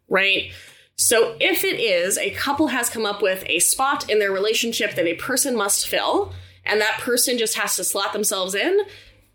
right? 0.09 0.51
So 0.95 1.35
if 1.39 1.63
it 1.63 1.79
is 1.79 2.17
a 2.17 2.31
couple 2.31 2.67
has 2.67 2.89
come 2.89 3.05
up 3.05 3.21
with 3.21 3.43
a 3.47 3.59
spot 3.59 4.09
in 4.09 4.19
their 4.19 4.31
relationship 4.31 4.95
that 4.95 5.07
a 5.07 5.15
person 5.15 5.55
must 5.55 5.87
fill, 5.87 6.33
and 6.65 6.79
that 6.79 6.99
person 6.99 7.37
just 7.37 7.57
has 7.57 7.75
to 7.75 7.83
slot 7.83 8.13
themselves 8.13 8.55
in, 8.55 8.79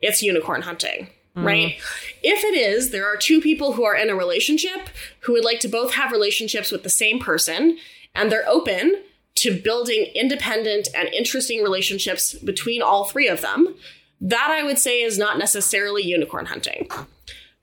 it's 0.00 0.22
unicorn 0.22 0.62
hunting. 0.62 1.08
Mm. 1.36 1.44
Right? 1.44 1.76
If 2.22 2.44
it 2.44 2.54
is, 2.54 2.90
there 2.90 3.06
are 3.06 3.16
two 3.16 3.40
people 3.40 3.72
who 3.72 3.84
are 3.84 3.96
in 3.96 4.10
a 4.10 4.16
relationship 4.16 4.88
who 5.20 5.32
would 5.32 5.44
like 5.44 5.60
to 5.60 5.68
both 5.68 5.94
have 5.94 6.12
relationships 6.12 6.72
with 6.72 6.84
the 6.84 6.90
same 6.90 7.18
person, 7.18 7.78
and 8.14 8.30
they're 8.30 8.48
open 8.48 9.02
to 9.36 9.60
building 9.60 10.06
independent 10.14 10.88
and 10.96 11.08
interesting 11.08 11.62
relationships 11.62 12.34
between 12.34 12.82
all 12.82 13.04
three 13.04 13.28
of 13.28 13.40
them, 13.40 13.74
that 14.20 14.50
I 14.50 14.64
would 14.64 14.78
say 14.78 15.02
is 15.02 15.16
not 15.18 15.38
necessarily 15.38 16.02
unicorn 16.02 16.46
hunting. 16.46 16.88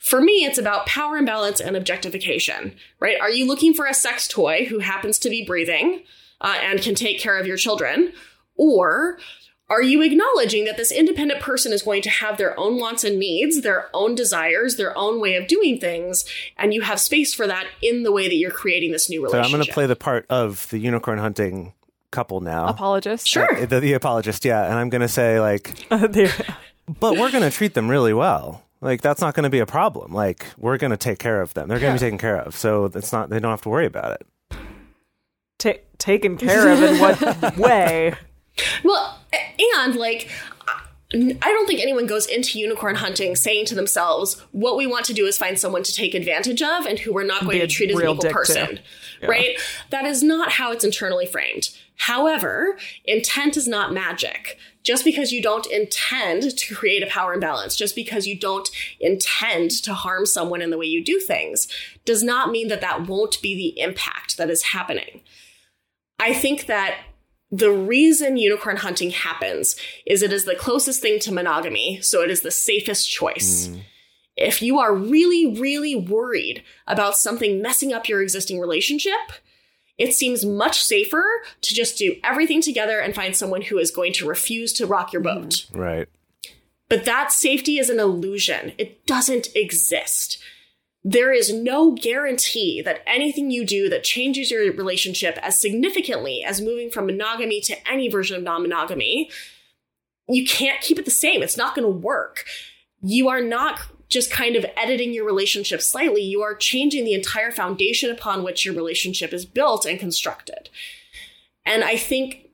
For 0.06 0.22
me, 0.22 0.46
it's 0.46 0.60
about 0.60 0.86
power 0.86 1.18
imbalance 1.18 1.60
and 1.60 1.76
objectification, 1.76 2.76
right? 3.00 3.20
Are 3.20 3.32
you 3.32 3.48
looking 3.48 3.74
for 3.74 3.88
a 3.88 3.94
sex 3.94 4.28
toy 4.28 4.66
who 4.66 4.78
happens 4.78 5.18
to 5.18 5.32
be 5.32 5.44
breathing 5.44 6.04
uh, 6.40 6.58
and 6.62 6.80
can 6.80 6.94
take 6.94 7.20
care 7.20 7.40
of 7.40 7.48
your 7.48 7.58
children? 7.58 8.14
Or 8.56 9.18
are 9.68 9.82
you 9.82 10.04
acknowledging 10.04 10.66
that 10.66 10.78
this 10.78 10.92
independent 10.92 11.42
person 11.42 11.74
is 11.74 11.82
going 11.82 12.04
to 12.04 12.12
have 12.12 12.38
their 12.38 12.58
own 12.60 12.80
wants 12.80 13.04
and 13.04 13.18
needs, 13.18 13.62
their 13.62 13.90
own 13.96 14.14
desires, 14.14 14.76
their 14.76 14.96
own 14.96 15.20
way 15.20 15.38
of 15.38 15.48
doing 15.48 15.80
things, 15.80 16.24
and 16.56 16.72
you 16.72 16.82
have 16.82 17.00
space 17.00 17.34
for 17.34 17.48
that 17.48 17.66
in 17.82 18.04
the 18.04 18.12
way 18.12 18.28
that 18.28 18.36
you're 18.36 18.52
creating 18.52 18.92
this 18.92 19.10
new 19.10 19.24
relationship? 19.24 19.50
so 19.50 19.56
i'm 19.56 19.60
going 19.60 19.66
to 19.66 19.74
play 19.74 19.88
the 19.88 19.96
part 19.96 20.28
of 20.30 20.70
the 20.70 20.78
unicorn 20.78 21.18
hunting 21.18 21.74
couple 22.12 22.42
now 22.42 22.68
Apologist. 22.68 23.28
Sure. 23.28 23.66
the, 23.66 23.80
the 23.80 23.94
apologist 23.94 24.46
yeah 24.46 24.66
and 24.66 24.76
i'm 24.76 24.90
going 24.90 25.02
to 25.02 25.08
say 25.08 25.40
like 25.40 25.74
but 26.88 27.18
we're 27.18 27.32
going 27.32 27.44
to 27.44 27.52
treat 27.52 27.74
them 27.74 27.90
really 27.90 28.14
well. 28.14 28.65
Like 28.86 29.02
that's 29.02 29.20
not 29.20 29.34
going 29.34 29.46
to 29.46 29.50
be 29.50 29.58
a 29.60 29.66
problem. 29.66 30.14
Like 30.14 30.46
we're 30.58 30.78
going 30.78 30.92
to 30.92 30.98
take 30.98 31.18
care 31.18 31.42
of 31.42 31.56
them. 31.56 31.68
They're 31.68 31.80
going 31.80 31.94
to 31.94 32.00
be 32.00 32.06
taken 32.06 32.20
care 32.20 32.38
of. 32.38 32.56
So 32.56 32.86
it's 32.86 33.12
not. 33.12 33.30
They 33.32 33.40
don't 33.40 33.50
have 33.50 33.64
to 33.64 33.70
worry 33.70 33.88
about 33.88 34.12
it. 34.22 34.58
ta- 35.58 35.82
taken 35.98 36.38
care 36.38 36.70
of 36.72 36.84
in 36.84 37.00
what 37.00 37.58
way? 37.58 38.14
Well, 38.84 39.20
and 39.78 39.96
like, 39.96 40.30
I 40.68 40.82
I 41.42 41.48
don't 41.52 41.66
think 41.66 41.82
anyone 41.82 42.06
goes 42.06 42.28
into 42.28 42.60
unicorn 42.60 42.96
hunting 42.96 43.36
saying 43.36 43.66
to 43.68 43.76
themselves, 43.76 44.40
what 44.52 44.78
we 44.78 44.86
want 44.86 45.06
to 45.06 45.14
do 45.14 45.26
is 45.26 45.36
find 45.38 45.58
someone 45.58 45.82
to 45.84 45.92
take 45.94 46.14
advantage 46.14 46.62
of 46.62 46.86
and 46.86 47.00
who 47.00 47.12
we're 47.12 47.24
not 47.24 47.42
going 47.42 47.60
Be 47.60 47.62
to 47.62 47.68
treat 47.68 47.90
as 47.90 47.96
an 47.96 48.02
real 48.02 48.12
equal 48.14 48.22
dick 48.22 48.32
to. 48.32 48.36
person. 48.36 48.80
Right? 49.28 49.58
That 49.90 50.06
is 50.06 50.22
not 50.22 50.52
how 50.52 50.72
it's 50.72 50.84
internally 50.86 51.26
framed. 51.26 51.70
However, 51.98 52.78
intent 53.06 53.58
is 53.58 53.68
not 53.68 53.94
magic. 53.94 54.58
Just 54.84 55.04
because 55.04 55.32
you 55.32 55.42
don't 55.42 55.66
intend 55.68 56.56
to 56.58 56.76
create 56.76 57.02
a 57.02 57.08
power 57.08 57.34
imbalance, 57.34 57.76
just 57.76 57.96
because 57.96 58.28
you 58.28 58.38
don't 58.38 58.70
intend 59.00 59.72
to 59.84 59.94
harm 59.94 60.26
someone 60.26 60.62
in 60.62 60.70
the 60.70 60.78
way 60.78 60.86
you 60.86 61.04
do 61.04 61.20
things, 61.20 61.68
does 62.06 62.22
not 62.22 62.52
mean 62.52 62.68
that 62.68 62.82
that 62.82 63.08
won't 63.08 63.42
be 63.42 63.56
the 63.56 63.82
impact 63.82 64.38
that 64.38 64.50
is 64.50 64.62
happening. 64.62 65.22
I 66.20 66.34
think 66.34 66.68
that 66.68 66.98
the 67.52 67.72
reason 67.72 68.38
unicorn 68.38 68.78
hunting 68.78 69.12
happens 69.12 69.76
is 70.06 70.22
it 70.22 70.34
is 70.34 70.46
the 70.46 70.56
closest 70.56 71.02
thing 71.02 71.20
to 71.22 71.32
monogamy, 71.32 72.00
so 72.02 72.22
it 72.22 72.30
is 72.30 72.42
the 72.42 72.52
safest 72.52 73.10
choice. 73.10 73.68
Hmm. 73.68 73.80
If 74.38 74.62
you 74.62 74.80
are 74.80 74.94
really, 74.94 75.60
really 75.60 75.96
worried 75.96 76.64
about 76.88 77.18
something 77.18 77.62
messing 77.62 77.94
up 77.94 78.10
your 78.10 78.22
existing 78.22 78.60
relationship, 78.60 79.32
it 79.98 80.14
seems 80.14 80.46
much 80.46 80.82
safer 80.82 81.24
to 81.62 81.74
just 81.74 81.98
do 81.98 82.16
everything 82.24 82.62
together 82.62 83.00
and 83.00 83.16
find 83.16 83.36
someone 83.36 83.62
who 83.62 83.78
is 83.78 83.92
going 83.92 84.14
to 84.14 84.28
refuse 84.28 84.74
to 84.74 84.86
rock 84.86 85.14
your 85.14 85.22
boat. 85.22 85.50
Mm-hmm. 85.50 85.80
Right. 85.80 86.10
But 86.90 87.06
that 87.06 87.32
safety 87.32 87.80
is 87.80 87.90
an 87.90 88.00
illusion. 88.00 88.74
It 88.78 89.06
doesn't 89.08 89.48
exist. 89.56 90.38
There 91.04 91.32
is 91.32 91.54
no 91.54 91.92
guarantee 91.92 92.82
that 92.82 93.02
anything 93.08 93.52
you 93.52 93.66
do 93.66 93.90
that 93.90 94.04
changes 94.04 94.52
your 94.52 94.72
relationship 94.74 95.38
as 95.42 95.60
significantly 95.60 96.44
as 96.44 96.62
moving 96.62 96.90
from 96.90 97.06
monogamy 97.06 97.62
to 97.62 97.88
any 97.88 98.10
version 98.10 98.36
of 98.36 98.44
non 98.44 98.64
monogamy, 98.64 99.30
you 100.28 100.46
can't 100.46 100.82
keep 100.82 100.98
it 100.98 101.06
the 101.06 101.12
same. 101.12 101.44
It's 101.44 101.58
not 101.58 101.76
going 101.76 101.86
to 101.86 102.00
work. 102.00 102.46
You 103.02 103.30
are 103.30 103.42
not 103.42 103.82
just 104.10 104.32
kind 104.32 104.56
of 104.56 104.66
editing 104.78 105.14
your 105.14 105.26
relationship 105.26 105.82
slightly, 105.82 106.22
you 106.22 106.42
are 106.42 106.56
changing 106.56 107.06
the 107.06 107.14
entire 107.14 107.52
foundation 107.52 108.12
upon 108.12 108.44
which 108.44 108.66
your 108.66 108.76
relationship 108.76 109.34
is 109.34 109.46
built 109.46 109.86
and 109.86 110.00
constructed. 110.00 110.70
And 111.66 111.84
I 111.84 111.98
think 111.98 112.50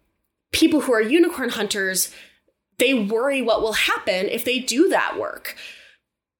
people 0.51 0.81
who 0.81 0.93
are 0.93 1.01
unicorn 1.01 1.49
hunters 1.49 2.13
they 2.81 2.95
worry 2.95 3.43
what 3.43 3.61
will 3.61 3.73
happen 3.73 4.27
if 4.27 4.43
they 4.43 4.57
do 4.57 4.89
that 4.89 5.19
work. 5.19 5.55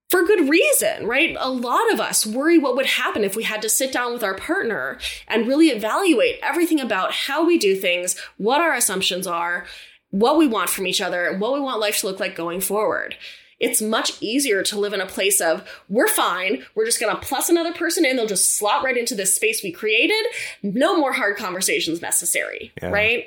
For 0.10 0.26
good 0.26 0.50
reason, 0.50 1.06
right? 1.06 1.38
A 1.40 1.52
lot 1.52 1.94
of 1.94 2.00
us 2.00 2.26
worry 2.26 2.58
what 2.58 2.76
would 2.76 2.88
happen 2.88 3.24
if 3.24 3.36
we 3.36 3.44
had 3.44 3.62
to 3.62 3.70
sit 3.70 3.94
down 3.94 4.12
with 4.12 4.24
our 4.24 4.34
partner 4.34 4.98
and 5.28 5.48
really 5.48 5.68
evaluate 5.68 6.40
everything 6.42 6.80
about 6.82 7.14
how 7.14 7.46
we 7.46 7.60
do 7.60 7.76
things, 7.76 8.20
what 8.38 8.60
our 8.60 8.74
assumptions 8.74 9.28
are, 9.28 9.68
what 10.10 10.36
we 10.36 10.48
want 10.48 10.72
from 10.72 10.88
each 10.88 11.00
other, 11.00 11.28
and 11.28 11.40
what 11.40 11.54
we 11.54 11.62
want 11.62 11.80
life 11.80 12.00
to 12.00 12.08
look 12.08 12.20
like 12.20 12.36
going 12.36 12.60
forward. 12.60 13.16
It's 13.62 13.82
much 13.82 14.22
easier 14.22 14.64
to 14.64 14.78
live 14.80 14.92
in 14.92 15.00
a 15.02 15.06
place 15.06 15.40
of, 15.40 15.66
we're 15.88 16.08
fine, 16.08 16.66
we're 16.76 16.86
just 16.86 17.00
gonna 17.00 17.20
plus 17.22 17.48
another 17.48 17.74
person 17.74 18.04
in, 18.06 18.16
they'll 18.18 18.26
just 18.28 18.58
slot 18.58 18.84
right 18.84 18.98
into 18.98 19.16
this 19.16 19.36
space 19.36 19.64
we 19.64 19.72
created. 19.72 20.26
No 20.64 20.98
more 20.98 21.14
hard 21.14 21.38
conversations 21.38 22.02
necessary, 22.02 22.72
Yeah. 22.82 22.90
right? 22.90 23.26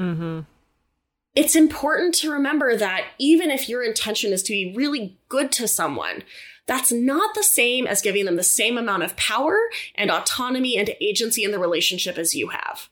Mm-hmm. 0.00 0.40
it's 1.36 1.54
important 1.54 2.14
to 2.16 2.32
remember 2.32 2.76
that 2.76 3.04
even 3.18 3.50
if 3.50 3.68
your 3.68 3.82
intention 3.84 4.32
is 4.32 4.42
to 4.42 4.52
be 4.52 4.72
really 4.74 5.18
good 5.28 5.52
to 5.52 5.68
someone, 5.68 6.24
that's 6.66 6.90
not 6.90 7.34
the 7.34 7.42
same 7.44 7.86
as 7.86 8.00
giving 8.02 8.24
them 8.24 8.36
the 8.36 8.42
same 8.42 8.76
amount 8.78 9.02
of 9.04 9.16
power 9.16 9.58
and 9.94 10.10
autonomy 10.10 10.76
and 10.76 10.94
agency 11.00 11.44
in 11.44 11.50
the 11.52 11.58
relationship 11.58 12.16
as 12.18 12.34
you 12.34 12.48
have. 12.48 12.88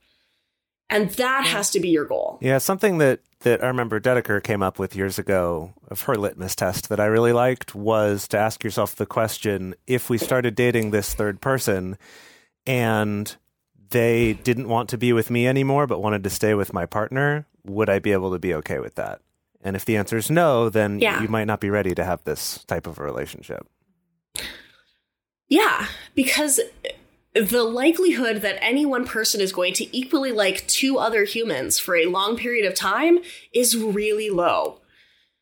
And 0.91 1.11
that 1.11 1.45
has 1.45 1.71
to 1.71 1.81
be 1.81 1.89
your 1.91 2.05
goal. 2.07 2.39
Yeah. 2.41 2.59
Something 2.59 2.99
that 2.99 3.21
that 3.41 3.63
I 3.63 3.69
remember 3.69 4.01
Dedeker 4.01 4.43
came 4.43 4.63
up 4.63 4.79
with 4.79 4.97
years 4.97 5.19
ago 5.19 5.73
of 5.89 6.03
her 6.03 6.17
litmus 6.17 6.57
test 6.57 6.89
that 6.89 6.99
I 6.99 7.05
really 7.07 7.33
liked 7.33 7.75
was 7.75 8.27
to 8.29 8.39
ask 8.39 8.65
yourself 8.65 8.97
the 8.97 9.07
question: 9.07 9.75
If 9.87 10.09
we 10.11 10.19
started 10.19 10.55
dating 10.55 10.91
this 10.91 11.15
third 11.15 11.41
person, 11.41 11.99
and 12.67 13.37
they 13.91 14.35
didn't 14.35 14.69
want 14.69 14.89
to 14.91 14.99
be 14.99 15.13
with 15.13 15.31
me 15.31 15.47
anymore 15.47 15.87
but 15.87 16.01
wanted 16.03 16.25
to 16.25 16.31
stay 16.31 16.55
with 16.55 16.73
my 16.73 16.85
partner, 16.87 17.47
would 17.65 17.89
I 17.89 17.99
be 17.99 18.13
able 18.13 18.33
to 18.33 18.39
be 18.39 18.55
okay 18.55 18.79
with 18.79 18.95
that? 18.97 19.21
And 19.63 19.77
if 19.77 19.85
the 19.85 19.97
answer 19.97 20.17
is 20.17 20.31
no, 20.31 20.69
then 20.69 21.01
Yeah. 21.01 21.21
you 21.23 21.29
might 21.29 21.47
not 21.47 21.61
be 21.61 21.69
ready 21.71 21.95
to 21.95 22.05
have 22.05 22.23
this 22.25 22.65
type 22.65 22.87
of 22.87 22.99
a 22.99 23.03
relationship. 23.05 23.67
Yeah, 25.49 25.87
because 26.15 26.61
the 27.41 27.63
likelihood 27.63 28.43
that 28.43 28.63
any 28.63 28.87
one 28.87 29.07
person 29.07 29.41
is 29.41 29.53
going 29.53 29.75
to 29.75 29.97
equally 29.97 30.33
like 30.33 30.67
two 30.67 30.99
other 30.99 31.25
humans 31.25 31.79
for 31.79 31.97
a 31.97 32.07
long 32.07 32.37
period 32.37 32.67
of 32.67 32.75
time 32.75 33.19
is 33.53 33.77
really 33.77 34.31
low. 34.31 34.81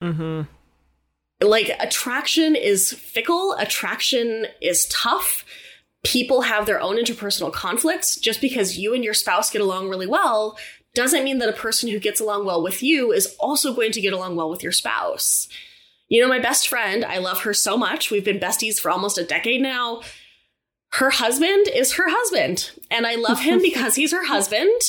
Mm-hmm. 0.03 0.43
Like, 1.47 1.71
attraction 1.79 2.57
is 2.57 2.93
fickle, 2.93 3.53
attraction 3.59 4.47
is 4.61 4.87
tough. 4.87 5.45
People 6.05 6.43
have 6.43 6.67
their 6.67 6.81
own 6.81 6.97
interpersonal 6.97 7.53
conflicts. 7.53 8.17
Just 8.17 8.41
because 8.41 8.79
you 8.79 8.95
and 8.95 9.05
your 9.05 9.15
spouse 9.15 9.51
get 9.51 9.61
along 9.61 9.89
really 9.89 10.07
well 10.07 10.59
doesn't 10.95 11.25
mean 11.25 11.39
that 11.39 11.49
a 11.49 11.53
person 11.53 11.91
who 11.91 11.99
gets 11.99 12.21
along 12.21 12.47
well 12.47 12.63
with 12.63 12.83
you 12.83 13.13
is 13.13 13.37
also 13.39 13.75
going 13.75 13.93
to 13.93 14.01
get 14.01 14.15
along 14.15 14.35
well 14.35 14.49
with 14.49 14.63
your 14.63 14.73
spouse. 14.73 15.47
You 16.09 16.23
know, 16.23 16.29
my 16.29 16.39
best 16.39 16.69
friend, 16.69 17.05
I 17.05 17.19
love 17.19 17.41
her 17.41 17.53
so 17.53 17.77
much. 17.77 18.11
We've 18.11 18.25
been 18.25 18.39
besties 18.39 18.81
for 18.81 18.91
almost 18.91 19.19
a 19.19 19.25
decade 19.25 19.61
now. 19.61 20.03
Her 20.93 21.11
husband 21.11 21.69
is 21.75 21.95
her 21.95 22.09
husband, 22.09 22.71
and 22.91 23.07
I 23.07 23.17
love 23.17 23.41
him 23.41 23.61
because 23.63 23.95
he's 23.95 24.13
her 24.13 24.25
husband. 24.25 24.81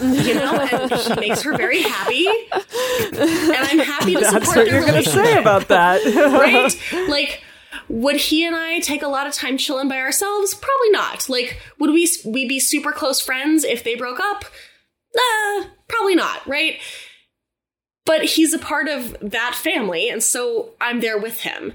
You 0.00 0.34
know, 0.34 0.54
and 0.54 0.92
he 0.92 1.14
makes 1.16 1.42
her 1.42 1.56
very 1.56 1.82
happy. 1.82 2.26
And 2.26 3.56
I'm 3.56 3.78
happy 3.78 4.14
to 4.14 4.20
That's 4.20 4.32
support 4.32 4.56
what 4.56 4.66
their 4.66 4.74
you're 4.74 4.86
going 4.86 5.02
to 5.02 5.10
say 5.10 5.38
about 5.38 5.68
that. 5.68 6.04
right? 6.14 7.08
Like, 7.08 7.42
would 7.88 8.16
he 8.16 8.44
and 8.44 8.54
I 8.54 8.80
take 8.80 9.02
a 9.02 9.08
lot 9.08 9.26
of 9.26 9.32
time 9.32 9.58
chilling 9.58 9.88
by 9.88 9.98
ourselves? 9.98 10.54
Probably 10.54 10.90
not. 10.90 11.28
Like, 11.28 11.60
would 11.78 11.90
we 11.90 12.08
we 12.24 12.46
be 12.46 12.60
super 12.60 12.92
close 12.92 13.20
friends 13.20 13.64
if 13.64 13.82
they 13.82 13.94
broke 13.94 14.20
up? 14.20 14.44
Uh, 15.16 15.64
probably 15.88 16.14
not, 16.14 16.46
right? 16.46 16.78
But 18.04 18.24
he's 18.24 18.52
a 18.52 18.58
part 18.58 18.88
of 18.88 19.16
that 19.20 19.54
family, 19.54 20.08
and 20.08 20.22
so 20.22 20.70
I'm 20.80 21.00
there 21.00 21.18
with 21.18 21.40
him. 21.40 21.72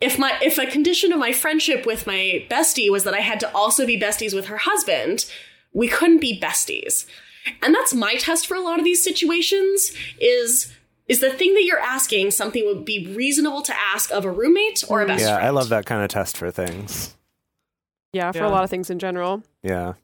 If 0.00 0.18
my 0.18 0.38
if 0.42 0.58
a 0.58 0.66
condition 0.66 1.12
of 1.12 1.18
my 1.18 1.32
friendship 1.32 1.86
with 1.86 2.06
my 2.06 2.46
bestie 2.50 2.90
was 2.90 3.04
that 3.04 3.14
I 3.14 3.20
had 3.20 3.40
to 3.40 3.52
also 3.54 3.86
be 3.86 3.98
besties 3.98 4.34
with 4.34 4.46
her 4.46 4.58
husband, 4.58 5.24
we 5.72 5.88
couldn't 5.88 6.20
be 6.20 6.38
besties. 6.38 7.06
And 7.62 7.74
that's 7.74 7.94
my 7.94 8.16
test 8.16 8.46
for 8.46 8.56
a 8.56 8.60
lot 8.60 8.78
of 8.78 8.84
these 8.84 9.02
situations 9.02 9.92
is 10.20 10.72
is 11.06 11.20
the 11.20 11.30
thing 11.30 11.54
that 11.54 11.64
you're 11.64 11.78
asking 11.78 12.32
something 12.32 12.66
would 12.66 12.84
be 12.84 13.14
reasonable 13.14 13.62
to 13.62 13.74
ask 13.78 14.10
of 14.10 14.24
a 14.24 14.30
roommate 14.30 14.82
or 14.88 15.02
a 15.02 15.04
mm. 15.04 15.08
best 15.08 15.22
yeah, 15.22 15.34
friend. 15.34 15.46
I 15.46 15.50
love 15.50 15.68
that 15.68 15.86
kind 15.86 16.02
of 16.02 16.08
test 16.08 16.36
for 16.36 16.50
things. 16.50 17.14
Yeah, 18.12 18.32
for 18.32 18.38
Yeah. 18.38 18.48
a 18.48 18.50
lot 18.50 18.64
of 18.64 18.70
things 18.70 18.90
in 18.90 18.98
general. 18.98 19.42
Yeah. 19.62 19.94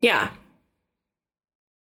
Yeah. 0.00 0.30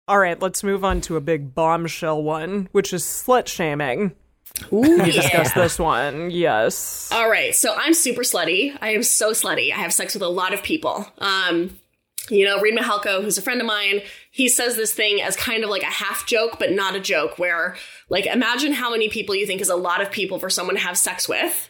All 0.08 0.20
right, 0.20 0.40
let's 0.42 0.64
move 0.64 0.86
on 0.86 1.02
to 1.02 1.18
a 1.18 1.22
big 1.22 1.54
bombshell 1.54 2.22
one, 2.24 2.70
which 2.72 2.94
is 2.94 3.04
slut 3.04 3.48
shaming. 3.48 4.14
Ooh, 4.72 4.82
We 5.04 5.12
discussed 5.12 5.56
this 5.56 5.80
one. 5.80 6.32
Yes. 6.32 7.10
All 7.12 7.30
right, 7.30 7.56
so 7.56 7.76
I'm 7.76 7.94
super 7.94 8.24
slutty. 8.24 8.78
I 8.82 8.92
am 8.92 9.04
so 9.04 9.32
slutty. 9.32 9.72
I 9.72 9.78
have 9.78 9.94
sex 9.94 10.14
with 10.14 10.24
a 10.24 10.28
lot 10.28 10.54
of 10.54 10.64
people. 10.64 11.08
Um, 11.20 11.78
you 12.30 12.46
know, 12.46 12.60
Reid 12.60 12.78
Mihalko, 12.78 13.22
who's 13.24 13.38
a 13.38 13.42
friend 13.42 13.62
of 13.62 13.68
mine, 13.68 14.02
he 14.32 14.50
says 14.50 14.76
this 14.76 14.94
thing 14.94 15.22
as 15.22 15.36
kind 15.36 15.64
of 15.64 15.70
like 15.70 15.84
a 15.84 15.86
half 15.86 16.26
joke, 16.26 16.58
but 16.60 16.72
not 16.72 16.96
a 16.96 17.00
joke, 17.00 17.40
where, 17.40 17.76
like, 18.10 18.26
imagine 18.26 18.74
how 18.74 18.92
many 18.92 19.10
people 19.10 19.34
you 19.36 19.46
think 19.46 19.62
is 19.62 19.70
a 19.70 19.76
lot 19.76 20.02
of 20.02 20.12
people 20.12 20.40
for 20.40 20.50
someone 20.50 20.76
to 20.76 20.82
have 20.82 20.98
sex 20.98 21.30
with. 21.30 21.70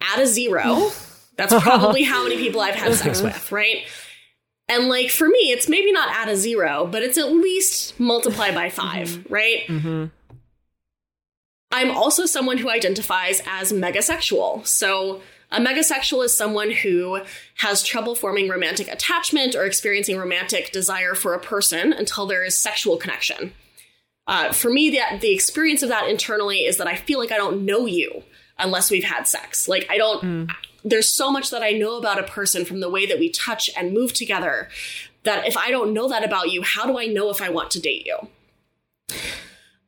Add 0.00 0.20
a 0.20 0.26
zero. 0.26 0.90
That's 1.36 1.52
probably 1.62 2.04
how 2.04 2.22
many 2.22 2.36
people 2.36 2.60
I've 2.60 2.76
had 2.76 2.94
sex 2.94 3.20
with, 3.20 3.50
right? 3.50 3.84
And, 4.68 4.88
like, 4.88 5.10
for 5.10 5.26
me, 5.28 5.50
it's 5.50 5.68
maybe 5.68 5.92
not 5.92 6.08
add 6.10 6.28
a 6.28 6.36
zero, 6.36 6.86
but 6.90 7.02
it's 7.02 7.18
at 7.18 7.32
least 7.32 7.98
multiply 7.98 8.52
by 8.52 8.70
5 8.70 9.26
right? 9.28 9.66
Mm-hmm. 9.66 10.04
I'm 11.74 11.90
also 11.90 12.24
someone 12.24 12.58
who 12.58 12.70
identifies 12.70 13.42
as 13.48 13.72
megasexual. 13.72 14.64
So, 14.64 15.22
a 15.50 15.58
megasexual 15.58 16.24
is 16.24 16.36
someone 16.36 16.70
who 16.70 17.20
has 17.56 17.82
trouble 17.82 18.14
forming 18.14 18.48
romantic 18.48 18.86
attachment 18.86 19.56
or 19.56 19.64
experiencing 19.64 20.16
romantic 20.16 20.70
desire 20.70 21.14
for 21.14 21.34
a 21.34 21.40
person 21.40 21.92
until 21.92 22.26
there 22.26 22.44
is 22.44 22.56
sexual 22.56 22.96
connection. 22.96 23.52
Uh, 24.28 24.52
for 24.52 24.70
me, 24.70 24.88
the, 24.90 25.00
the 25.18 25.34
experience 25.34 25.82
of 25.82 25.88
that 25.88 26.08
internally 26.08 26.60
is 26.60 26.76
that 26.76 26.86
I 26.86 26.94
feel 26.94 27.18
like 27.18 27.32
I 27.32 27.36
don't 27.36 27.64
know 27.64 27.86
you 27.86 28.22
unless 28.56 28.88
we've 28.90 29.04
had 29.04 29.26
sex. 29.26 29.66
Like, 29.68 29.86
I 29.90 29.98
don't, 29.98 30.22
there's 30.84 31.08
so 31.08 31.30
much 31.30 31.50
that 31.50 31.62
I 31.62 31.72
know 31.72 31.98
about 31.98 32.20
a 32.20 32.24
person 32.24 32.64
from 32.64 32.78
the 32.78 32.88
way 32.88 33.04
that 33.04 33.18
we 33.18 33.30
touch 33.30 33.68
and 33.76 33.92
move 33.92 34.12
together 34.12 34.68
that 35.24 35.46
if 35.48 35.56
I 35.56 35.70
don't 35.72 35.92
know 35.92 36.08
that 36.08 36.24
about 36.24 36.52
you, 36.52 36.62
how 36.62 36.86
do 36.86 36.98
I 36.98 37.06
know 37.06 37.30
if 37.30 37.42
I 37.42 37.48
want 37.48 37.72
to 37.72 37.80
date 37.80 38.06
you? 38.06 38.28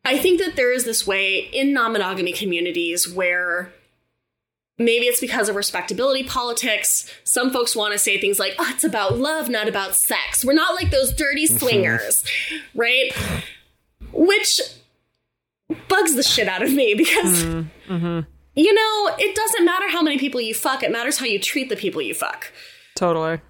I 0.06 0.18
think 0.18 0.38
that 0.40 0.54
there 0.54 0.72
is 0.72 0.84
this 0.84 1.04
way 1.04 1.50
in 1.52 1.72
non 1.72 1.92
monogamy 1.92 2.32
communities 2.32 3.12
where 3.12 3.72
maybe 4.78 5.06
it's 5.06 5.20
because 5.20 5.48
of 5.48 5.56
respectability 5.56 6.22
politics. 6.22 7.10
Some 7.24 7.50
folks 7.50 7.74
want 7.74 7.92
to 7.92 7.98
say 7.98 8.16
things 8.20 8.38
like, 8.38 8.54
oh, 8.58 8.70
it's 8.72 8.84
about 8.84 9.18
love, 9.18 9.48
not 9.48 9.68
about 9.68 9.96
sex. 9.96 10.44
We're 10.44 10.52
not 10.52 10.76
like 10.76 10.92
those 10.92 11.12
dirty 11.12 11.48
mm-hmm. 11.48 11.58
swingers, 11.58 12.24
right? 12.74 13.12
Which 14.12 14.60
bugs 15.88 16.14
the 16.14 16.22
shit 16.22 16.46
out 16.46 16.62
of 16.62 16.72
me 16.72 16.94
because, 16.94 17.42
mm-hmm. 17.42 17.92
Mm-hmm. 17.92 18.20
you 18.54 18.72
know, 18.72 19.16
it 19.18 19.34
doesn't 19.34 19.64
matter 19.64 19.90
how 19.90 20.02
many 20.02 20.18
people 20.18 20.40
you 20.40 20.54
fuck, 20.54 20.84
it 20.84 20.92
matters 20.92 21.18
how 21.18 21.26
you 21.26 21.40
treat 21.40 21.68
the 21.68 21.76
people 21.76 22.00
you 22.00 22.14
fuck. 22.14 22.52
Totally. 22.94 23.40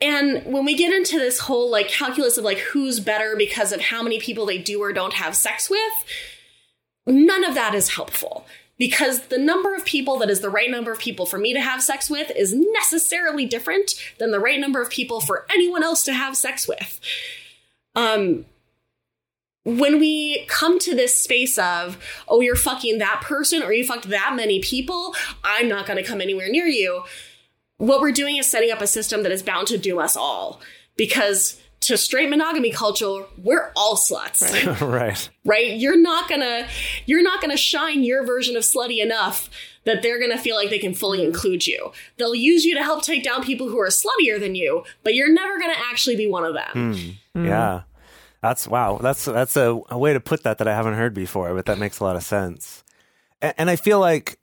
And 0.00 0.44
when 0.44 0.64
we 0.64 0.76
get 0.76 0.92
into 0.92 1.18
this 1.18 1.40
whole 1.40 1.70
like 1.70 1.88
calculus 1.88 2.36
of 2.36 2.44
like 2.44 2.58
who's 2.58 3.00
better 3.00 3.36
because 3.36 3.72
of 3.72 3.80
how 3.80 4.02
many 4.02 4.18
people 4.18 4.46
they 4.46 4.58
do 4.58 4.80
or 4.80 4.92
don't 4.92 5.14
have 5.14 5.36
sex 5.36 5.70
with, 5.70 6.04
none 7.06 7.44
of 7.44 7.54
that 7.54 7.74
is 7.74 7.90
helpful. 7.90 8.46
Because 8.76 9.28
the 9.28 9.38
number 9.38 9.72
of 9.74 9.84
people 9.84 10.18
that 10.18 10.30
is 10.30 10.40
the 10.40 10.50
right 10.50 10.68
number 10.68 10.90
of 10.90 10.98
people 10.98 11.26
for 11.26 11.38
me 11.38 11.52
to 11.54 11.60
have 11.60 11.80
sex 11.80 12.10
with 12.10 12.32
is 12.32 12.52
necessarily 12.52 13.46
different 13.46 13.92
than 14.18 14.32
the 14.32 14.40
right 14.40 14.58
number 14.58 14.82
of 14.82 14.90
people 14.90 15.20
for 15.20 15.46
anyone 15.48 15.84
else 15.84 16.02
to 16.04 16.12
have 16.12 16.36
sex 16.36 16.66
with. 16.66 17.00
Um, 17.94 18.46
when 19.62 20.00
we 20.00 20.44
come 20.48 20.80
to 20.80 20.94
this 20.94 21.16
space 21.16 21.56
of, 21.56 21.98
oh, 22.26 22.40
you're 22.40 22.56
fucking 22.56 22.98
that 22.98 23.22
person 23.22 23.62
or 23.62 23.72
you 23.72 23.86
fucked 23.86 24.08
that 24.08 24.34
many 24.34 24.60
people, 24.60 25.14
I'm 25.44 25.68
not 25.68 25.86
going 25.86 25.96
to 25.96 26.08
come 26.08 26.20
anywhere 26.20 26.48
near 26.48 26.66
you 26.66 27.04
what 27.86 28.00
we're 28.00 28.12
doing 28.12 28.36
is 28.36 28.46
setting 28.46 28.70
up 28.70 28.80
a 28.80 28.86
system 28.86 29.22
that 29.22 29.32
is 29.32 29.42
bound 29.42 29.66
to 29.68 29.78
doom 29.78 29.98
us 29.98 30.16
all 30.16 30.60
because 30.96 31.60
to 31.80 31.98
straight 31.98 32.30
monogamy 32.30 32.70
culture 32.70 33.24
we're 33.42 33.70
all 33.76 33.96
sluts 33.96 34.40
right, 34.80 35.28
right. 35.44 35.76
you're 35.76 36.00
not 36.00 36.28
gonna 36.28 36.66
you're 37.06 37.22
not 37.22 37.40
gonna 37.40 37.56
shine 37.56 38.02
your 38.02 38.24
version 38.24 38.56
of 38.56 38.62
slutty 38.62 39.02
enough 39.02 39.50
that 39.84 40.00
they're 40.00 40.18
gonna 40.18 40.38
feel 40.38 40.56
like 40.56 40.70
they 40.70 40.78
can 40.78 40.94
fully 40.94 41.22
include 41.22 41.66
you 41.66 41.92
they'll 42.16 42.34
use 42.34 42.64
you 42.64 42.74
to 42.74 42.82
help 42.82 43.02
take 43.02 43.22
down 43.22 43.42
people 43.42 43.68
who 43.68 43.78
are 43.78 43.88
sluttier 43.88 44.40
than 44.40 44.54
you 44.54 44.82
but 45.02 45.14
you're 45.14 45.32
never 45.32 45.58
gonna 45.58 45.74
actually 45.90 46.16
be 46.16 46.26
one 46.26 46.44
of 46.44 46.54
them 46.54 46.94
hmm. 46.94 47.10
Hmm. 47.34 47.46
Yeah. 47.46 47.82
That's 48.44 48.68
wow. 48.68 48.98
That's 49.00 49.24
that's 49.24 49.56
a, 49.56 49.80
a 49.88 49.96
way 49.96 50.12
to 50.12 50.20
put 50.20 50.42
that 50.42 50.58
that 50.58 50.68
I 50.68 50.74
haven't 50.74 50.94
heard 50.94 51.14
before, 51.14 51.54
but 51.54 51.64
that 51.64 51.78
makes 51.78 52.00
a 52.00 52.04
lot 52.04 52.14
of 52.14 52.22
sense. 52.22 52.84
And, 53.40 53.54
and 53.56 53.70
I 53.70 53.76
feel 53.76 53.98
like 54.00 54.38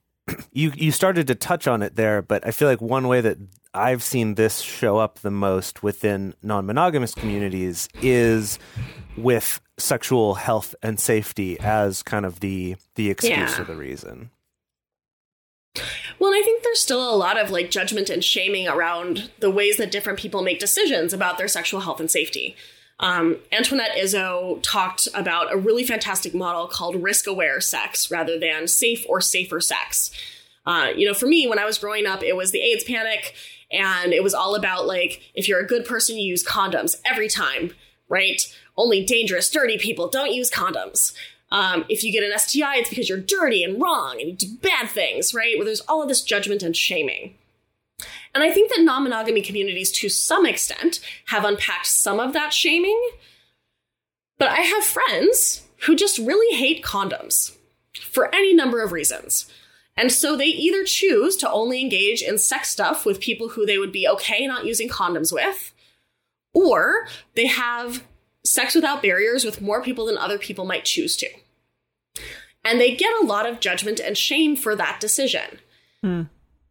you 0.52 0.72
you 0.74 0.92
started 0.92 1.26
to 1.28 1.34
touch 1.34 1.66
on 1.66 1.82
it 1.82 1.96
there, 1.96 2.22
but 2.22 2.46
I 2.46 2.50
feel 2.50 2.68
like 2.68 2.80
one 2.80 3.08
way 3.08 3.20
that 3.20 3.38
I've 3.74 4.02
seen 4.02 4.34
this 4.34 4.60
show 4.60 4.98
up 4.98 5.20
the 5.20 5.30
most 5.30 5.82
within 5.82 6.34
non-monogamous 6.42 7.14
communities 7.14 7.88
is 8.02 8.58
with 9.16 9.60
sexual 9.78 10.34
health 10.34 10.74
and 10.82 11.00
safety 11.00 11.58
as 11.60 12.02
kind 12.02 12.24
of 12.26 12.40
the 12.40 12.76
the 12.96 13.10
excuse 13.10 13.30
Yeah. 13.56 13.60
or 13.60 13.64
the 13.64 13.76
reason. 13.76 14.30
Well, 16.18 16.32
and 16.32 16.38
I 16.40 16.44
think 16.44 16.62
there's 16.62 16.80
still 16.80 17.12
a 17.12 17.16
lot 17.16 17.38
of 17.40 17.50
like 17.50 17.70
judgment 17.70 18.10
and 18.10 18.22
shaming 18.22 18.68
around 18.68 19.30
the 19.40 19.50
ways 19.50 19.78
that 19.78 19.90
different 19.90 20.18
people 20.18 20.42
make 20.42 20.58
decisions 20.58 21.12
about 21.12 21.38
their 21.38 21.48
sexual 21.48 21.80
health 21.80 21.98
and 21.98 22.10
safety. 22.10 22.54
Um, 23.02 23.38
Antoinette 23.50 23.96
Izzo 23.96 24.60
talked 24.62 25.08
about 25.12 25.52
a 25.52 25.56
really 25.56 25.84
fantastic 25.84 26.34
model 26.34 26.68
called 26.68 27.02
risk 27.02 27.26
aware 27.26 27.60
sex 27.60 28.10
rather 28.12 28.38
than 28.38 28.68
safe 28.68 29.04
or 29.08 29.20
safer 29.20 29.60
sex. 29.60 30.12
Uh, 30.64 30.90
you 30.94 31.06
know, 31.06 31.12
for 31.12 31.26
me, 31.26 31.48
when 31.48 31.58
I 31.58 31.64
was 31.64 31.78
growing 31.78 32.06
up, 32.06 32.22
it 32.22 32.36
was 32.36 32.52
the 32.52 32.60
AIDS 32.60 32.84
panic, 32.84 33.34
and 33.72 34.12
it 34.12 34.22
was 34.22 34.34
all 34.34 34.54
about 34.54 34.86
like, 34.86 35.20
if 35.34 35.48
you're 35.48 35.58
a 35.58 35.66
good 35.66 35.84
person, 35.84 36.16
you 36.16 36.28
use 36.28 36.46
condoms 36.46 37.00
every 37.04 37.28
time, 37.28 37.72
right? 38.08 38.40
Only 38.76 39.04
dangerous, 39.04 39.50
dirty 39.50 39.78
people 39.78 40.08
don't 40.08 40.32
use 40.32 40.48
condoms. 40.48 41.12
Um, 41.50 41.84
if 41.88 42.04
you 42.04 42.12
get 42.12 42.22
an 42.22 42.38
STI, 42.38 42.76
it's 42.76 42.88
because 42.88 43.08
you're 43.08 43.18
dirty 43.18 43.64
and 43.64 43.82
wrong 43.82 44.18
and 44.20 44.30
you 44.30 44.36
do 44.36 44.56
bad 44.62 44.88
things, 44.88 45.34
right? 45.34 45.56
Where 45.58 45.64
there's 45.64 45.82
all 45.82 46.02
of 46.02 46.08
this 46.08 46.22
judgment 46.22 46.62
and 46.62 46.74
shaming. 46.74 47.34
And 48.34 48.42
I 48.42 48.50
think 48.50 48.70
that 48.70 48.82
non 48.82 49.04
monogamy 49.04 49.42
communities, 49.42 49.92
to 49.92 50.08
some 50.08 50.46
extent, 50.46 51.00
have 51.26 51.44
unpacked 51.44 51.86
some 51.86 52.18
of 52.18 52.32
that 52.32 52.52
shaming. 52.52 53.00
But 54.38 54.48
I 54.48 54.60
have 54.60 54.84
friends 54.84 55.62
who 55.86 55.94
just 55.94 56.18
really 56.18 56.56
hate 56.56 56.82
condoms 56.82 57.56
for 58.00 58.34
any 58.34 58.54
number 58.54 58.82
of 58.82 58.92
reasons. 58.92 59.50
And 59.96 60.10
so 60.10 60.36
they 60.36 60.46
either 60.46 60.84
choose 60.84 61.36
to 61.36 61.50
only 61.50 61.80
engage 61.80 62.22
in 62.22 62.38
sex 62.38 62.70
stuff 62.70 63.04
with 63.04 63.20
people 63.20 63.50
who 63.50 63.66
they 63.66 63.78
would 63.78 63.92
be 63.92 64.08
okay 64.08 64.46
not 64.46 64.64
using 64.64 64.88
condoms 64.88 65.32
with, 65.32 65.74
or 66.54 67.06
they 67.34 67.46
have 67.46 68.02
sex 68.44 68.74
without 68.74 69.02
barriers 69.02 69.44
with 69.44 69.60
more 69.60 69.82
people 69.82 70.06
than 70.06 70.16
other 70.16 70.38
people 70.38 70.64
might 70.64 70.84
choose 70.84 71.16
to. 71.16 71.28
And 72.64 72.80
they 72.80 72.94
get 72.94 73.12
a 73.20 73.26
lot 73.26 73.46
of 73.46 73.60
judgment 73.60 74.00
and 74.00 74.16
shame 74.16 74.56
for 74.56 74.74
that 74.76 75.00
decision. 75.00 75.58
Hmm. 76.02 76.22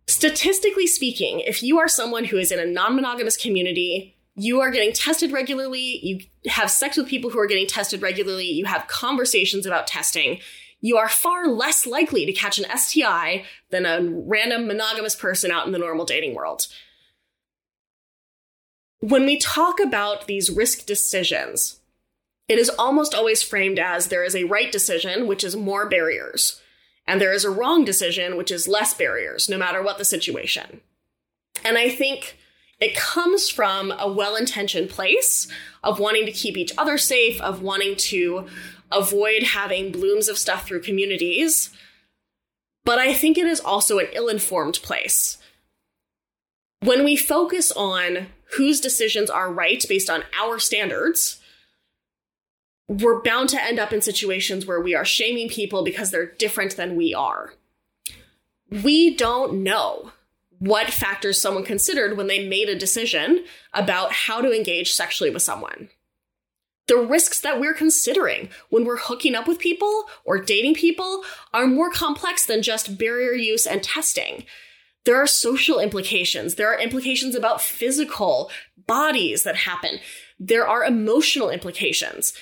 Statistically 0.08 0.88
speaking, 0.88 1.40
if 1.42 1.64
you 1.64 1.80
are 1.80 1.88
someone 1.88 2.26
who 2.26 2.38
is 2.38 2.52
in 2.52 2.60
a 2.60 2.66
non 2.66 2.96
monogamous 2.96 3.38
community, 3.38 4.18
you 4.36 4.62
are 4.62 4.72
getting 4.72 4.94
tested 4.94 5.32
regularly, 5.32 6.00
you 6.04 6.20
have 6.50 6.72
sex 6.72 6.98
with 6.98 7.08
people 7.08 7.30
who 7.30 7.40
are 7.40 7.48
getting 7.48 7.68
tested 7.68 8.02
regularly, 8.02 8.46
you 8.46 8.66
have 8.66 8.88
conversations 8.88 9.66
about 9.66 9.88
testing, 9.88 10.40
you 10.80 10.98
are 10.98 11.10
far 11.10 11.48
less 11.48 11.86
likely 11.86 12.26
to 12.26 12.34
catch 12.34 12.60
an 12.60 12.66
STI 12.78 13.46
than 13.70 13.86
a 13.86 14.02
random 14.02 14.68
monogamous 14.68 15.16
person 15.16 15.52
out 15.52 15.66
in 15.66 15.72
the 15.72 15.80
normal 15.80 16.06
dating 16.06 16.34
world. 16.34 16.68
When 19.00 19.26
we 19.26 19.38
talk 19.38 19.80
about 19.80 20.28
these 20.28 20.50
risk 20.50 20.86
decisions, 20.86 21.80
it 22.48 22.58
is 22.58 22.70
almost 22.70 23.14
always 23.14 23.42
framed 23.42 23.80
as 23.80 24.08
there 24.08 24.24
is 24.24 24.36
a 24.36 24.44
right 24.44 24.72
decision, 24.72 25.28
which 25.28 25.44
is 25.44 25.56
more 25.56 25.88
barriers, 25.88 26.61
and 27.12 27.20
there 27.20 27.34
is 27.34 27.44
a 27.44 27.50
wrong 27.50 27.84
decision, 27.84 28.38
which 28.38 28.52
is 28.52 28.70
less 28.70 28.94
barriers, 28.94 29.50
no 29.50 29.58
matter 29.58 29.84
what 29.84 29.98
the 29.98 30.06
situation. 30.06 30.80
And 31.66 31.78
I 31.78 31.90
think 31.90 32.38
it 32.80 32.96
comes 32.96 33.50
from 33.50 33.92
a 34.00 34.10
well 34.10 34.38
intentioned 34.38 34.90
place 34.90 35.46
of 35.84 36.00
wanting 36.00 36.26
to 36.26 36.32
keep 36.32 36.56
each 36.56 36.72
other 36.78 36.98
safe, 36.98 37.42
of 37.42 37.62
wanting 37.62 37.98
to 37.98 38.48
avoid 38.94 39.44
having 39.44 39.92
blooms 39.92 40.30
of 40.30 40.38
stuff 40.38 40.66
through 40.66 40.84
communities. 40.84 41.72
But 42.86 42.98
I 42.98 43.14
think 43.14 43.38
it 43.38 43.46
is 43.46 43.60
also 43.60 44.00
an 44.00 44.08
ill 44.14 44.30
informed 44.30 44.80
place. 44.82 45.38
When 46.80 47.04
we 47.04 47.18
focus 47.18 47.74
on 47.74 48.28
whose 48.56 48.80
decisions 48.80 49.30
are 49.30 49.52
right 49.52 49.84
based 49.90 50.10
on 50.10 50.24
our 50.42 50.60
standards, 50.60 51.41
we're 52.92 53.22
bound 53.22 53.48
to 53.48 53.64
end 53.64 53.80
up 53.80 53.94
in 53.94 54.02
situations 54.02 54.66
where 54.66 54.82
we 54.82 54.94
are 54.96 55.06
shaming 55.06 55.48
people 55.48 55.82
because 55.82 56.12
they're 56.12 56.34
different 56.34 56.76
than 56.76 56.98
we 56.98 57.14
are. 57.14 57.54
We 58.84 59.16
don't 59.16 59.64
know 59.64 60.12
what 60.60 60.92
factors 60.92 61.40
someone 61.40 61.64
considered 61.64 62.18
when 62.18 62.28
they 62.28 62.46
made 62.46 62.68
a 62.68 62.78
decision 62.78 63.46
about 63.74 64.12
how 64.12 64.42
to 64.42 64.52
engage 64.52 64.92
sexually 64.92 65.30
with 65.32 65.42
someone. 65.42 65.88
The 66.88 66.98
risks 66.98 67.40
that 67.40 67.62
we're 67.62 67.74
considering 67.74 68.50
when 68.70 68.84
we're 68.84 68.98
hooking 68.98 69.36
up 69.36 69.48
with 69.48 69.58
people 69.58 70.04
or 70.26 70.42
dating 70.42 70.76
people 70.76 71.24
are 71.54 71.68
more 71.68 71.92
complex 71.92 72.46
than 72.46 72.62
just 72.62 72.98
barrier 72.98 73.32
use 73.32 73.66
and 73.66 73.82
testing. 73.82 74.44
There 75.06 75.16
are 75.16 75.28
social 75.28 75.80
implications. 75.80 76.56
There 76.56 76.68
are 76.68 76.80
implications 76.80 77.36
about 77.36 77.62
physical 77.62 78.52
bodies 78.86 79.44
that 79.44 79.56
happen. 79.56 80.00
There 80.38 80.68
are 80.68 80.84
emotional 80.84 81.50
implications. 81.50 82.34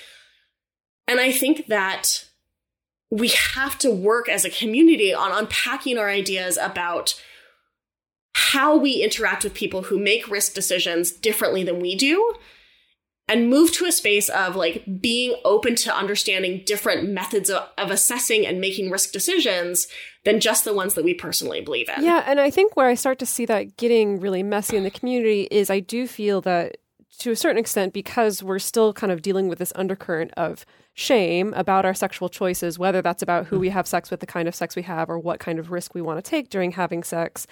And 1.10 1.18
I 1.18 1.32
think 1.32 1.66
that 1.66 2.24
we 3.10 3.28
have 3.54 3.76
to 3.80 3.90
work 3.90 4.28
as 4.28 4.44
a 4.44 4.50
community 4.50 5.12
on 5.12 5.32
unpacking 5.32 5.98
our 5.98 6.08
ideas 6.08 6.56
about 6.56 7.20
how 8.34 8.76
we 8.76 9.02
interact 9.02 9.42
with 9.42 9.52
people 9.52 9.82
who 9.82 9.98
make 9.98 10.30
risk 10.30 10.54
decisions 10.54 11.10
differently 11.10 11.64
than 11.64 11.80
we 11.80 11.96
do 11.96 12.34
and 13.26 13.50
move 13.50 13.72
to 13.72 13.86
a 13.86 13.92
space 13.92 14.28
of 14.28 14.54
like 14.54 14.84
being 15.00 15.34
open 15.44 15.74
to 15.74 15.92
understanding 15.92 16.62
different 16.64 17.08
methods 17.08 17.50
of, 17.50 17.68
of, 17.76 17.90
assessing 17.90 18.46
and 18.46 18.60
making 18.60 18.88
risk 18.88 19.10
decisions 19.10 19.88
than 20.24 20.38
just 20.38 20.64
the 20.64 20.74
ones 20.74 20.94
that 20.94 21.04
we 21.04 21.12
personally 21.12 21.60
believe 21.60 21.88
in. 21.88 22.04
Yeah, 22.04 22.22
and 22.24 22.38
I 22.38 22.50
think 22.50 22.76
where 22.76 22.86
I 22.86 22.94
start 22.94 23.18
to 23.18 23.26
see 23.26 23.46
that 23.46 23.76
getting 23.76 24.20
really 24.20 24.44
messy 24.44 24.76
in 24.76 24.84
the 24.84 24.90
community 24.92 25.48
is 25.50 25.70
I 25.70 25.80
do 25.80 26.06
feel 26.06 26.40
that 26.42 26.76
to 27.18 27.32
a 27.32 27.36
certain 27.36 27.58
extent 27.58 27.92
because 27.92 28.42
we're 28.42 28.60
still 28.60 28.92
kind 28.92 29.12
of 29.12 29.22
dealing 29.22 29.48
with 29.48 29.58
this 29.58 29.72
undercurrent 29.74 30.32
of 30.36 30.64
shame 31.00 31.54
about 31.54 31.86
our 31.86 31.94
sexual 31.94 32.28
choices 32.28 32.78
whether 32.78 33.00
that's 33.00 33.22
about 33.22 33.46
who 33.46 33.58
we 33.58 33.70
have 33.70 33.86
sex 33.86 34.10
with 34.10 34.20
the 34.20 34.26
kind 34.26 34.46
of 34.46 34.54
sex 34.54 34.76
we 34.76 34.82
have 34.82 35.08
or 35.08 35.18
what 35.18 35.40
kind 35.40 35.58
of 35.58 35.70
risk 35.70 35.94
we 35.94 36.02
want 36.02 36.22
to 36.22 36.30
take 36.30 36.50
during 36.50 36.72
having 36.72 37.02
sex 37.02 37.46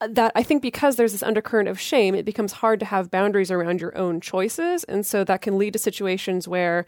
that 0.00 0.32
I 0.34 0.42
think 0.42 0.62
because 0.62 0.96
there's 0.96 1.12
this 1.12 1.22
undercurrent 1.22 1.68
of 1.68 1.78
shame, 1.78 2.14
it 2.14 2.24
becomes 2.24 2.52
hard 2.52 2.80
to 2.80 2.86
have 2.86 3.10
boundaries 3.10 3.50
around 3.50 3.80
your 3.80 3.96
own 3.96 4.20
choices. 4.20 4.84
And 4.84 5.04
so 5.04 5.24
that 5.24 5.42
can 5.42 5.58
lead 5.58 5.74
to 5.74 5.78
situations 5.78 6.48
where, 6.48 6.86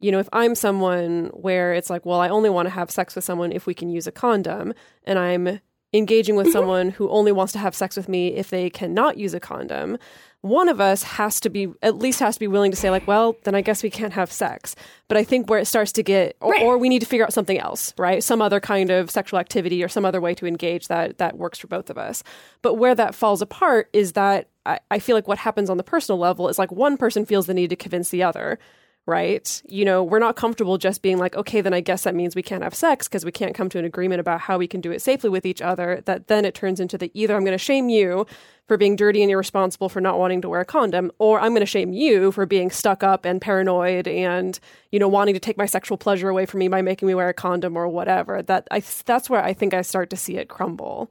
you 0.00 0.12
know, 0.12 0.20
if 0.20 0.28
I'm 0.32 0.54
someone 0.54 1.26
where 1.32 1.74
it's 1.74 1.90
like, 1.90 2.06
well, 2.06 2.20
I 2.20 2.28
only 2.28 2.50
want 2.50 2.66
to 2.66 2.70
have 2.70 2.90
sex 2.90 3.14
with 3.16 3.24
someone 3.24 3.52
if 3.52 3.66
we 3.66 3.74
can 3.74 3.88
use 3.88 4.06
a 4.06 4.12
condom, 4.12 4.74
and 5.04 5.18
I'm 5.18 5.60
engaging 5.92 6.36
with 6.36 6.46
mm-hmm. 6.46 6.52
someone 6.52 6.90
who 6.90 7.08
only 7.10 7.32
wants 7.32 7.52
to 7.52 7.58
have 7.58 7.74
sex 7.74 7.96
with 7.96 8.08
me 8.08 8.28
if 8.28 8.50
they 8.50 8.70
cannot 8.70 9.18
use 9.18 9.34
a 9.34 9.40
condom, 9.40 9.98
one 10.42 10.68
of 10.68 10.80
us 10.80 11.04
has 11.04 11.38
to 11.40 11.48
be 11.48 11.72
at 11.82 11.96
least 11.96 12.18
has 12.18 12.34
to 12.34 12.40
be 12.40 12.48
willing 12.48 12.72
to 12.72 12.76
say 12.76 12.90
like 12.90 13.06
well 13.06 13.36
then 13.44 13.54
i 13.54 13.60
guess 13.60 13.82
we 13.82 13.88
can't 13.88 14.12
have 14.12 14.30
sex 14.30 14.74
but 15.08 15.16
i 15.16 15.24
think 15.24 15.48
where 15.48 15.60
it 15.60 15.66
starts 15.66 15.92
to 15.92 16.02
get 16.02 16.36
or, 16.40 16.50
right. 16.50 16.62
or, 16.62 16.76
we 16.76 16.88
need 16.88 16.98
to 16.98 17.06
figure 17.06 17.24
out 17.24 17.32
something 17.32 17.58
else 17.58 17.94
right 17.96 18.22
some 18.22 18.42
other 18.42 18.60
kind 18.60 18.90
of 18.90 19.08
sexual 19.08 19.38
activity 19.38 19.82
or 19.82 19.88
some 19.88 20.04
other 20.04 20.20
way 20.20 20.34
to 20.34 20.44
engage 20.44 20.88
that 20.88 21.18
that 21.18 21.38
works 21.38 21.58
for 21.60 21.68
both 21.68 21.88
of 21.88 21.96
us 21.96 22.24
but 22.60 22.74
where 22.74 22.94
that 22.94 23.14
falls 23.14 23.40
apart 23.40 23.88
is 23.92 24.12
that 24.12 24.48
I, 24.66 24.80
I 24.90 24.98
feel 24.98 25.16
like 25.16 25.28
what 25.28 25.38
happens 25.38 25.70
on 25.70 25.76
the 25.76 25.84
personal 25.84 26.18
level 26.18 26.48
is 26.48 26.58
like 26.58 26.72
one 26.72 26.96
person 26.96 27.24
feels 27.24 27.46
the 27.46 27.54
need 27.54 27.70
to 27.70 27.76
convince 27.76 28.10
the 28.10 28.24
other 28.24 28.58
right? 29.06 29.62
You 29.68 29.84
know, 29.84 30.04
we're 30.04 30.20
not 30.20 30.36
comfortable 30.36 30.78
just 30.78 31.02
being 31.02 31.18
like, 31.18 31.34
okay, 31.34 31.60
then 31.60 31.74
I 31.74 31.80
guess 31.80 32.04
that 32.04 32.14
means 32.14 32.36
we 32.36 32.42
can't 32.42 32.62
have 32.62 32.74
sex 32.74 33.08
because 33.08 33.24
we 33.24 33.32
can't 33.32 33.54
come 33.54 33.68
to 33.70 33.78
an 33.78 33.84
agreement 33.84 34.20
about 34.20 34.42
how 34.42 34.58
we 34.58 34.68
can 34.68 34.80
do 34.80 34.92
it 34.92 35.02
safely 35.02 35.28
with 35.28 35.44
each 35.44 35.60
other. 35.60 36.02
That 36.04 36.28
then 36.28 36.44
it 36.44 36.54
turns 36.54 36.78
into 36.78 36.96
the 36.96 37.10
either 37.14 37.34
I'm 37.34 37.44
going 37.44 37.52
to 37.52 37.58
shame 37.58 37.88
you 37.88 38.26
for 38.68 38.76
being 38.76 38.94
dirty 38.94 39.20
and 39.22 39.30
irresponsible 39.30 39.88
for 39.88 40.00
not 40.00 40.20
wanting 40.20 40.40
to 40.42 40.48
wear 40.48 40.60
a 40.60 40.64
condom, 40.64 41.10
or 41.18 41.40
I'm 41.40 41.50
going 41.50 41.60
to 41.60 41.66
shame 41.66 41.92
you 41.92 42.30
for 42.30 42.46
being 42.46 42.70
stuck 42.70 43.02
up 43.02 43.24
and 43.24 43.40
paranoid 43.40 44.06
and, 44.06 44.58
you 44.92 45.00
know, 45.00 45.08
wanting 45.08 45.34
to 45.34 45.40
take 45.40 45.58
my 45.58 45.66
sexual 45.66 45.98
pleasure 45.98 46.28
away 46.28 46.46
from 46.46 46.60
me 46.60 46.68
by 46.68 46.80
making 46.80 47.08
me 47.08 47.14
wear 47.14 47.28
a 47.28 47.34
condom 47.34 47.76
or 47.76 47.88
whatever. 47.88 48.40
That 48.40 48.68
I 48.70 48.82
that's 49.04 49.28
where 49.28 49.42
I 49.42 49.52
think 49.52 49.74
I 49.74 49.82
start 49.82 50.10
to 50.10 50.16
see 50.16 50.36
it 50.36 50.48
crumble. 50.48 51.10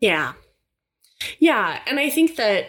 Yeah. 0.00 0.32
Yeah, 1.38 1.80
and 1.86 1.98
I 1.98 2.10
think 2.10 2.36
that 2.36 2.66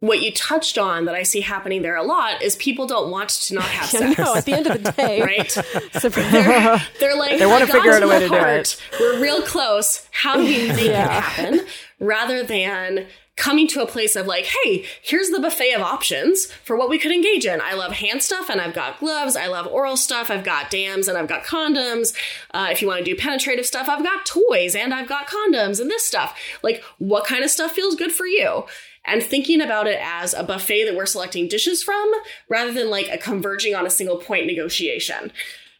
what 0.00 0.22
you 0.22 0.32
touched 0.32 0.78
on 0.78 1.06
that 1.06 1.14
I 1.14 1.24
see 1.24 1.40
happening 1.40 1.82
there 1.82 1.96
a 1.96 2.04
lot 2.04 2.40
is 2.42 2.54
people 2.56 2.86
don't 2.86 3.10
want 3.10 3.30
to 3.30 3.54
not 3.54 3.64
have 3.64 3.86
sex. 3.90 4.18
no, 4.18 4.34
at 4.34 4.44
the 4.44 4.52
end 4.52 4.66
of 4.66 4.82
the 4.82 4.92
day, 4.92 5.20
right? 5.22 5.48
they're, 6.02 6.80
they're, 7.00 7.16
like, 7.16 7.38
they 7.38 7.46
want 7.46 7.66
to 7.66 7.72
figure 7.72 7.92
out 7.92 8.02
a 8.02 8.08
way 8.08 8.20
to 8.20 8.28
heart. 8.28 8.78
do 8.90 8.96
it. 8.96 9.00
We're 9.00 9.20
real 9.20 9.42
close. 9.42 10.06
How 10.12 10.36
do 10.36 10.44
we 10.44 10.68
make 10.68 10.84
yeah. 10.84 11.18
it 11.18 11.22
happen? 11.22 11.66
Rather 11.98 12.44
than 12.44 13.06
coming 13.38 13.68
to 13.68 13.80
a 13.80 13.86
place 13.86 14.16
of 14.16 14.26
like, 14.26 14.44
hey, 14.44 14.84
here's 15.00 15.30
the 15.30 15.38
buffet 15.38 15.72
of 15.72 15.80
options 15.80 16.46
for 16.46 16.76
what 16.76 16.90
we 16.90 16.98
could 16.98 17.12
engage 17.12 17.46
in. 17.46 17.60
I 17.60 17.74
love 17.74 17.92
hand 17.92 18.20
stuff 18.22 18.50
and 18.50 18.60
I've 18.60 18.74
got 18.74 18.98
gloves. 18.98 19.36
I 19.36 19.46
love 19.46 19.66
oral 19.68 19.96
stuff. 19.96 20.28
I've 20.28 20.44
got 20.44 20.70
dams 20.70 21.06
and 21.06 21.16
I've 21.16 21.28
got 21.28 21.44
condoms. 21.44 22.14
Uh, 22.52 22.68
if 22.70 22.82
you 22.82 22.88
want 22.88 22.98
to 22.98 23.04
do 23.04 23.16
penetrative 23.16 23.64
stuff, 23.64 23.88
I've 23.88 24.02
got 24.02 24.26
toys 24.26 24.74
and 24.74 24.92
I've 24.92 25.08
got 25.08 25.28
condoms 25.28 25.80
and 25.80 25.88
this 25.88 26.04
stuff. 26.04 26.36
Like, 26.62 26.82
what 26.98 27.26
kind 27.26 27.44
of 27.44 27.50
stuff 27.50 27.72
feels 27.72 27.94
good 27.94 28.12
for 28.12 28.26
you? 28.26 28.64
And 29.08 29.22
thinking 29.22 29.60
about 29.60 29.86
it 29.86 29.98
as 30.02 30.34
a 30.34 30.42
buffet 30.44 30.84
that 30.84 30.96
we're 30.96 31.06
selecting 31.06 31.48
dishes 31.48 31.82
from 31.82 32.12
rather 32.48 32.72
than 32.72 32.90
like 32.90 33.08
a 33.08 33.18
converging 33.18 33.74
on 33.74 33.86
a 33.86 33.90
single 33.90 34.18
point 34.18 34.46
negotiation. 34.46 35.32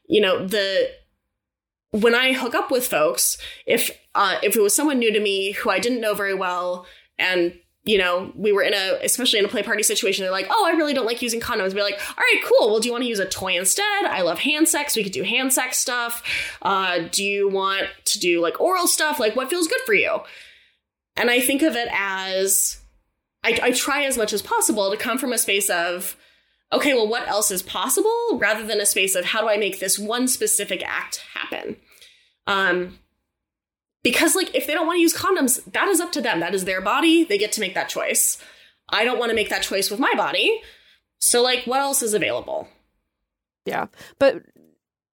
You 0.07 0.21
know, 0.21 0.47
the 0.47 0.91
when 1.91 2.15
I 2.15 2.33
hook 2.33 2.55
up 2.55 2.71
with 2.71 2.87
folks, 2.87 3.39
if 3.67 3.91
uh, 4.15 4.39
if 4.43 4.57
it 4.57 4.63
was 4.63 4.75
someone 4.75 4.99
new 4.99 5.13
to 5.13 5.21
me 5.21 5.53
who 5.53 5.71
I 5.71 5.79
didn't 5.79 6.01
know 6.01 6.15
very 6.15 6.35
well, 6.35 6.87
and 7.19 7.55
you 7.85 7.97
know, 7.97 8.31
we 8.37 8.53
were 8.53 8.63
in 8.63 8.75
a, 8.75 8.99
especially 9.03 9.39
in 9.39 9.47
a 9.47 9.49
play 9.49 9.63
party 9.63 9.83
situation, 9.83 10.23
they're 10.23 10.31
like, 10.31 10.49
oh, 10.51 10.67
I 10.67 10.77
really 10.77 10.93
don't 10.93 11.07
like 11.07 11.23
using 11.23 11.41
condoms. 11.41 11.75
Be 11.75 11.81
like, 11.81 11.99
all 12.11 12.17
right, 12.19 12.43
cool. 12.45 12.69
Well, 12.69 12.81
do 12.81 12.89
you 12.89 12.93
want 12.93 13.05
to 13.05 13.09
use 13.09 13.19
a 13.19 13.25
toy 13.25 13.57
instead? 13.57 14.05
I 14.05 14.21
love 14.21 14.41
hand 14.41 14.69
sex. 14.69 14.95
We 14.95 15.03
could 15.03 15.13
do 15.13 15.23
hand 15.23 15.55
sex 15.55 15.79
stuff. 15.79 16.23
Uh, 16.61 17.09
do 17.11 17.25
you 17.25 17.49
want 17.49 17.89
to 18.05 18.19
do 18.19 18.43
like 18.43 18.61
oral 18.61 18.87
stuff? 18.87 19.19
Like, 19.19 19.37
what 19.37 19.49
feels 19.49 19.69
good 19.69 19.81
for 19.87 19.95
you? 19.95 20.19
And 21.17 21.31
I 21.31 21.41
think 21.41 21.63
of 21.63 21.77
it 21.77 21.89
as 21.91 22.79
I, 23.45 23.59
I 23.63 23.71
try 23.73 24.05
as 24.05 24.19
much 24.19 24.33
as 24.33 24.43
possible 24.43 24.91
to 24.91 24.97
come 24.97 25.19
from 25.19 25.33
a 25.33 25.39
space 25.39 25.71
of, 25.71 26.17
okay, 26.73 26.95
well, 26.95 27.09
what 27.09 27.29
else 27.29 27.51
is 27.51 27.63
possible 27.63 28.39
rather 28.39 28.67
than 28.67 28.81
a 28.81 28.87
space 28.87 29.15
of 29.15 29.25
how 29.25 29.41
do 29.41 29.49
I 29.49 29.57
make 29.57 29.81
this 29.81 29.99
one 29.99 30.29
specific 30.29 30.83
act 30.85 31.23
happen? 31.35 31.77
Um, 32.47 32.99
because, 34.03 34.35
like, 34.35 34.55
if 34.55 34.67
they 34.67 34.75
don't 34.75 34.87
want 34.87 34.99
to 34.99 35.03
use 35.03 35.15
condoms, 35.15 35.63
that 35.73 35.89
is 35.89 36.01
up 36.01 36.13
to 36.13 36.21
them. 36.21 36.41
That 36.41 36.55
is 36.55 36.65
their 36.65 36.81
body. 36.81 37.25
They 37.25 37.39
get 37.39 37.53
to 37.53 37.61
make 37.61 37.75
that 37.75 37.89
choice. 37.89 38.39
I 38.89 39.05
don't 39.05 39.19
want 39.19 39.31
to 39.31 39.37
make 39.37 39.51
that 39.51 39.63
choice 39.63 39.91
with 39.91 40.01
my 40.01 40.15
body. 40.17 40.61
So, 41.21 41.43
like, 41.43 41.65
what 41.65 41.81
else 41.81 42.03
is 42.03 42.15
available? 42.15 42.69
Yeah. 43.65 43.87
But 44.19 44.43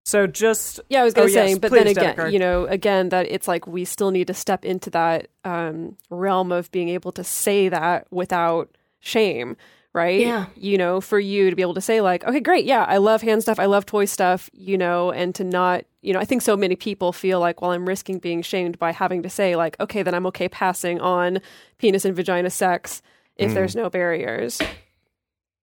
so 0.05 0.26
just 0.26 0.80
yeah, 0.90 1.00
I 1.00 1.05
was 1.05 1.14
going 1.14 1.28
to 1.28 1.32
oh, 1.32 1.42
say, 1.42 1.48
yes, 1.50 1.59
but 1.59 1.70
please, 1.70 1.94
then 1.94 2.12
again, 2.12 2.32
you 2.32 2.38
know, 2.38 2.66
again 2.66 3.09
that 3.09 3.26
it's 3.30 3.48
like 3.48 3.66
we 3.66 3.86
still 3.86 4.11
need 4.11 4.26
to 4.26 4.34
step 4.34 4.64
into 4.64 4.90
that 4.90 5.28
um, 5.44 5.96
realm 6.11 6.52
of 6.52 6.70
being 6.70 6.90
able 6.90 7.11
to 7.12 7.24
say 7.24 7.70
that 7.70 8.07
without 8.11 8.76
shame, 9.00 9.57
right? 9.94 10.20
Yeah. 10.20 10.46
You 10.57 10.76
know, 10.76 11.00
for 11.00 11.18
you 11.18 11.48
to 11.48 11.57
be 11.57 11.62
able 11.62 11.74
to 11.74 11.80
say 11.80 12.02
like, 12.02 12.22
okay, 12.24 12.40
great, 12.40 12.66
yeah, 12.66 12.84
I 12.84 12.98
love 12.98 13.22
hand 13.22 13.40
stuff, 13.40 13.59
I 13.59 13.64
love 13.64 13.86
toy 13.86 14.05
stuff, 14.05 14.50
you 14.52 14.76
know, 14.76 15.11
and 15.11 15.34
to 15.36 15.44
not, 15.44 15.86
you 16.02 16.12
know, 16.12 16.20
I 16.20 16.26
think 16.26 16.42
so 16.42 16.55
many 16.55 16.76
people 16.76 17.12
feel 17.12 17.40
like, 17.40 17.62
well, 17.62 17.70
I'm 17.70 17.88
risking 17.88 18.18
being 18.18 18.42
shamed 18.42 18.78
by 18.78 18.92
having 18.92 19.22
to 19.22 19.30
say 19.30 19.57
like, 19.57 19.78
okay, 19.80 20.02
then 20.02 20.12
I'm 20.12 20.26
okay 20.26 20.50
passing 20.50 21.00
on 21.00 21.40
penis 21.78 22.05
and 22.05 22.14
vagina 22.14 22.50
sex 22.50 23.00
if 23.36 23.52
mm. 23.52 23.55
there's 23.55 23.74
no 23.74 23.88
barriers. 23.88 24.61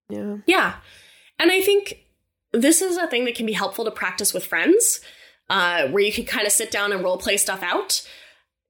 Yeah. 0.08 0.38
Yeah. 0.46 0.74
And 1.38 1.52
I 1.52 1.60
think 1.62 2.01
this 2.52 2.82
is 2.82 2.96
a 2.96 3.06
thing 3.06 3.24
that 3.24 3.34
can 3.34 3.46
be 3.46 3.52
helpful 3.52 3.84
to 3.84 3.90
practice 3.90 4.34
with 4.34 4.46
friends, 4.46 5.00
uh, 5.50 5.88
where 5.88 6.02
you 6.02 6.12
can 6.12 6.24
kind 6.24 6.46
of 6.46 6.52
sit 6.52 6.70
down 6.70 6.92
and 6.92 7.02
role 7.02 7.18
play 7.18 7.36
stuff 7.36 7.62
out 7.62 8.06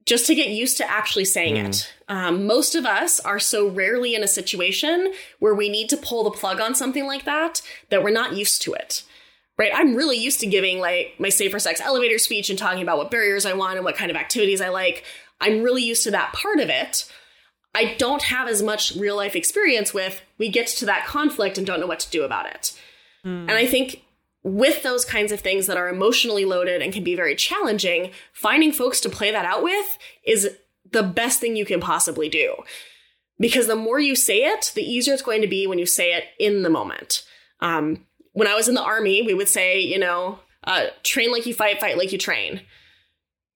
just 0.05 0.27
to 0.27 0.35
get 0.35 0.49
used 0.49 0.77
to 0.79 0.91
actually 0.91 1.25
saying 1.25 1.55
mm. 1.55 1.69
it. 1.69 1.93
Um, 2.09 2.47
most 2.47 2.75
of 2.75 2.85
us 2.85 3.21
are 3.21 3.39
so 3.39 3.69
rarely 3.69 4.15
in 4.15 4.23
a 4.23 4.29
situation 4.29 5.13
where 5.39 5.55
we 5.55 5.69
need 5.69 5.89
to 5.91 5.97
pull 5.97 6.25
the 6.25 6.31
plug 6.31 6.61
on 6.61 6.75
something 6.75 7.07
like 7.07 7.25
that 7.25 7.63
that 7.91 8.03
we're 8.03 8.11
not 8.11 8.35
used 8.35 8.63
to 8.63 8.75
it. 8.75 9.05
Right? 9.59 9.73
I'm 9.75 9.95
really 9.95 10.17
used 10.17 10.41
to 10.41 10.47
giving 10.47 10.81
like 10.81 11.15
my 11.19 11.29
safer 11.29 11.59
sex 11.59 11.81
elevator 11.81 12.19
speech 12.19 12.51
and 12.51 12.59
talking 12.59 12.83
about 12.83 12.99
what 12.99 13.11
barriers 13.11 13.47
I 13.47 13.53
want 13.53 13.77
and 13.77 13.85
what 13.85 13.97
kind 13.97 14.11
of 14.11 14.17
activities 14.17 14.61
I 14.61 14.71
like. 14.71 15.05
I'm 15.41 15.63
really 15.63 15.85
used 15.85 16.05
to 16.05 16.11
that 16.13 16.33
part 16.33 16.59
of 16.59 16.69
it. 16.69 17.11
I 17.75 17.95
don't 17.95 18.23
have 18.23 18.49
as 18.49 18.63
much 18.63 18.97
real 18.97 19.17
life 19.17 19.37
experience 19.37 19.95
with 19.95 20.21
we 20.37 20.49
get 20.49 20.67
to 20.69 20.87
that 20.87 21.07
conflict 21.07 21.59
and 21.59 21.67
don't 21.67 21.81
know 21.81 21.87
what 21.87 22.01
to 22.01 22.11
do 22.11 22.25
about 22.25 22.47
it. 22.47 22.79
Mm. 23.25 23.43
And 23.43 23.53
I 23.53 23.67
think 23.67 24.03
with 24.43 24.83
those 24.83 25.05
kinds 25.05 25.33
of 25.33 25.41
things 25.41 25.67
that 25.67 25.77
are 25.77 25.89
emotionally 25.89 26.45
loaded 26.45 26.83
and 26.83 26.93
can 26.93 27.05
be 27.05 27.15
very 27.15 27.37
challenging, 27.37 28.11
finding 28.33 28.73
folks 28.73 29.01
to 29.01 29.09
play 29.09 29.31
that 29.31 29.45
out 29.45 29.63
with 29.63 29.99
is 30.25 30.57
the 30.91 31.03
best 31.03 31.41
thing 31.41 31.57
you 31.57 31.65
can 31.65 31.81
possibly 31.81 32.29
do. 32.29 32.55
Because 33.39 33.67
the 33.67 33.77
more 33.77 33.99
you 33.99 34.15
say 34.15 34.45
it, 34.45 34.73
the 34.75 34.83
easier 34.83 35.15
it's 35.15 35.23
going 35.23 35.43
to 35.43 35.49
be 35.49 35.67
when 35.67 35.79
you 35.79 35.87
say 35.87 36.13
it 36.15 36.25
in 36.39 36.63
the 36.63 36.71
moment. 36.71 37.25
Um, 37.61 38.07
when 38.33 38.49
I 38.49 38.55
was 38.55 38.69
in 38.69 38.75
the 38.75 38.83
army, 38.83 39.23
we 39.23 39.35
would 39.35 39.49
say, 39.49 39.81
you 39.81 39.99
know, 39.99 40.41
uh, 40.65 40.87
train 41.03 41.31
like 41.33 41.47
you 41.47 41.55
fight, 41.55 41.81
fight 41.81 41.99
like 41.99 42.13
you 42.13 42.19
train 42.19 42.63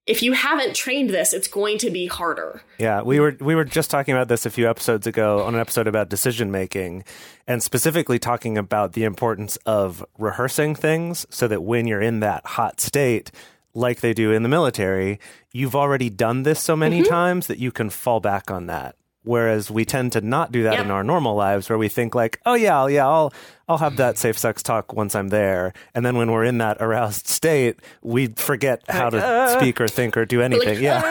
if 0.07 0.23
you 0.23 0.31
haven't 0.31 0.73
trained 0.73 1.09
this, 1.09 1.33
it's 1.33 1.49
going 1.49 1.77
to 1.79 1.91
be 1.91 2.07
harder. 2.07 2.61
Yeah, 2.79 3.01
we 3.01 3.19
were 3.19 3.35
we 3.39 3.53
were 3.53 3.65
just 3.65 3.91
talking 3.91 4.13
about 4.13 4.29
this 4.29 4.45
a 4.45 4.49
few 4.49 4.69
episodes 4.69 5.05
ago 5.05 5.43
on 5.43 5.53
an 5.53 5.59
episode 5.59 5.85
about 5.85 6.09
decision 6.09 6.49
making 6.49 7.03
and 7.45 7.61
specifically 7.61 8.17
talking 8.17 8.57
about 8.57 8.93
the 8.93 9.03
importance 9.03 9.57
of 9.65 10.05
rehearsing 10.17 10.73
things 10.73 11.27
so 11.29 11.47
that 11.47 11.61
when 11.61 11.85
you're 11.87 12.01
in 12.01 12.21
that 12.21 12.45
hot 12.45 12.79
state 12.79 13.31
like 13.73 13.99
they 13.99 14.13
do 14.13 14.31
in 14.31 14.43
the 14.43 14.49
military, 14.49 15.19
you've 15.51 15.75
already 15.75 16.09
done 16.09 16.43
this 16.43 16.59
so 16.59 16.75
many 16.75 17.01
mm-hmm. 17.01 17.09
times 17.09 17.47
that 17.47 17.59
you 17.59 17.71
can 17.71 17.89
fall 17.89 18.19
back 18.19 18.49
on 18.49 18.67
that. 18.67 18.95
Whereas 19.27 19.69
we 19.69 19.85
tend 19.85 20.13
to 20.13 20.21
not 20.21 20.51
do 20.51 20.63
that 20.63 20.73
yep. 20.73 20.85
in 20.85 20.91
our 20.91 21.03
normal 21.03 21.35
lives, 21.35 21.69
where 21.69 21.77
we 21.77 21.89
think 21.89 22.15
like, 22.15 22.39
"Oh 22.45 22.53
yeah, 22.53 22.79
I'll, 22.79 22.89
yeah, 22.89 23.05
I'll 23.05 23.33
I'll 23.67 23.77
have 23.77 23.97
that 23.97 24.17
safe 24.17 24.37
sex 24.37 24.63
talk 24.63 24.93
once 24.93 25.15
I'm 25.15 25.27
there," 25.27 25.73
and 25.93 26.05
then 26.05 26.15
when 26.15 26.31
we're 26.31 26.45
in 26.45 26.59
that 26.59 26.77
aroused 26.81 27.27
state, 27.27 27.79
we 28.01 28.27
forget 28.27 28.83
how 28.87 29.09
to 29.09 29.17
uh, 29.17 29.59
speak 29.59 29.81
or 29.81 29.87
think 29.87 30.15
or 30.15 30.25
do 30.25 30.41
anything. 30.41 30.75
Like, 30.75 30.79
yeah, 30.79 31.01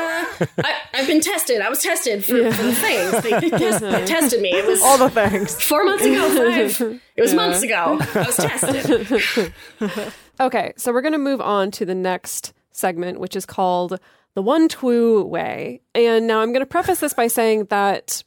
uh, 0.41 0.47
I, 0.65 0.75
have 0.93 1.07
been 1.07 1.21
tested. 1.21 1.61
I 1.61 1.69
was 1.69 1.83
tested 1.83 2.25
for, 2.25 2.37
yeah. 2.37 2.51
for 2.51 2.63
the 2.63 2.75
things 2.75 3.23
they, 3.23 3.51
test, 3.51 3.81
they, 3.81 4.05
tested 4.07 4.41
me. 4.41 4.51
It 4.51 4.67
was 4.67 4.83
all 4.83 4.99
the 4.99 5.11
things 5.11 5.61
four 5.63 5.85
months 5.85 6.05
ago. 6.05 6.77
Five. 6.79 7.01
It 7.17 7.23
was 7.23 7.33
yeah. 7.33 7.37
months 7.37 7.63
ago. 7.63 7.99
I 8.15 8.23
was 8.27 8.37
tested. 8.37 9.55
okay, 10.41 10.75
so 10.77 10.93
we're 10.93 11.01
going 11.01 11.13
to 11.13 11.19
move 11.19 11.41
on 11.41 11.71
to 11.71 11.87
the 11.87 11.95
next 11.95 12.53
segment, 12.71 13.19
which 13.19 13.35
is 13.35 13.47
called 13.47 13.99
the 14.37 14.43
one 14.43 14.69
true 14.69 15.25
way. 15.25 15.81
And 15.95 16.27
now 16.27 16.41
I'm 16.41 16.53
going 16.53 16.61
to 16.61 16.67
preface 16.67 17.01
this 17.01 17.15
by 17.15 17.27
saying 17.27 17.65
that 17.71 18.23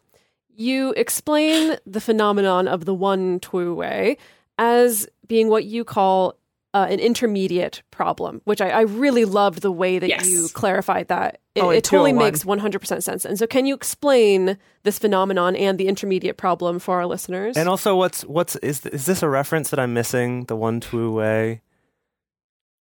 you 0.55 0.91
explain 0.97 1.78
the 1.86 2.01
phenomenon 2.01 2.68
of 2.68 2.84
the 2.86 2.95
one 2.95 3.39
true 3.39 3.76
way 3.76 4.18
as 4.57 5.07
being 5.28 5.49
what 5.49 5.66
you 5.66 5.84
call 5.84 6.36
uh, 6.74 6.88
an 6.89 6.99
intermediate 6.99 7.84
problem, 7.91 8.41
which 8.45 8.60
I, 8.60 8.70
I, 8.70 8.82
really 8.82 9.26
loved 9.26 9.62
the 9.62 9.72
way 9.72 9.97
that 9.97 10.10
yes. 10.10 10.28
you 10.28 10.49
clarified 10.53 11.07
that. 11.07 11.39
It, 11.55 11.62
oh, 11.62 11.72
it 11.72 11.84
totally 11.84 12.14
makes 12.14 12.43
100% 12.43 13.01
sense. 13.01 13.26
And 13.26 13.39
so, 13.39 13.47
can 13.47 13.66
you 13.66 13.74
explain 13.74 14.57
this 14.84 14.99
phenomenon 14.99 15.55
and 15.55 15.80
the 15.80 15.88
intermediate 15.88 16.38
problem 16.38 16.78
for 16.78 16.97
our 16.97 17.07
listeners? 17.07 17.57
And 17.57 17.68
also, 17.68 17.95
what's 17.95 18.24
what's 18.24 18.55
is 18.57 18.86
is 18.86 19.07
this 19.07 19.24
a 19.24 19.30
reference 19.30 19.72
that 19.72 19.80
I'm 19.80 19.93
missing? 19.93 20.45
The 20.45 20.55
one 20.55 20.80
true 20.80 21.12
way. 21.12 21.62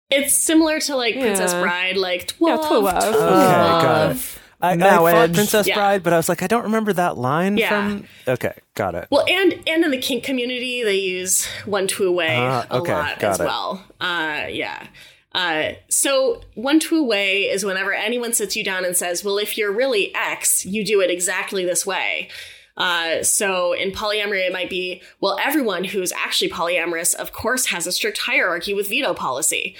It's 0.09 0.37
similar 0.37 0.79
to 0.81 0.95
like 0.95 1.15
Princess 1.15 1.53
Bride, 1.53 1.97
like 1.97 2.27
twelve. 2.27 2.61
Yeah, 2.63 2.69
12. 2.69 3.03
Okay, 3.03 3.13
got 3.13 4.11
it. 4.11 4.39
I, 4.59 4.71
I 4.71 4.77
thought 4.77 5.33
Princess 5.33 5.67
yeah. 5.67 5.75
Bride, 5.75 6.03
but 6.03 6.13
I 6.13 6.17
was 6.17 6.29
like, 6.29 6.41
I 6.41 6.47
don't 6.47 6.63
remember 6.63 6.91
that 6.93 7.17
line 7.17 7.57
yeah. 7.57 7.69
from. 7.69 8.07
Okay, 8.27 8.53
got 8.73 8.95
it. 8.95 9.07
Well, 9.11 9.25
and 9.27 9.53
and 9.67 9.83
in 9.83 9.91
the 9.91 9.99
kink 9.99 10.23
community, 10.23 10.83
they 10.83 10.95
use 10.95 11.45
one 11.65 11.87
two 11.87 12.07
away 12.07 12.37
uh, 12.37 12.65
okay, 12.71 12.91
a 12.91 12.95
lot 12.95 13.23
as 13.23 13.39
it. 13.39 13.43
well. 13.43 13.83
Uh, 13.99 14.45
yeah. 14.49 14.87
Uh, 15.33 15.73
so 15.89 16.41
one 16.55 16.79
two 16.79 16.97
away 16.97 17.43
is 17.43 17.63
whenever 17.63 17.93
anyone 17.93 18.33
sits 18.33 18.55
you 18.55 18.63
down 18.63 18.83
and 18.83 18.97
says, 18.97 19.23
"Well, 19.23 19.37
if 19.37 19.57
you're 19.57 19.71
really 19.71 20.13
X, 20.15 20.65
you 20.65 20.83
do 20.83 21.01
it 21.01 21.11
exactly 21.11 21.63
this 21.63 21.85
way." 21.85 22.29
Uh, 22.77 23.23
so 23.23 23.73
in 23.73 23.91
polyamory, 23.91 24.45
it 24.45 24.53
might 24.53 24.69
be, 24.69 25.01
well, 25.19 25.37
everyone 25.43 25.83
who's 25.83 26.11
actually 26.11 26.49
polyamorous, 26.49 27.15
of 27.15 27.33
course, 27.33 27.67
has 27.67 27.87
a 27.87 27.91
strict 27.91 28.19
hierarchy 28.19 28.73
with 28.73 28.87
veto 28.87 29.13
policy 29.15 29.75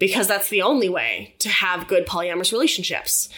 because 0.00 0.26
that's 0.26 0.48
the 0.48 0.62
only 0.62 0.88
way 0.88 1.34
to 1.38 1.48
have 1.48 1.86
good 1.86 2.06
polyamorous 2.06 2.50
relationships. 2.50 3.28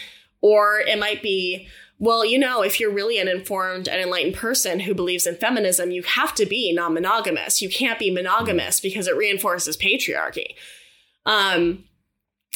Or 0.41 0.79
it 0.79 0.97
might 0.97 1.21
be, 1.21 1.67
well, 1.99 2.25
you 2.25 2.39
know, 2.39 2.63
if 2.63 2.79
you're 2.79 2.91
really 2.91 3.19
an 3.19 3.27
informed 3.27 3.87
and 3.87 4.01
enlightened 4.01 4.35
person 4.35 4.79
who 4.79 4.95
believes 4.95 5.27
in 5.27 5.35
feminism, 5.35 5.91
you 5.91 6.01
have 6.03 6.33
to 6.35 6.45
be 6.45 6.73
non 6.73 6.95
monogamous. 6.95 7.61
You 7.61 7.69
can't 7.69 7.99
be 7.99 8.09
monogamous 8.09 8.79
because 8.79 9.07
it 9.07 9.15
reinforces 9.15 9.77
patriarchy. 9.77 10.55
Um, 11.25 11.85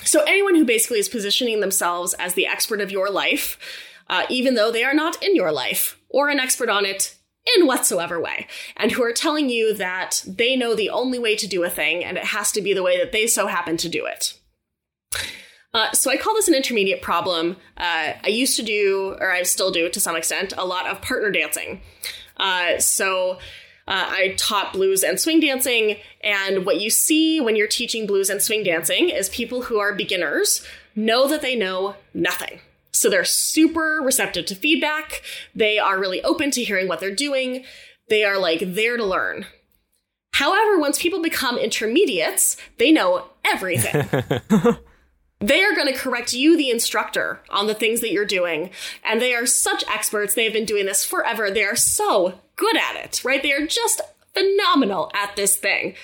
so, 0.03 0.23
anyone 0.23 0.55
who 0.55 0.65
basically 0.65 0.99
is 0.99 1.07
positioning 1.07 1.59
themselves 1.59 2.13
as 2.15 2.33
the 2.33 2.47
expert 2.47 2.81
of 2.81 2.91
your 2.91 3.09
life, 3.09 3.57
uh, 4.09 4.23
even 4.29 4.55
though 4.55 4.71
they 4.71 4.83
are 4.83 4.93
not 4.93 5.21
in 5.23 5.35
your 5.35 5.51
life 5.51 5.96
or 6.09 6.29
an 6.29 6.39
expert 6.39 6.69
on 6.69 6.85
it 6.85 7.15
in 7.55 7.65
whatsoever 7.65 8.19
way, 8.19 8.47
and 8.75 8.91
who 8.91 9.03
are 9.03 9.13
telling 9.13 9.49
you 9.49 9.73
that 9.73 10.23
they 10.27 10.55
know 10.55 10.75
the 10.75 10.89
only 10.89 11.17
way 11.17 11.35
to 11.35 11.47
do 11.47 11.63
a 11.63 11.69
thing 11.69 12.03
and 12.03 12.17
it 12.17 12.25
has 12.25 12.51
to 12.51 12.61
be 12.61 12.73
the 12.73 12.83
way 12.83 12.97
that 12.97 13.11
they 13.11 13.25
so 13.25 13.47
happen 13.47 13.77
to 13.77 13.87
do 13.87 14.05
it. 14.05 14.37
Uh, 15.73 15.91
so 15.91 16.09
I 16.09 16.17
call 16.17 16.33
this 16.33 16.47
an 16.47 16.55
intermediate 16.55 17.01
problem. 17.01 17.57
Uh, 17.77 18.13
I 18.23 18.27
used 18.27 18.55
to 18.57 18.63
do, 18.63 19.15
or 19.19 19.31
I 19.31 19.43
still 19.43 19.71
do 19.71 19.89
to 19.89 19.99
some 19.99 20.15
extent, 20.15 20.53
a 20.57 20.65
lot 20.65 20.87
of 20.87 21.01
partner 21.01 21.29
dancing. 21.29 21.81
Uh, 22.35 22.79
so 22.79 23.33
uh, 23.87 24.05
I 24.09 24.33
taught 24.37 24.73
blues 24.73 25.03
and 25.03 25.19
swing 25.19 25.39
dancing, 25.39 25.97
and 26.21 26.65
what 26.65 26.81
you 26.81 26.89
see 26.89 27.39
when 27.39 27.55
you're 27.55 27.67
teaching 27.67 28.07
blues 28.07 28.29
and 28.29 28.41
swing 28.41 28.63
dancing 28.63 29.09
is 29.09 29.29
people 29.29 29.63
who 29.63 29.79
are 29.79 29.93
beginners 29.93 30.65
know 30.95 31.27
that 31.27 31.41
they 31.41 31.55
know 31.55 31.95
nothing. 32.13 32.59
So 32.91 33.09
they're 33.09 33.25
super 33.25 34.01
receptive 34.03 34.45
to 34.47 34.55
feedback. 34.55 35.21
They 35.53 35.77
are 35.77 35.99
really 35.99 36.23
open 36.23 36.51
to 36.51 36.63
hearing 36.63 36.87
what 36.87 36.99
they're 36.99 37.13
doing. 37.13 37.63
They 38.09 38.23
are 38.23 38.37
like 38.37 38.61
there 38.61 38.97
to 38.97 39.05
learn. 39.05 39.45
However, 40.33 40.77
once 40.77 41.01
people 41.01 41.21
become 41.21 41.57
intermediates, 41.57 42.57
they 42.77 42.91
know 42.91 43.25
everything. 43.43 44.07
they 45.39 45.63
are 45.63 45.75
going 45.75 45.91
to 45.91 45.97
correct 45.97 46.33
you, 46.33 46.55
the 46.55 46.69
instructor, 46.69 47.41
on 47.49 47.67
the 47.67 47.73
things 47.73 48.01
that 48.01 48.11
you're 48.11 48.25
doing. 48.25 48.69
And 49.03 49.21
they 49.21 49.33
are 49.33 49.45
such 49.45 49.83
experts. 49.87 50.33
They 50.33 50.43
have 50.43 50.53
been 50.53 50.65
doing 50.65 50.85
this 50.85 51.03
forever. 51.03 51.49
They 51.49 51.63
are 51.63 51.75
so 51.75 52.39
good 52.55 52.77
at 52.77 52.95
it, 52.97 53.23
right? 53.23 53.41
They 53.41 53.51
are 53.53 53.65
just 53.65 54.01
phenomenal 54.33 55.11
at 55.13 55.35
this 55.35 55.55
thing. 55.55 55.95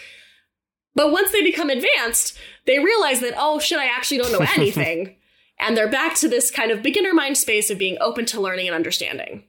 But 0.95 1.11
once 1.11 1.31
they 1.31 1.43
become 1.43 1.69
advanced, 1.69 2.38
they 2.65 2.79
realize 2.79 3.19
that, 3.21 3.34
oh 3.38 3.59
shit, 3.59 3.79
I 3.79 3.86
actually 3.86 4.17
don't 4.17 4.31
know 4.31 4.45
anything. 4.57 5.15
And 5.64 5.78
they're 5.78 5.88
back 5.88 6.16
to 6.16 6.28
this 6.28 6.51
kind 6.51 6.72
of 6.72 6.84
beginner 6.84 7.14
mind 7.14 7.38
space 7.38 7.70
of 7.70 7.78
being 7.78 7.97
open 8.01 8.26
to 8.28 8.41
learning 8.41 8.68
and 8.68 8.76
understanding. 8.76 9.45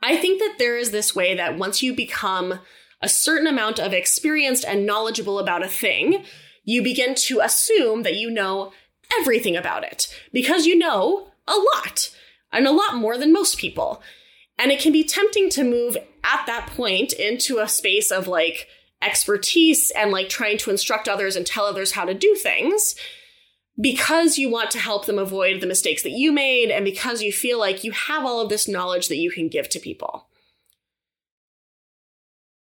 I 0.00 0.16
think 0.16 0.38
that 0.38 0.54
there 0.58 0.78
is 0.78 0.92
this 0.92 1.16
way 1.16 1.34
that 1.34 1.58
once 1.58 1.82
you 1.82 1.92
become 1.92 2.60
a 3.02 3.08
certain 3.08 3.48
amount 3.48 3.80
of 3.80 3.92
experienced 3.92 4.64
and 4.64 4.86
knowledgeable 4.86 5.40
about 5.40 5.64
a 5.64 5.68
thing, 5.68 6.24
you 6.64 6.80
begin 6.80 7.16
to 7.16 7.40
assume 7.40 8.04
that 8.04 8.14
you 8.16 8.30
know 8.30 8.72
everything 9.18 9.56
about 9.56 9.82
it 9.82 10.16
because 10.32 10.64
you 10.64 10.78
know 10.78 11.32
a 11.48 11.56
lot 11.56 12.14
and 12.52 12.68
a 12.68 12.72
lot 12.72 12.94
more 12.94 13.18
than 13.18 13.32
most 13.32 13.58
people. 13.58 14.00
And 14.60 14.70
it 14.70 14.80
can 14.80 14.92
be 14.92 15.02
tempting 15.02 15.50
to 15.50 15.64
move 15.64 15.96
at 16.22 16.46
that 16.46 16.68
point 16.68 17.12
into 17.14 17.58
a 17.58 17.68
space 17.68 18.12
of 18.12 18.28
like 18.28 18.68
expertise 19.02 19.90
and 19.90 20.12
like 20.12 20.28
trying 20.28 20.58
to 20.58 20.70
instruct 20.70 21.08
others 21.08 21.34
and 21.34 21.44
tell 21.44 21.64
others 21.64 21.92
how 21.92 22.04
to 22.04 22.14
do 22.14 22.36
things 22.36 22.94
because 23.80 24.38
you 24.38 24.50
want 24.50 24.70
to 24.72 24.78
help 24.78 25.06
them 25.06 25.18
avoid 25.18 25.60
the 25.60 25.66
mistakes 25.66 26.02
that 26.02 26.10
you 26.10 26.32
made 26.32 26.70
and 26.70 26.84
because 26.84 27.22
you 27.22 27.32
feel 27.32 27.58
like 27.58 27.84
you 27.84 27.92
have 27.92 28.24
all 28.24 28.40
of 28.40 28.48
this 28.48 28.68
knowledge 28.68 29.08
that 29.08 29.16
you 29.16 29.30
can 29.30 29.48
give 29.48 29.68
to 29.68 29.78
people. 29.78 30.26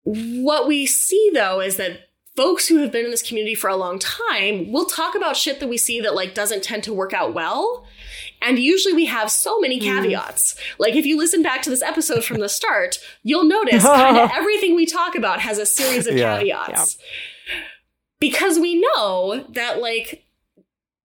What 0.03 0.67
we 0.67 0.85
see 0.85 1.31
though 1.33 1.61
is 1.61 1.77
that 1.77 2.09
folks 2.35 2.67
who 2.67 2.77
have 2.77 2.91
been 2.91 3.05
in 3.05 3.11
this 3.11 3.27
community 3.27 3.55
for 3.55 3.69
a 3.69 3.75
long 3.75 3.97
time 3.97 4.71
will 4.71 4.85
talk 4.85 5.15
about 5.15 5.37
shit 5.37 5.59
that 5.59 5.69
we 5.69 5.77
see 5.77 6.01
that 6.01 6.15
like 6.15 6.33
doesn't 6.33 6.63
tend 6.63 6.83
to 6.83 6.93
work 6.93 7.13
out 7.13 7.33
well. 7.33 7.87
And 8.41 8.59
usually 8.59 8.93
we 8.93 9.05
have 9.05 9.31
so 9.31 9.59
many 9.59 9.79
mm. 9.79 9.83
caveats. 9.83 10.53
Mm. 10.53 10.59
Like 10.79 10.95
if 10.95 11.05
you 11.05 11.17
listen 11.17 11.41
back 11.41 11.61
to 11.63 11.69
this 11.69 11.81
episode 11.81 12.23
from 12.23 12.39
the 12.39 12.49
start, 12.49 12.99
you'll 13.23 13.45
notice 13.45 13.83
kind 13.85 14.17
of 14.17 14.31
everything 14.33 14.75
we 14.75 14.85
talk 14.85 15.15
about 15.15 15.39
has 15.39 15.57
a 15.57 15.65
series 15.65 16.07
of 16.07 16.17
yeah. 16.17 16.37
caveats. 16.39 16.97
Yeah. 16.97 17.61
Because 18.19 18.59
we 18.59 18.81
know 18.81 19.45
that 19.49 19.79
like 19.79 20.24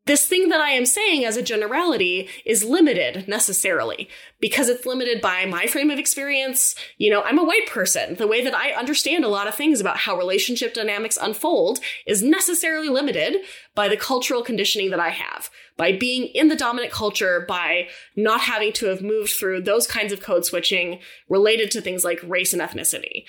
this 0.07 0.27
thing 0.27 0.49
that 0.49 0.61
I 0.61 0.71
am 0.71 0.87
saying 0.87 1.25
as 1.25 1.37
a 1.37 1.43
generality 1.43 2.29
is 2.45 2.65
limited 2.65 3.29
necessarily 3.29 4.09
because 4.41 4.69
it's 4.69 4.87
limited 4.87 5.21
by 5.21 5.45
my 5.45 5.67
frame 5.67 5.91
of 5.91 5.99
experience. 5.99 6.75
You 6.97 7.11
know, 7.11 7.23
I'm 7.23 7.39
a 7.39 7.45
white 7.45 7.67
person. 7.69 8.17
The 8.17 8.27
way 8.27 8.43
that 8.43 8.55
I 8.55 8.73
understand 8.73 9.25
a 9.25 9.29
lot 9.29 9.47
of 9.47 9.55
things 9.55 9.81
about 9.81 9.99
how 9.99 10.17
relationship 10.17 10.73
dynamics 10.73 11.19
unfold 11.21 11.81
is 12.07 12.23
necessarily 12.23 12.89
limited 12.89 13.43
by 13.75 13.89
the 13.89 13.97
cultural 13.97 14.43
conditioning 14.43 14.91
that 14.91 15.01
I 15.01 15.11
have, 15.11 15.51
by 15.77 15.93
being 15.93 16.25
in 16.29 16.49
the 16.49 16.57
dominant 16.57 16.93
culture, 16.93 17.45
by 17.47 17.89
not 18.17 18.41
having 18.41 18.73
to 18.75 18.87
have 18.87 19.03
moved 19.03 19.31
through 19.33 19.63
those 19.63 19.87
kinds 19.87 20.13
of 20.13 20.23
code 20.23 20.47
switching 20.47 21.01
related 21.29 21.71
to 21.73 21.81
things 21.81 22.05
like 22.05 22.21
race 22.25 22.55
and 22.55 22.63
ethnicity. 22.63 23.25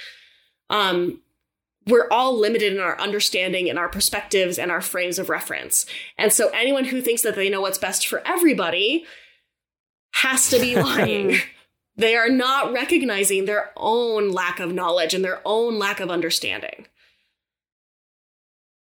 Um, 0.70 1.22
we're 1.88 2.08
all 2.12 2.38
limited 2.38 2.74
in 2.74 2.80
our 2.80 3.00
understanding 3.00 3.70
and 3.70 3.80
our 3.80 3.90
perspectives 3.90 4.60
and 4.60 4.72
our 4.72 4.82
frames 4.82 5.18
of 5.18 5.30
reference. 5.30 5.86
And 6.18 6.32
so 6.32 6.50
anyone 6.50 6.86
who 6.86 7.02
thinks 7.02 7.24
that 7.24 7.36
they 7.36 7.50
know 7.50 7.62
what's 7.62 7.78
best 7.78 8.08
for 8.08 8.22
everybody 8.26 9.06
has 10.14 10.50
to 10.50 10.60
be 10.60 10.76
lying. 10.82 11.38
they 11.96 12.16
are 12.16 12.30
not 12.30 12.72
recognizing 12.72 13.46
their 13.46 13.72
own 13.76 14.32
lack 14.32 14.60
of 14.60 14.74
knowledge 14.74 15.14
and 15.14 15.24
their 15.24 15.42
own 15.46 15.80
lack 15.80 16.00
of 16.00 16.12
understanding. 16.12 16.86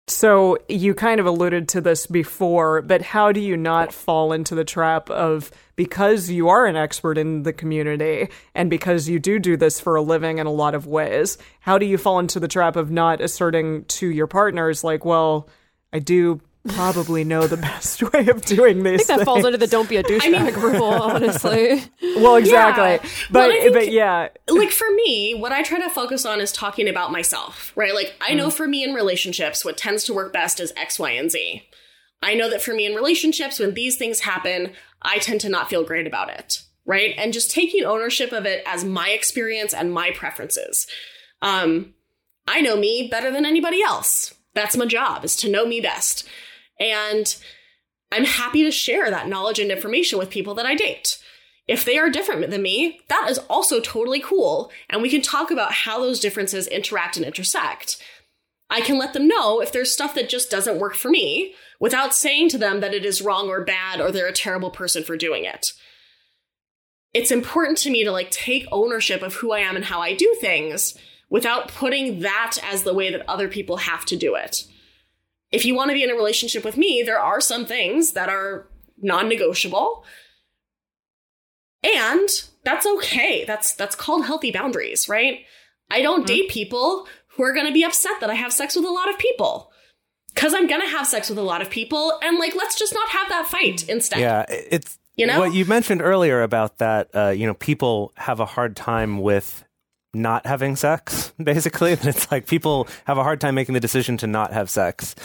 So 0.10 0.57
you 0.68 0.95
kind 0.95 1.20
of 1.20 1.28
alluded 1.28 1.70
to 1.70 1.82
this 1.82 2.07
before, 2.07 2.82
but 2.82 3.03
how 3.03 3.32
do 3.32 3.39
you 3.39 3.55
not 3.55 3.93
fall 3.93 4.34
into 4.34 4.55
the 4.55 4.64
trap 4.64 5.07
of 5.12 5.51
because 5.76 6.32
you 6.32 6.49
are 6.49 6.66
an 6.66 6.76
expert 6.76 7.16
in 7.20 7.43
the 7.43 7.53
community 7.53 8.30
and 8.55 8.72
because 8.72 9.07
you 9.07 9.20
do 9.20 9.38
do 9.38 9.55
this 9.55 9.80
for 9.80 9.95
a 9.95 10.01
living 10.01 10.39
in 10.39 10.47
a 10.47 10.51
lot 10.51 10.74
of 10.74 10.88
ways, 10.88 11.38
how 11.60 11.78
do 11.78 11.86
you 11.86 11.95
fall 11.95 12.18
into 12.18 12.39
the 12.39 12.47
trap 12.47 12.76
of 12.76 12.89
not 12.89 13.22
asserting 13.22 13.86
to 13.86 14.07
your 14.07 14.26
partners 14.26 14.84
like, 14.84 15.05
well, 15.05 15.47
I 15.93 15.99
do 15.99 16.41
probably 16.70 17.24
know 17.24 17.47
the 17.47 17.57
best 17.57 18.01
way 18.13 18.28
of 18.28 18.43
doing 18.43 18.84
these. 18.84 18.93
I 18.93 18.97
think 18.97 19.07
that 19.07 19.15
things. 19.17 19.26
falls 19.26 19.45
under 19.45 19.57
the 19.57 19.67
"don't 19.67 19.89
be 19.89 19.97
a 19.97 20.03
douchebag" 20.09 20.36
I 20.36 20.51
mean, 20.51 20.53
rule, 20.59 20.84
honestly. 20.84 21.84
Well, 22.01 22.36
exactly, 22.36 22.84
yeah. 22.84 23.28
but 23.32 23.49
well, 23.49 23.74
but 23.74 23.91
yeah, 23.91 24.30
like 24.47 24.72
for 24.72 24.89
me, 24.91 25.34
what 25.34 25.51
I 25.51 25.63
try 25.63 25.80
to 25.80 25.89
focus 25.89 26.26
on 26.26 26.39
is 26.39 26.51
talking 26.51 26.88
about 26.88 27.11
myself, 27.11 27.72
right? 27.76 27.93
Like 27.93 28.15
I 28.22 28.34
know 28.34 28.47
mm. 28.47 28.53
for 28.53 28.67
me 28.67 28.84
in 28.84 28.93
relationships, 28.93 29.63
what 29.65 29.78
tends 29.78 30.03
to 30.05 30.13
work 30.13 30.34
best 30.34 30.59
is 30.59 30.74
X, 30.76 30.99
Y, 30.99 31.11
and 31.11 31.32
Z. 31.32 31.63
I 32.22 32.34
know 32.34 32.49
that 32.49 32.61
for 32.61 32.74
me 32.74 32.86
in 32.86 32.95
relationships, 32.95 33.59
when 33.59 33.74
these 33.74 33.97
things 33.97 34.22
happen, 34.22 34.74
I 35.01 35.20
tend 35.20 35.41
to 35.41 35.49
not 35.49 35.70
feel 35.70 35.86
great 35.86 36.05
about 36.05 36.30
it, 36.30 36.63
right? 36.86 37.13
And 37.17 37.32
just 37.32 37.51
taking 37.51 37.86
ownership 37.86 38.32
of 38.34 38.45
it 38.45 38.61
as 38.65 38.84
my 38.84 39.09
experience 39.09 39.74
and 39.74 39.93
my 39.93 40.11
preferences. 40.11 40.86
Um, 41.41 41.93
I 42.47 42.61
know 42.61 42.76
me 42.76 43.07
better 43.09 43.32
than 43.32 43.45
anybody 43.45 43.82
else. 43.82 44.34
That's 44.53 44.76
my 44.76 44.86
job, 44.86 45.24
is 45.24 45.36
to 45.38 45.49
know 45.49 45.65
me 45.65 45.80
best. 45.80 46.28
And 46.80 47.36
I'm 48.11 48.25
happy 48.25 48.63
to 48.63 48.71
share 48.71 49.09
that 49.09 49.27
knowledge 49.27 49.59
and 49.59 49.71
information 49.71 50.17
with 50.17 50.30
people 50.30 50.55
that 50.55 50.65
I 50.65 50.75
date. 50.75 51.19
If 51.67 51.86
they 51.86 51.99
are 51.99 52.09
different 52.09 52.49
than 52.49 52.63
me, 52.63 52.99
that 53.09 53.27
is 53.30 53.38
also 53.49 53.80
totally 53.80 54.19
cool. 54.19 54.71
And 54.89 55.01
we 55.01 55.09
can 55.09 55.21
talk 55.21 55.51
about 55.51 55.71
how 55.71 55.99
those 55.99 56.19
differences 56.19 56.65
interact 56.67 57.15
and 57.15 57.25
intersect. 57.25 58.01
I 58.71 58.82
can 58.82 58.97
let 58.97 59.13
them 59.13 59.27
know 59.27 59.61
if 59.61 59.71
there's 59.71 59.93
stuff 59.93 60.15
that 60.15 60.30
just 60.30 60.49
doesn't 60.49 60.80
work 60.80 60.95
for 60.95 61.09
me 61.09 61.53
without 61.80 62.15
saying 62.15 62.49
to 62.49 62.57
them 62.57 62.80
that 62.80 62.93
it 62.93 63.05
is 63.05 63.21
wrong 63.21 63.49
or 63.49 63.63
bad 63.63 64.01
or 64.01 64.11
they're 64.11 64.27
a 64.27 64.34
terrible 64.34 64.71
person 64.71 65.03
for 65.03 65.17
doing 65.17 65.45
it. 65.45 65.73
It's 67.13 67.32
important 67.32 67.77
to 67.80 67.89
me 67.89 68.03
to 68.03 68.11
like 68.11 68.32
take 68.32 68.67
ownership 68.71 69.21
of 69.21 69.36
who 69.36 69.51
I 69.51 69.59
am 69.59 69.75
and 69.75 69.86
how 69.86 70.01
I 70.01 70.13
do 70.13 70.36
things 70.39 70.95
without 71.30 71.67
putting 71.67 72.19
that 72.21 72.57
as 72.63 72.84
the 72.84 72.93
way 72.93 73.11
that 73.11 73.27
other 73.30 73.47
people 73.47 73.77
have 73.77 74.05
to 74.05 74.15
do 74.15 74.36
it 74.36 74.65
if 75.52 75.66
you 75.66 75.76
want 75.76 75.89
to 75.89 75.93
be 75.93 76.04
in 76.04 76.12
a 76.12 76.16
relationship 76.16 76.64
with 76.64 76.78
me, 76.78 77.04
there 77.04 77.20
are 77.20 77.41
some 77.41 77.66
things 77.66 78.14
that 78.14 78.30
are 78.30 78.68
non 79.02 79.28
negotiable. 79.28 80.06
And 81.84 82.30
that's 82.64 82.86
okay. 82.86 83.45
That's 83.45 83.74
that's 83.74 83.95
called 83.95 84.26
healthy 84.26 84.52
boundaries, 84.52 85.08
right? 85.08 85.45
I 85.89 86.02
don't 86.02 86.20
mm-hmm. 86.20 86.28
date 86.28 86.50
people 86.50 87.08
who 87.30 87.43
are 87.43 87.54
going 87.54 87.68
to 87.68 87.74
be 87.74 87.84
upset 87.84 88.20
that 88.22 88.30
I 88.30 88.36
have 88.36 88.54
sex 88.54 88.76
with 88.76 88.86
a 88.86 88.91
lot 88.91 89.10
of 89.10 89.18
people. 89.18 89.72
Cuz 90.36 90.54
I'm 90.54 90.68
going 90.68 90.82
to 90.82 90.88
have 90.88 91.08
sex 91.08 91.30
with 91.30 91.39
a 91.39 91.43
lot 91.43 91.62
of 91.62 91.70
people 91.70 92.20
and 92.22 92.38
like 92.38 92.56
let's 92.56 92.78
just 92.78 92.93
not 92.93 93.10
have 93.10 93.30
that 93.30 93.47
fight 93.47 93.88
instead. 93.89 94.20
Yeah, 94.20 94.45
it's 94.50 95.00
you 95.16 95.26
know 95.26 95.39
what 95.39 95.54
you 95.54 95.66
mentioned 95.66 96.02
earlier 96.02 96.43
about 96.43 96.78
that 96.78 97.10
uh, 97.14 97.30
you 97.30 97.47
know 97.47 97.56
people 97.56 98.14
have 98.16 98.39
a 98.39 98.45
hard 98.45 98.76
time 98.76 99.20
with 99.20 99.64
not 100.14 100.45
having 100.45 100.76
sex, 100.76 101.34
basically. 101.43 101.91
It's 101.91 102.32
like 102.32 102.47
people 102.47 102.88
have 103.05 103.18
a 103.18 103.24
hard 103.24 103.41
time 103.41 103.55
making 103.55 103.74
the 103.74 103.80
decision 103.80 104.18
to 104.18 104.28
not 104.28 104.53
have 104.53 104.70
sex. 104.70 105.16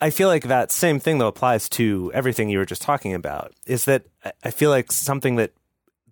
I 0.00 0.10
feel 0.10 0.28
like 0.28 0.44
that 0.44 0.72
same 0.72 0.98
thing 0.98 1.18
though 1.18 1.26
applies 1.26 1.68
to 1.70 2.10
everything 2.14 2.48
you 2.48 2.58
were 2.58 2.64
just 2.64 2.82
talking 2.82 3.12
about. 3.14 3.52
Is 3.66 3.84
that 3.84 4.04
I 4.42 4.50
feel 4.50 4.70
like 4.70 4.92
something 4.92 5.36
that 5.36 5.52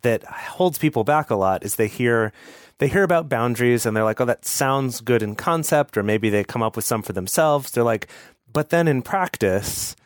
that 0.02 0.24
holds 0.24 0.78
people 0.78 1.04
back 1.04 1.30
a 1.30 1.34
lot 1.34 1.64
is 1.64 1.76
they 1.76 1.88
hear 1.88 2.32
they 2.78 2.88
hear 2.88 3.02
about 3.02 3.28
boundaries 3.28 3.86
and 3.86 3.96
they're 3.96 4.04
like, 4.04 4.20
"Oh, 4.20 4.26
that 4.26 4.44
sounds 4.44 5.00
good 5.00 5.22
in 5.22 5.34
concept," 5.34 5.96
or 5.96 6.02
maybe 6.02 6.30
they 6.30 6.44
come 6.44 6.62
up 6.62 6.76
with 6.76 6.84
some 6.84 7.02
for 7.02 7.12
themselves. 7.12 7.70
They're 7.70 7.82
like, 7.82 8.08
"But 8.52 8.68
then 8.70 8.88
in 8.88 9.02
practice, 9.02 9.96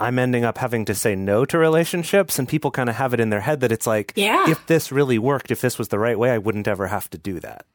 I'm 0.00 0.18
ending 0.18 0.44
up 0.44 0.58
having 0.58 0.84
to 0.84 0.94
say 0.94 1.16
no 1.16 1.44
to 1.46 1.58
relationships, 1.58 2.38
and 2.38 2.48
people 2.48 2.70
kind 2.70 2.88
of 2.88 2.96
have 2.96 3.14
it 3.14 3.20
in 3.20 3.30
their 3.30 3.40
head 3.40 3.60
that 3.60 3.72
it's 3.72 3.86
like, 3.86 4.12
yeah. 4.14 4.48
if 4.48 4.64
this 4.66 4.92
really 4.92 5.18
worked, 5.18 5.50
if 5.50 5.60
this 5.60 5.78
was 5.78 5.88
the 5.88 5.98
right 5.98 6.18
way, 6.18 6.30
I 6.30 6.38
wouldn't 6.38 6.68
ever 6.68 6.86
have 6.86 7.10
to 7.10 7.18
do 7.18 7.40
that. 7.40 7.66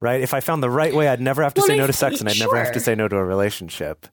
Right? 0.00 0.20
If 0.22 0.32
I 0.32 0.40
found 0.40 0.62
the 0.62 0.70
right 0.70 0.94
way, 0.94 1.08
I'd 1.08 1.20
never 1.20 1.42
have 1.42 1.52
to 1.54 1.60
well, 1.60 1.68
say 1.68 1.76
no 1.76 1.86
to 1.86 1.92
sex, 1.92 2.20
and 2.20 2.28
I'd 2.28 2.36
sure. 2.36 2.46
never 2.46 2.64
have 2.64 2.72
to 2.74 2.80
say 2.80 2.94
no 2.94 3.08
to 3.08 3.16
a 3.16 3.24
relationship. 3.24 4.06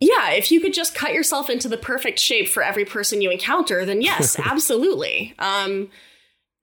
Yeah, 0.00 0.30
if 0.30 0.50
you 0.50 0.60
could 0.60 0.72
just 0.72 0.94
cut 0.94 1.12
yourself 1.12 1.48
into 1.48 1.68
the 1.68 1.76
perfect 1.76 2.18
shape 2.18 2.48
for 2.48 2.62
every 2.62 2.84
person 2.84 3.20
you 3.20 3.30
encounter, 3.30 3.84
then 3.84 4.02
yes, 4.02 4.38
absolutely. 4.44 5.34
Um, 5.38 5.90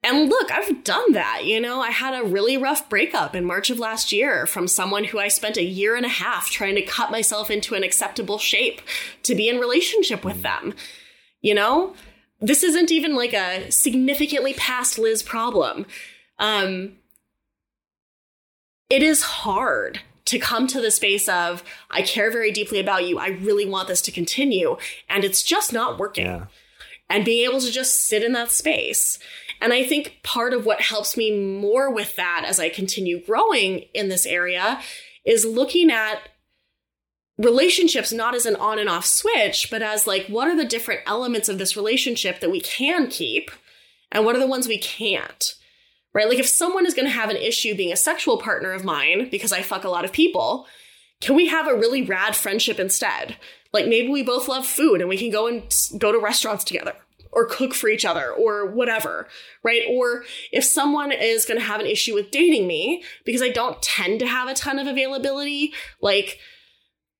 and 0.02 0.28
look, 0.28 0.50
I've 0.52 0.84
done 0.84 1.12
that. 1.12 1.44
You 1.44 1.60
know, 1.60 1.80
I 1.80 1.90
had 1.90 2.14
a 2.14 2.26
really 2.26 2.56
rough 2.56 2.88
breakup 2.88 3.34
in 3.34 3.44
March 3.44 3.68
of 3.68 3.78
last 3.78 4.12
year 4.12 4.46
from 4.46 4.68
someone 4.68 5.04
who 5.04 5.18
I 5.18 5.28
spent 5.28 5.56
a 5.56 5.64
year 5.64 5.96
and 5.96 6.06
a 6.06 6.10
half 6.10 6.50
trying 6.50 6.76
to 6.76 6.82
cut 6.82 7.10
myself 7.10 7.50
into 7.50 7.74
an 7.74 7.82
acceptable 7.82 8.38
shape 8.38 8.80
to 9.24 9.34
be 9.34 9.48
in 9.48 9.58
relationship 9.58 10.24
with 10.24 10.42
them. 10.42 10.74
You 11.40 11.54
know, 11.54 11.94
this 12.40 12.62
isn't 12.62 12.92
even 12.92 13.16
like 13.16 13.34
a 13.34 13.70
significantly 13.70 14.54
past 14.54 14.98
Liz 14.98 15.22
problem. 15.22 15.84
Um, 16.38 16.98
it 18.88 19.02
is 19.02 19.22
hard 19.22 20.00
to 20.26 20.38
come 20.38 20.66
to 20.68 20.80
the 20.80 20.90
space 20.90 21.28
of, 21.28 21.64
I 21.90 22.02
care 22.02 22.30
very 22.30 22.52
deeply 22.52 22.78
about 22.78 23.06
you. 23.06 23.18
I 23.18 23.28
really 23.28 23.66
want 23.66 23.88
this 23.88 24.02
to 24.02 24.12
continue. 24.12 24.76
And 25.08 25.24
it's 25.24 25.42
just 25.42 25.72
not 25.72 25.98
working. 25.98 26.26
Yeah. 26.26 26.44
And 27.10 27.24
being 27.24 27.48
able 27.48 27.60
to 27.60 27.72
just 27.72 28.06
sit 28.06 28.22
in 28.22 28.32
that 28.32 28.50
space 28.50 29.18
and 29.60 29.72
I 29.72 29.84
think 29.84 30.20
part 30.22 30.52
of 30.52 30.64
what 30.64 30.80
helps 30.80 31.16
me 31.16 31.36
more 31.58 31.92
with 31.92 32.16
that 32.16 32.44
as 32.46 32.60
I 32.60 32.68
continue 32.68 33.24
growing 33.24 33.84
in 33.94 34.08
this 34.08 34.26
area 34.26 34.80
is 35.24 35.44
looking 35.44 35.90
at 35.90 36.20
relationships 37.38 38.12
not 38.12 38.34
as 38.34 38.46
an 38.46 38.56
on 38.56 38.78
and 38.78 38.88
off 38.88 39.06
switch, 39.06 39.68
but 39.70 39.82
as 39.82 40.06
like, 40.06 40.26
what 40.26 40.48
are 40.48 40.56
the 40.56 40.64
different 40.64 41.00
elements 41.06 41.48
of 41.48 41.58
this 41.58 41.76
relationship 41.76 42.40
that 42.40 42.50
we 42.50 42.60
can 42.60 43.08
keep 43.08 43.50
and 44.10 44.24
what 44.24 44.34
are 44.34 44.40
the 44.40 44.46
ones 44.46 44.66
we 44.66 44.78
can't? 44.78 45.54
Right? 46.14 46.28
Like, 46.28 46.38
if 46.38 46.48
someone 46.48 46.86
is 46.86 46.94
going 46.94 47.06
to 47.06 47.12
have 47.12 47.30
an 47.30 47.36
issue 47.36 47.76
being 47.76 47.92
a 47.92 47.96
sexual 47.96 48.38
partner 48.38 48.72
of 48.72 48.84
mine 48.84 49.28
because 49.30 49.52
I 49.52 49.62
fuck 49.62 49.84
a 49.84 49.90
lot 49.90 50.04
of 50.04 50.12
people, 50.12 50.66
can 51.20 51.36
we 51.36 51.46
have 51.46 51.68
a 51.68 51.76
really 51.76 52.02
rad 52.02 52.34
friendship 52.34 52.80
instead? 52.80 53.36
Like, 53.72 53.86
maybe 53.86 54.08
we 54.08 54.22
both 54.22 54.48
love 54.48 54.66
food 54.66 55.00
and 55.00 55.08
we 55.08 55.18
can 55.18 55.30
go 55.30 55.46
and 55.46 55.62
go 55.98 56.10
to 56.10 56.18
restaurants 56.18 56.64
together 56.64 56.94
or 57.32 57.46
cook 57.46 57.74
for 57.74 57.88
each 57.88 58.04
other 58.04 58.30
or 58.30 58.66
whatever, 58.66 59.28
right? 59.62 59.82
Or 59.90 60.24
if 60.52 60.64
someone 60.64 61.12
is 61.12 61.44
going 61.44 61.58
to 61.58 61.66
have 61.66 61.80
an 61.80 61.86
issue 61.86 62.14
with 62.14 62.30
dating 62.30 62.66
me 62.66 63.02
because 63.24 63.42
I 63.42 63.48
don't 63.48 63.80
tend 63.82 64.20
to 64.20 64.26
have 64.26 64.48
a 64.48 64.54
ton 64.54 64.78
of 64.78 64.86
availability, 64.86 65.72
like, 66.00 66.38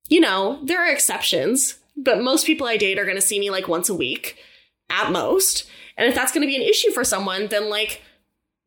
you 0.09 0.21
know, 0.21 0.61
there 0.63 0.81
are 0.81 0.91
exceptions, 0.91 1.79
but 1.97 2.23
most 2.23 2.47
people 2.47 2.67
I 2.67 2.77
date 2.77 2.99
are 2.99 3.05
going 3.05 3.17
to 3.17 3.23
see 3.23 3.39
me 3.39 3.51
like 3.51 3.69
once 3.69 3.89
a 3.89 3.95
week 3.95 4.37
at 4.91 5.13
most. 5.13 5.69
And 5.97 6.09
if 6.09 6.15
that's 6.15 6.33
going 6.33 6.43
to 6.43 6.49
be 6.49 6.57
an 6.57 6.63
issue 6.63 6.91
for 6.91 7.05
someone, 7.05 7.49
then 7.49 7.69
like, 7.69 8.03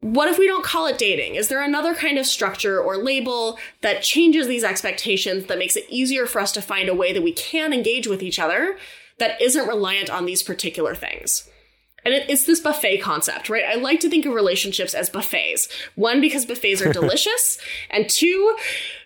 what 0.02 0.28
if 0.28 0.40
we 0.40 0.48
don't 0.48 0.66
call 0.66 0.88
it 0.88 0.98
dating? 0.98 1.36
Is 1.36 1.48
there 1.48 1.64
another 1.64 1.94
kind 1.94 2.18
of 2.18 2.26
structure 2.26 2.82
or 2.82 2.98
label 2.98 3.60
that 3.82 4.02
changes 4.02 4.48
these 4.48 4.64
expectations 4.64 5.46
that 5.46 5.60
makes 5.60 5.76
it 5.76 5.86
easier 5.90 6.26
for 6.26 6.42
us 6.42 6.52
to 6.54 6.62
find 6.62 6.90
a 6.90 6.96
way 6.96 7.14
that 7.14 7.22
we 7.22 7.32
can 7.32 7.72
engage 7.72 8.08
with 8.08 8.24
each 8.24 8.40
other 8.40 8.78
that 9.20 9.42
isn't 9.42 9.68
reliant 9.68 10.10
on 10.10 10.26
these 10.26 10.44
particular 10.44 10.96
things. 10.96 11.50
And 12.04 12.14
it, 12.14 12.30
it's 12.30 12.46
this 12.46 12.60
buffet 12.60 12.98
concept, 12.98 13.50
right? 13.50 13.64
I 13.68 13.76
like 13.76 14.00
to 14.02 14.10
think 14.10 14.26
of 14.26 14.34
relationships 14.34 14.94
as 14.94 15.10
buffets. 15.10 15.68
One, 15.96 16.20
because 16.20 16.46
buffets 16.46 16.82
are 16.82 16.94
delicious, 16.94 17.60
and 17.90 18.10
two, 18.10 18.56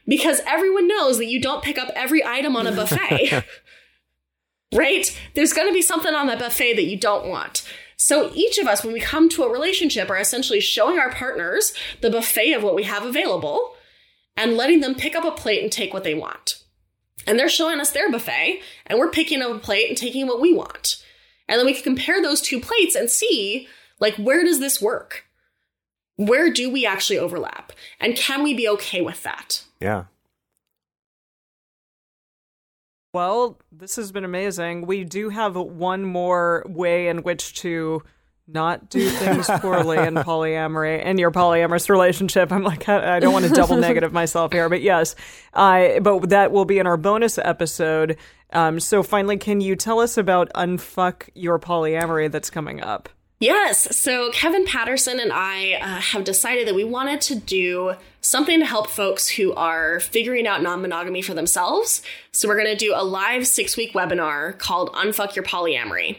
because 0.08 0.42
everyone 0.48 0.88
knows 0.88 1.18
that 1.18 1.26
you 1.26 1.42
don't 1.42 1.64
pick 1.64 1.78
up 1.78 1.90
every 1.96 2.24
item 2.24 2.56
on 2.56 2.68
a 2.68 2.72
buffet. 2.72 3.44
right? 4.74 5.18
There's 5.34 5.54
going 5.54 5.68
to 5.68 5.74
be 5.74 5.82
something 5.82 6.14
on 6.14 6.28
that 6.28 6.40
buffet 6.40 6.76
that 6.76 6.86
you 6.86 6.98
don't 6.98 7.28
want. 7.28 7.68
So 7.98 8.32
each 8.34 8.58
of 8.58 8.68
us, 8.68 8.84
when 8.84 8.94
we 8.94 9.00
come 9.00 9.30
to 9.30 9.44
a 9.44 9.52
relationship, 9.52 10.10
are 10.10 10.18
essentially 10.18 10.60
showing 10.60 11.00
our 11.00 11.12
partners 11.12 11.74
the 12.02 12.10
buffet 12.10 12.54
of 12.54 12.64
what 12.64 12.76
we 12.76 12.84
have 12.84 13.04
available 13.04 13.76
and 14.36 14.58
letting 14.58 14.82
them 14.82 14.96
pick 14.96 15.16
up 15.16 15.24
a 15.24 15.32
plate 15.32 15.64
and 15.64 15.72
take 15.72 15.94
what 15.94 16.04
they 16.04 16.14
want. 16.14 16.62
And 17.26 17.40
they're 17.40 17.50
showing 17.50 17.80
us 17.80 17.92
their 17.92 18.12
buffet, 18.12 18.62
and 18.86 19.00
we're 19.00 19.10
picking 19.10 19.42
up 19.42 19.52
a 19.52 19.60
plate 19.60 19.90
and 19.90 19.98
taking 19.98 20.28
what 20.28 20.42
we 20.42 20.54
want. 20.54 21.04
And 21.48 21.60
then 21.60 21.66
we 21.66 21.74
can 21.74 21.84
compare 21.84 22.22
those 22.22 22.42
two 22.42 22.60
plates 22.60 22.96
and 22.96 23.10
see, 23.10 23.68
like, 24.00 24.16
where 24.16 24.44
does 24.44 24.60
this 24.60 24.82
work? 24.82 25.26
Where 26.18 26.52
do 26.52 26.70
we 26.70 26.86
actually 26.86 27.20
overlap? 27.20 27.72
And 28.00 28.16
can 28.16 28.44
we 28.44 28.54
be 28.54 28.70
okay 28.70 29.02
with 29.02 29.24
that? 29.24 29.64
Yeah. 29.80 30.06
Well, 33.14 33.60
this 33.72 33.96
has 33.96 34.12
been 34.12 34.26
amazing. 34.26 34.86
We 34.86 35.04
do 35.04 35.30
have 35.30 35.56
one 35.56 36.04
more 36.04 36.66
way 36.68 37.08
in 37.08 37.20
which 37.20 37.54
to 37.62 38.04
not 38.48 38.90
do 38.90 39.10
things 39.10 39.48
poorly 39.60 39.98
in 39.98 40.16
polyamory 40.16 41.04
in 41.04 41.18
your 41.18 41.32
polyamorous 41.32 41.90
relationship. 41.90 42.52
I'm 42.52 42.64
like, 42.64 42.88
I 42.88 43.20
don't 43.20 43.34
want 43.34 43.46
to 43.46 43.52
double 43.52 43.78
negative 43.78 44.14
myself 44.14 44.52
here, 44.52 44.70
but 44.70 44.82
yes, 44.82 45.16
I. 45.54 46.00
But 46.02 46.30
that 46.30 46.52
will 46.52 46.66
be 46.66 46.80
in 46.80 46.88
our 46.88 46.98
bonus 46.98 47.38
episode. 47.38 48.18
Um, 48.52 48.80
so 48.80 49.04
finally, 49.04 49.38
can 49.38 49.62
you 49.62 49.76
tell 49.76 50.00
us 50.00 50.18
about 50.18 50.52
unfuck 50.54 51.30
your 51.34 51.60
polyamory 51.60 52.32
that's 52.32 52.50
coming 52.50 52.82
up? 52.82 53.10
Yes. 53.40 53.96
So 53.98 54.32
Kevin 54.32 54.66
Patterson 54.66 55.20
and 55.20 55.32
I 55.34 55.74
uh, 55.74 56.00
have 56.00 56.24
decided 56.24 56.68
that 56.68 56.76
we 56.76 56.86
wanted 56.86 57.20
to 57.22 57.36
do 57.36 57.94
something 58.22 58.60
to 58.60 58.66
help 58.66 58.88
folks 58.88 59.28
who 59.28 59.54
are 59.54 60.00
figuring 60.00 60.48
out 60.48 60.64
non 60.64 60.82
monogamy 60.82 61.22
for 61.22 61.34
themselves. 61.34 62.02
So 62.32 62.48
we're 62.48 62.56
going 62.56 62.76
to 62.76 62.86
do 62.86 62.94
a 62.96 63.04
live 63.04 63.46
six 63.46 63.76
week 63.76 63.94
webinar 63.94 64.58
called 64.58 64.94
Unfuck 64.94 65.36
Your 65.36 65.44
Polyamory. 65.44 66.18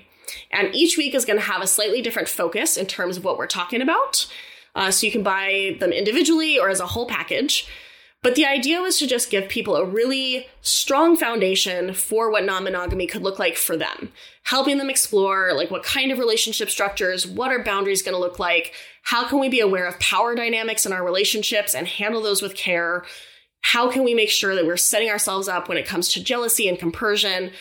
And 0.51 0.75
each 0.75 0.97
week 0.97 1.15
is 1.15 1.25
going 1.25 1.39
to 1.39 1.45
have 1.45 1.63
a 1.63 1.67
slightly 1.67 2.03
different 2.03 2.29
focus 2.29 2.77
in 2.77 2.87
terms 2.87 3.17
of 3.17 3.25
what 3.25 3.39
we're 3.39 3.47
talking 3.47 3.83
about. 3.83 4.27
Uh, 4.75 4.91
so 4.91 5.07
you 5.07 5.13
can 5.13 5.23
buy 5.23 5.77
them 5.81 5.93
individually 5.93 6.59
or 6.59 6.69
as 6.69 6.81
a 6.81 6.87
whole 6.87 7.07
package. 7.07 7.67
But 8.23 8.35
the 8.35 8.45
idea 8.45 8.81
was 8.81 8.99
to 8.99 9.07
just 9.07 9.31
give 9.31 9.49
people 9.49 9.77
a 9.77 9.85
really 9.85 10.49
strong 10.61 11.17
foundation 11.17 11.95
for 11.95 12.31
what 12.31 12.45
non-monogamy 12.45 13.07
could 13.07 13.23
look 13.23 13.39
like 13.39 13.57
for 13.57 13.77
them, 13.77 14.11
helping 14.43 14.79
them 14.79 14.91
explore 14.91 15.53
like 15.55 15.71
what 15.71 15.85
kind 15.85 16.11
of 16.11 16.19
relationship 16.19 16.69
structures, 16.69 17.27
what 17.27 17.53
are 17.53 17.63
boundaries 17.63 18.03
going 18.03 18.15
to 18.15 18.21
look 18.21 18.39
like, 18.39 18.73
how 19.03 19.29
can 19.29 19.39
we 19.39 19.49
be 19.49 19.61
aware 19.61 19.87
of 19.87 20.01
power 20.01 20.35
dynamics 20.35 20.85
in 20.85 20.93
our 20.93 21.05
relationships 21.05 21.75
and 21.75 21.87
handle 21.87 22.21
those 22.21 22.43
with 22.43 22.57
care? 22.57 23.05
How 23.61 23.91
can 23.91 24.03
we 24.03 24.15
make 24.15 24.31
sure 24.31 24.57
that 24.57 24.67
we're 24.67 24.77
setting 24.77 25.09
ourselves 25.09 25.47
up 25.47 25.69
when 25.69 25.79
it 25.79 25.87
comes 25.87 26.13
to 26.13 26.25
jealousy 26.25 26.69
and 26.69 26.79
compersion? 26.79 27.53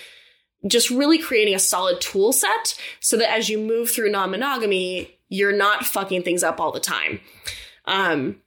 Just 0.68 0.90
really 0.90 1.18
creating 1.18 1.56
a 1.56 1.60
solid 1.60 2.02
tool 2.02 2.34
set 2.34 2.80
so 3.00 3.18
that 3.18 3.32
as 3.32 3.50
you 3.50 3.58
move 3.58 3.92
through 3.92 4.12
non-monogamy, 4.12 5.18
you're 5.30 5.56
not 5.56 5.86
fucking 5.86 6.24
things 6.24 6.44
up 6.44 6.60
all 6.60 6.72
the 6.72 6.80
time. 6.80 7.20
Um, 7.86 8.38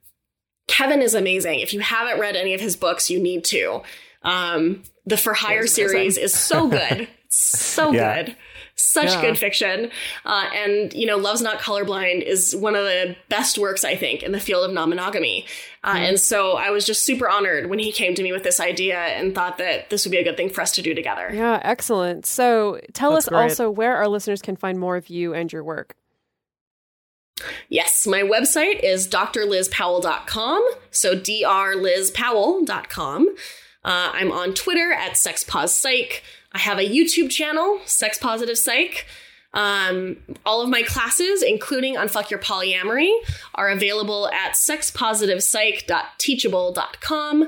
Kevin 0.67 1.01
is 1.01 1.15
amazing. 1.15 1.59
If 1.59 1.73
you 1.73 1.79
haven't 1.79 2.19
read 2.19 2.35
any 2.35 2.53
of 2.53 2.61
his 2.61 2.75
books, 2.75 3.09
you 3.09 3.21
need 3.21 3.43
to. 3.45 3.81
Um, 4.21 4.83
the 5.05 5.17
For 5.17 5.33
Hire 5.33 5.67
series 5.67 6.17
is 6.17 6.33
so 6.33 6.67
good. 6.67 7.07
so 7.29 7.91
yeah. 7.91 8.23
good. 8.23 8.35
Such 8.79 9.09
yeah. 9.09 9.21
good 9.21 9.37
fiction. 9.37 9.91
Uh, 10.25 10.49
and, 10.55 10.93
you 10.93 11.05
know, 11.05 11.17
Love's 11.17 11.41
Not 11.41 11.59
Colorblind 11.59 12.23
is 12.23 12.55
one 12.55 12.75
of 12.75 12.85
the 12.85 13.15
best 13.27 13.57
works, 13.57 13.83
I 13.83 13.95
think, 13.95 14.23
in 14.23 14.31
the 14.31 14.39
field 14.39 14.63
of 14.63 14.73
non 14.73 14.89
monogamy. 14.89 15.45
Uh, 15.83 15.95
mm. 15.95 16.09
And 16.09 16.19
so 16.19 16.53
I 16.53 16.69
was 16.69 16.85
just 16.85 17.03
super 17.03 17.29
honored 17.29 17.69
when 17.69 17.79
he 17.79 17.91
came 17.91 18.15
to 18.15 18.23
me 18.23 18.31
with 18.31 18.43
this 18.43 18.59
idea 18.59 18.97
and 18.97 19.35
thought 19.35 19.57
that 19.57 19.89
this 19.89 20.05
would 20.05 20.11
be 20.11 20.17
a 20.17 20.23
good 20.23 20.37
thing 20.37 20.49
for 20.49 20.61
us 20.61 20.71
to 20.73 20.81
do 20.81 20.93
together. 20.93 21.29
Yeah, 21.33 21.59
excellent. 21.63 22.25
So 22.25 22.79
tell 22.93 23.11
That's 23.11 23.27
us 23.27 23.29
great. 23.29 23.41
also 23.41 23.69
where 23.69 23.97
our 23.97 24.07
listeners 24.07 24.41
can 24.41 24.55
find 24.55 24.79
more 24.79 24.95
of 24.95 25.09
you 25.09 25.33
and 25.33 25.51
your 25.51 25.63
work. 25.63 25.95
Yes, 27.69 28.07
my 28.07 28.21
website 28.21 28.83
is 28.83 29.07
drlizpowell.com. 29.07 30.69
So 30.91 31.15
drlizpowell.com. 31.15 33.35
Uh, 33.81 34.11
I'm 34.13 34.29
on 34.31 34.53
Twitter 34.53 34.91
at 34.91 35.13
sexpospsych. 35.13 36.19
I 36.51 36.59
have 36.59 36.77
a 36.79 36.87
YouTube 36.87 37.29
channel, 37.29 37.79
Sex 37.85 38.17
Positive 38.17 38.57
Psych. 38.57 39.05
Um, 39.53 40.17
all 40.45 40.61
of 40.61 40.69
my 40.69 40.83
classes, 40.83 41.41
including 41.41 41.95
Unfuck 41.95 42.29
Your 42.29 42.39
Polyamory, 42.39 43.11
are 43.55 43.69
available 43.69 44.29
at 44.29 44.51
sexpositivepsych.teachable.com. 44.53 47.43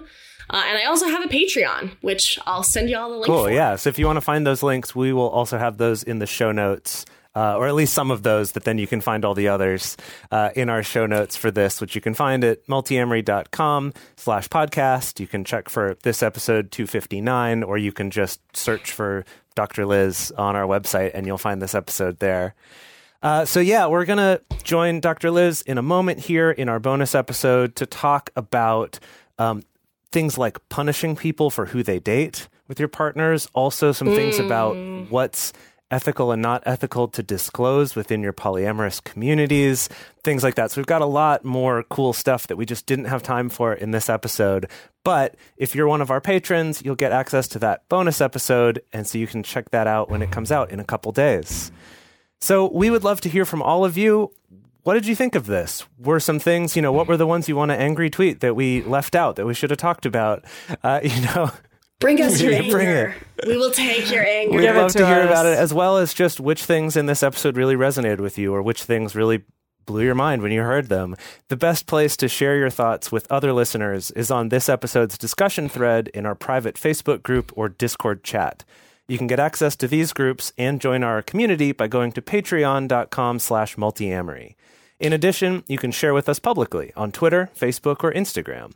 Uh, 0.50 0.64
and 0.68 0.78
I 0.78 0.84
also 0.86 1.08
have 1.08 1.24
a 1.24 1.30
Patreon, 1.30 1.92
which 2.02 2.38
I'll 2.46 2.64
send 2.64 2.90
you 2.90 2.98
all 2.98 3.10
the 3.10 3.16
link 3.16 3.28
cool, 3.28 3.44
for. 3.44 3.52
yeah. 3.52 3.78
So 3.78 3.90
if 3.90 3.98
you 3.98 4.06
want 4.06 4.18
to 4.18 4.22
find 4.22 4.46
those 4.46 4.62
links, 4.64 4.94
we 4.96 5.14
will 5.14 5.30
also 5.30 5.58
have 5.58 5.78
those 5.78 6.04
in 6.04 6.20
the 6.20 6.26
show 6.26 6.52
notes 6.52 7.06
uh, 7.36 7.58
or 7.58 7.68
at 7.68 7.76
least 7.76 7.94
some 7.94 8.12
of 8.12 8.24
those, 8.24 8.52
but 8.52 8.64
then 8.64 8.78
you 8.78 8.88
can 8.88 9.02
find 9.02 9.24
all 9.24 9.34
the 9.34 9.48
others 9.48 9.96
uh, 10.32 10.50
in 10.56 10.70
our 10.70 10.84
show 10.84 11.06
notes 11.06 11.36
for 11.36 11.52
this, 11.52 11.80
which 11.80 11.96
you 11.96 12.02
can 12.02 12.14
find 12.14 12.44
at 12.44 12.66
multiamory.com 12.68 13.94
slash 14.18 14.48
podcast. 14.50 15.20
You 15.20 15.28
can 15.28 15.44
check 15.44 15.70
for 15.70 15.98
this 16.04 16.22
episode 16.22 16.72
259, 16.72 17.64
or 17.64 17.78
you 17.78 17.92
can 17.92 18.12
just 18.12 18.42
search 18.56 18.92
for 18.92 19.26
Dr. 19.56 19.86
Liz 19.86 20.32
on 20.38 20.56
our 20.56 20.66
website 20.66 21.12
and 21.14 21.26
you'll 21.26 21.38
find 21.38 21.62
this 21.62 21.76
episode 21.76 22.20
there. 22.20 22.56
Uh, 23.24 23.46
so, 23.46 23.60
yeah, 23.60 23.86
we're 23.86 24.06
going 24.06 24.18
to 24.18 24.42
join 24.64 25.00
Dr. 25.00 25.30
Liz 25.30 25.62
in 25.62 25.78
a 25.78 25.84
moment 25.84 26.22
here 26.22 26.50
in 26.50 26.68
our 26.68 26.80
bonus 26.80 27.14
episode 27.14 27.76
to 27.76 27.86
talk 27.86 28.32
about 28.36 29.00
um, 29.38 29.62
things 30.12 30.38
like 30.38 30.58
punishing 30.70 31.16
people 31.16 31.50
for 31.50 31.68
who 31.68 31.84
they 31.84 32.00
date 32.00 32.48
with 32.68 32.80
your 32.80 32.88
partners, 32.88 33.48
also 33.54 33.92
some 33.92 34.08
things 34.08 34.40
about 34.40 34.76
mm. 34.76 35.10
what's 35.10 35.52
ethical 35.92 36.32
and 36.32 36.42
not 36.42 36.64
ethical 36.66 37.08
to 37.10 37.22
disclose 37.22 37.96
within 37.96 38.22
your 38.22 38.34
polyamorous 38.34 39.04
communities, 39.04 39.90
things 40.24 40.44
like 40.44 40.56
that. 40.56 40.72
So 40.72 40.82
we've 40.82 40.88
got 40.88 41.02
a 41.02 41.06
lot 41.06 41.44
more 41.46 41.84
cool 41.84 42.14
stuff 42.14 42.48
that 42.48 42.56
we 42.56 42.66
just 42.66 42.86
didn't 42.86 43.06
have 43.06 43.22
time 43.22 43.50
for 43.50 43.74
in 43.74 43.92
this 43.92 44.10
episode. 44.10 44.70
But 45.04 45.36
if 45.58 45.76
you're 45.76 45.88
one 45.88 46.02
of 46.02 46.10
our 46.10 46.22
patrons, 46.22 46.82
you'll 46.84 46.96
get 46.96 47.12
access 47.12 47.48
to 47.50 47.60
that 47.60 47.88
bonus 47.90 48.22
episode. 48.22 48.82
And 48.94 49.06
so 49.06 49.18
you 49.18 49.28
can 49.28 49.44
check 49.44 49.72
that 49.72 49.88
out 49.88 50.10
when 50.10 50.22
it 50.22 50.32
comes 50.32 50.52
out 50.52 50.72
in 50.72 50.80
a 50.80 50.86
couple 50.86 51.12
days. 51.12 51.72
So 52.40 52.72
we 52.72 52.90
would 52.90 53.04
love 53.04 53.22
to 53.22 53.30
hear 53.30 53.46
from 53.46 53.62
all 53.62 53.86
of 53.86 53.98
you. 53.98 54.32
What 54.84 54.96
did 54.96 55.06
you 55.06 55.16
think 55.16 55.36
of 55.36 55.46
this? 55.46 55.86
Were 56.00 56.20
some 56.20 56.40
things, 56.40 56.76
you 56.76 56.82
know, 56.82 56.92
what 56.92 57.08
were 57.08 57.18
the 57.18 57.28
ones 57.28 57.48
you 57.48 57.56
want 57.56 57.70
to 57.70 57.80
angry 57.80 58.10
tweet 58.10 58.40
that 58.40 58.56
we 58.56 58.82
left 58.82 59.14
out 59.14 59.36
that 59.36 59.46
we 59.46 59.54
should 59.54 59.70
have 59.70 59.78
talked 59.78 60.08
about? 60.08 60.44
Uh, 60.84 61.02
you 61.04 61.22
know, 61.22 61.52
Bring 62.02 62.22
us 62.22 62.42
your 62.42 62.54
anger. 62.54 62.72
Bring 62.72 62.88
it. 62.88 63.14
We 63.48 63.58
will 63.58 63.72
take 63.72 64.12
your 64.12 64.26
anger. 64.26 64.58
We'd 64.58 64.72
love 64.72 64.92
to, 64.92 64.98
to 65.00 65.08
hear 65.08 65.24
about 65.24 65.46
it, 65.46 65.58
as 65.58 65.74
well 65.74 65.98
as 65.98 66.14
just 66.14 66.40
which 66.40 66.64
things 66.66 66.98
in 66.98 67.06
this 67.06 67.24
episode 67.24 67.56
really 67.56 67.76
resonated 67.76 68.20
with 68.20 68.38
you, 68.38 68.54
or 68.54 68.62
which 68.62 68.84
things 68.84 69.16
really 69.16 69.44
blew 69.86 70.04
your 70.04 70.16
mind 70.16 70.42
when 70.42 70.52
you 70.52 70.62
heard 70.62 70.90
them. 70.90 71.16
The 71.48 71.58
best 71.58 71.88
place 71.88 72.18
to 72.18 72.28
share 72.28 72.58
your 72.58 72.70
thoughts 72.70 73.12
with 73.12 73.32
other 73.32 73.54
listeners 73.54 74.12
is 74.12 74.32
on 74.32 74.50
this 74.50 74.68
episode's 74.68 75.18
discussion 75.18 75.70
thread 75.70 76.08
in 76.10 76.26
our 76.26 76.36
private 76.36 76.76
Facebook 76.76 77.24
group 77.24 77.52
or 77.56 77.70
Discord 77.70 78.24
chat. 78.24 78.64
You 79.08 79.18
can 79.18 79.28
get 79.28 79.40
access 79.40 79.76
to 79.78 79.88
these 79.88 80.14
groups 80.14 80.54
and 80.58 80.80
join 80.80 81.04
our 81.04 81.22
community 81.22 81.72
by 81.72 81.88
going 81.88 82.12
to 82.14 82.22
patreon.com 82.22 83.40
slash 83.40 83.76
multiamory. 83.76 84.56
In 85.00 85.14
addition, 85.14 85.64
you 85.68 85.78
can 85.78 85.92
share 85.92 86.14
with 86.14 86.30
us 86.30 86.40
publicly 86.40 86.94
on 86.96 87.12
Twitter, 87.12 87.50
Facebook, 87.56 88.04
or 88.04 88.14
Instagram. 88.14 88.74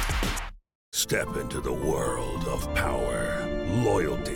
Step 0.92 1.36
into 1.36 1.60
the 1.60 1.72
world 1.72 2.44
of 2.48 2.74
power, 2.74 3.46
loyalty, 3.84 4.35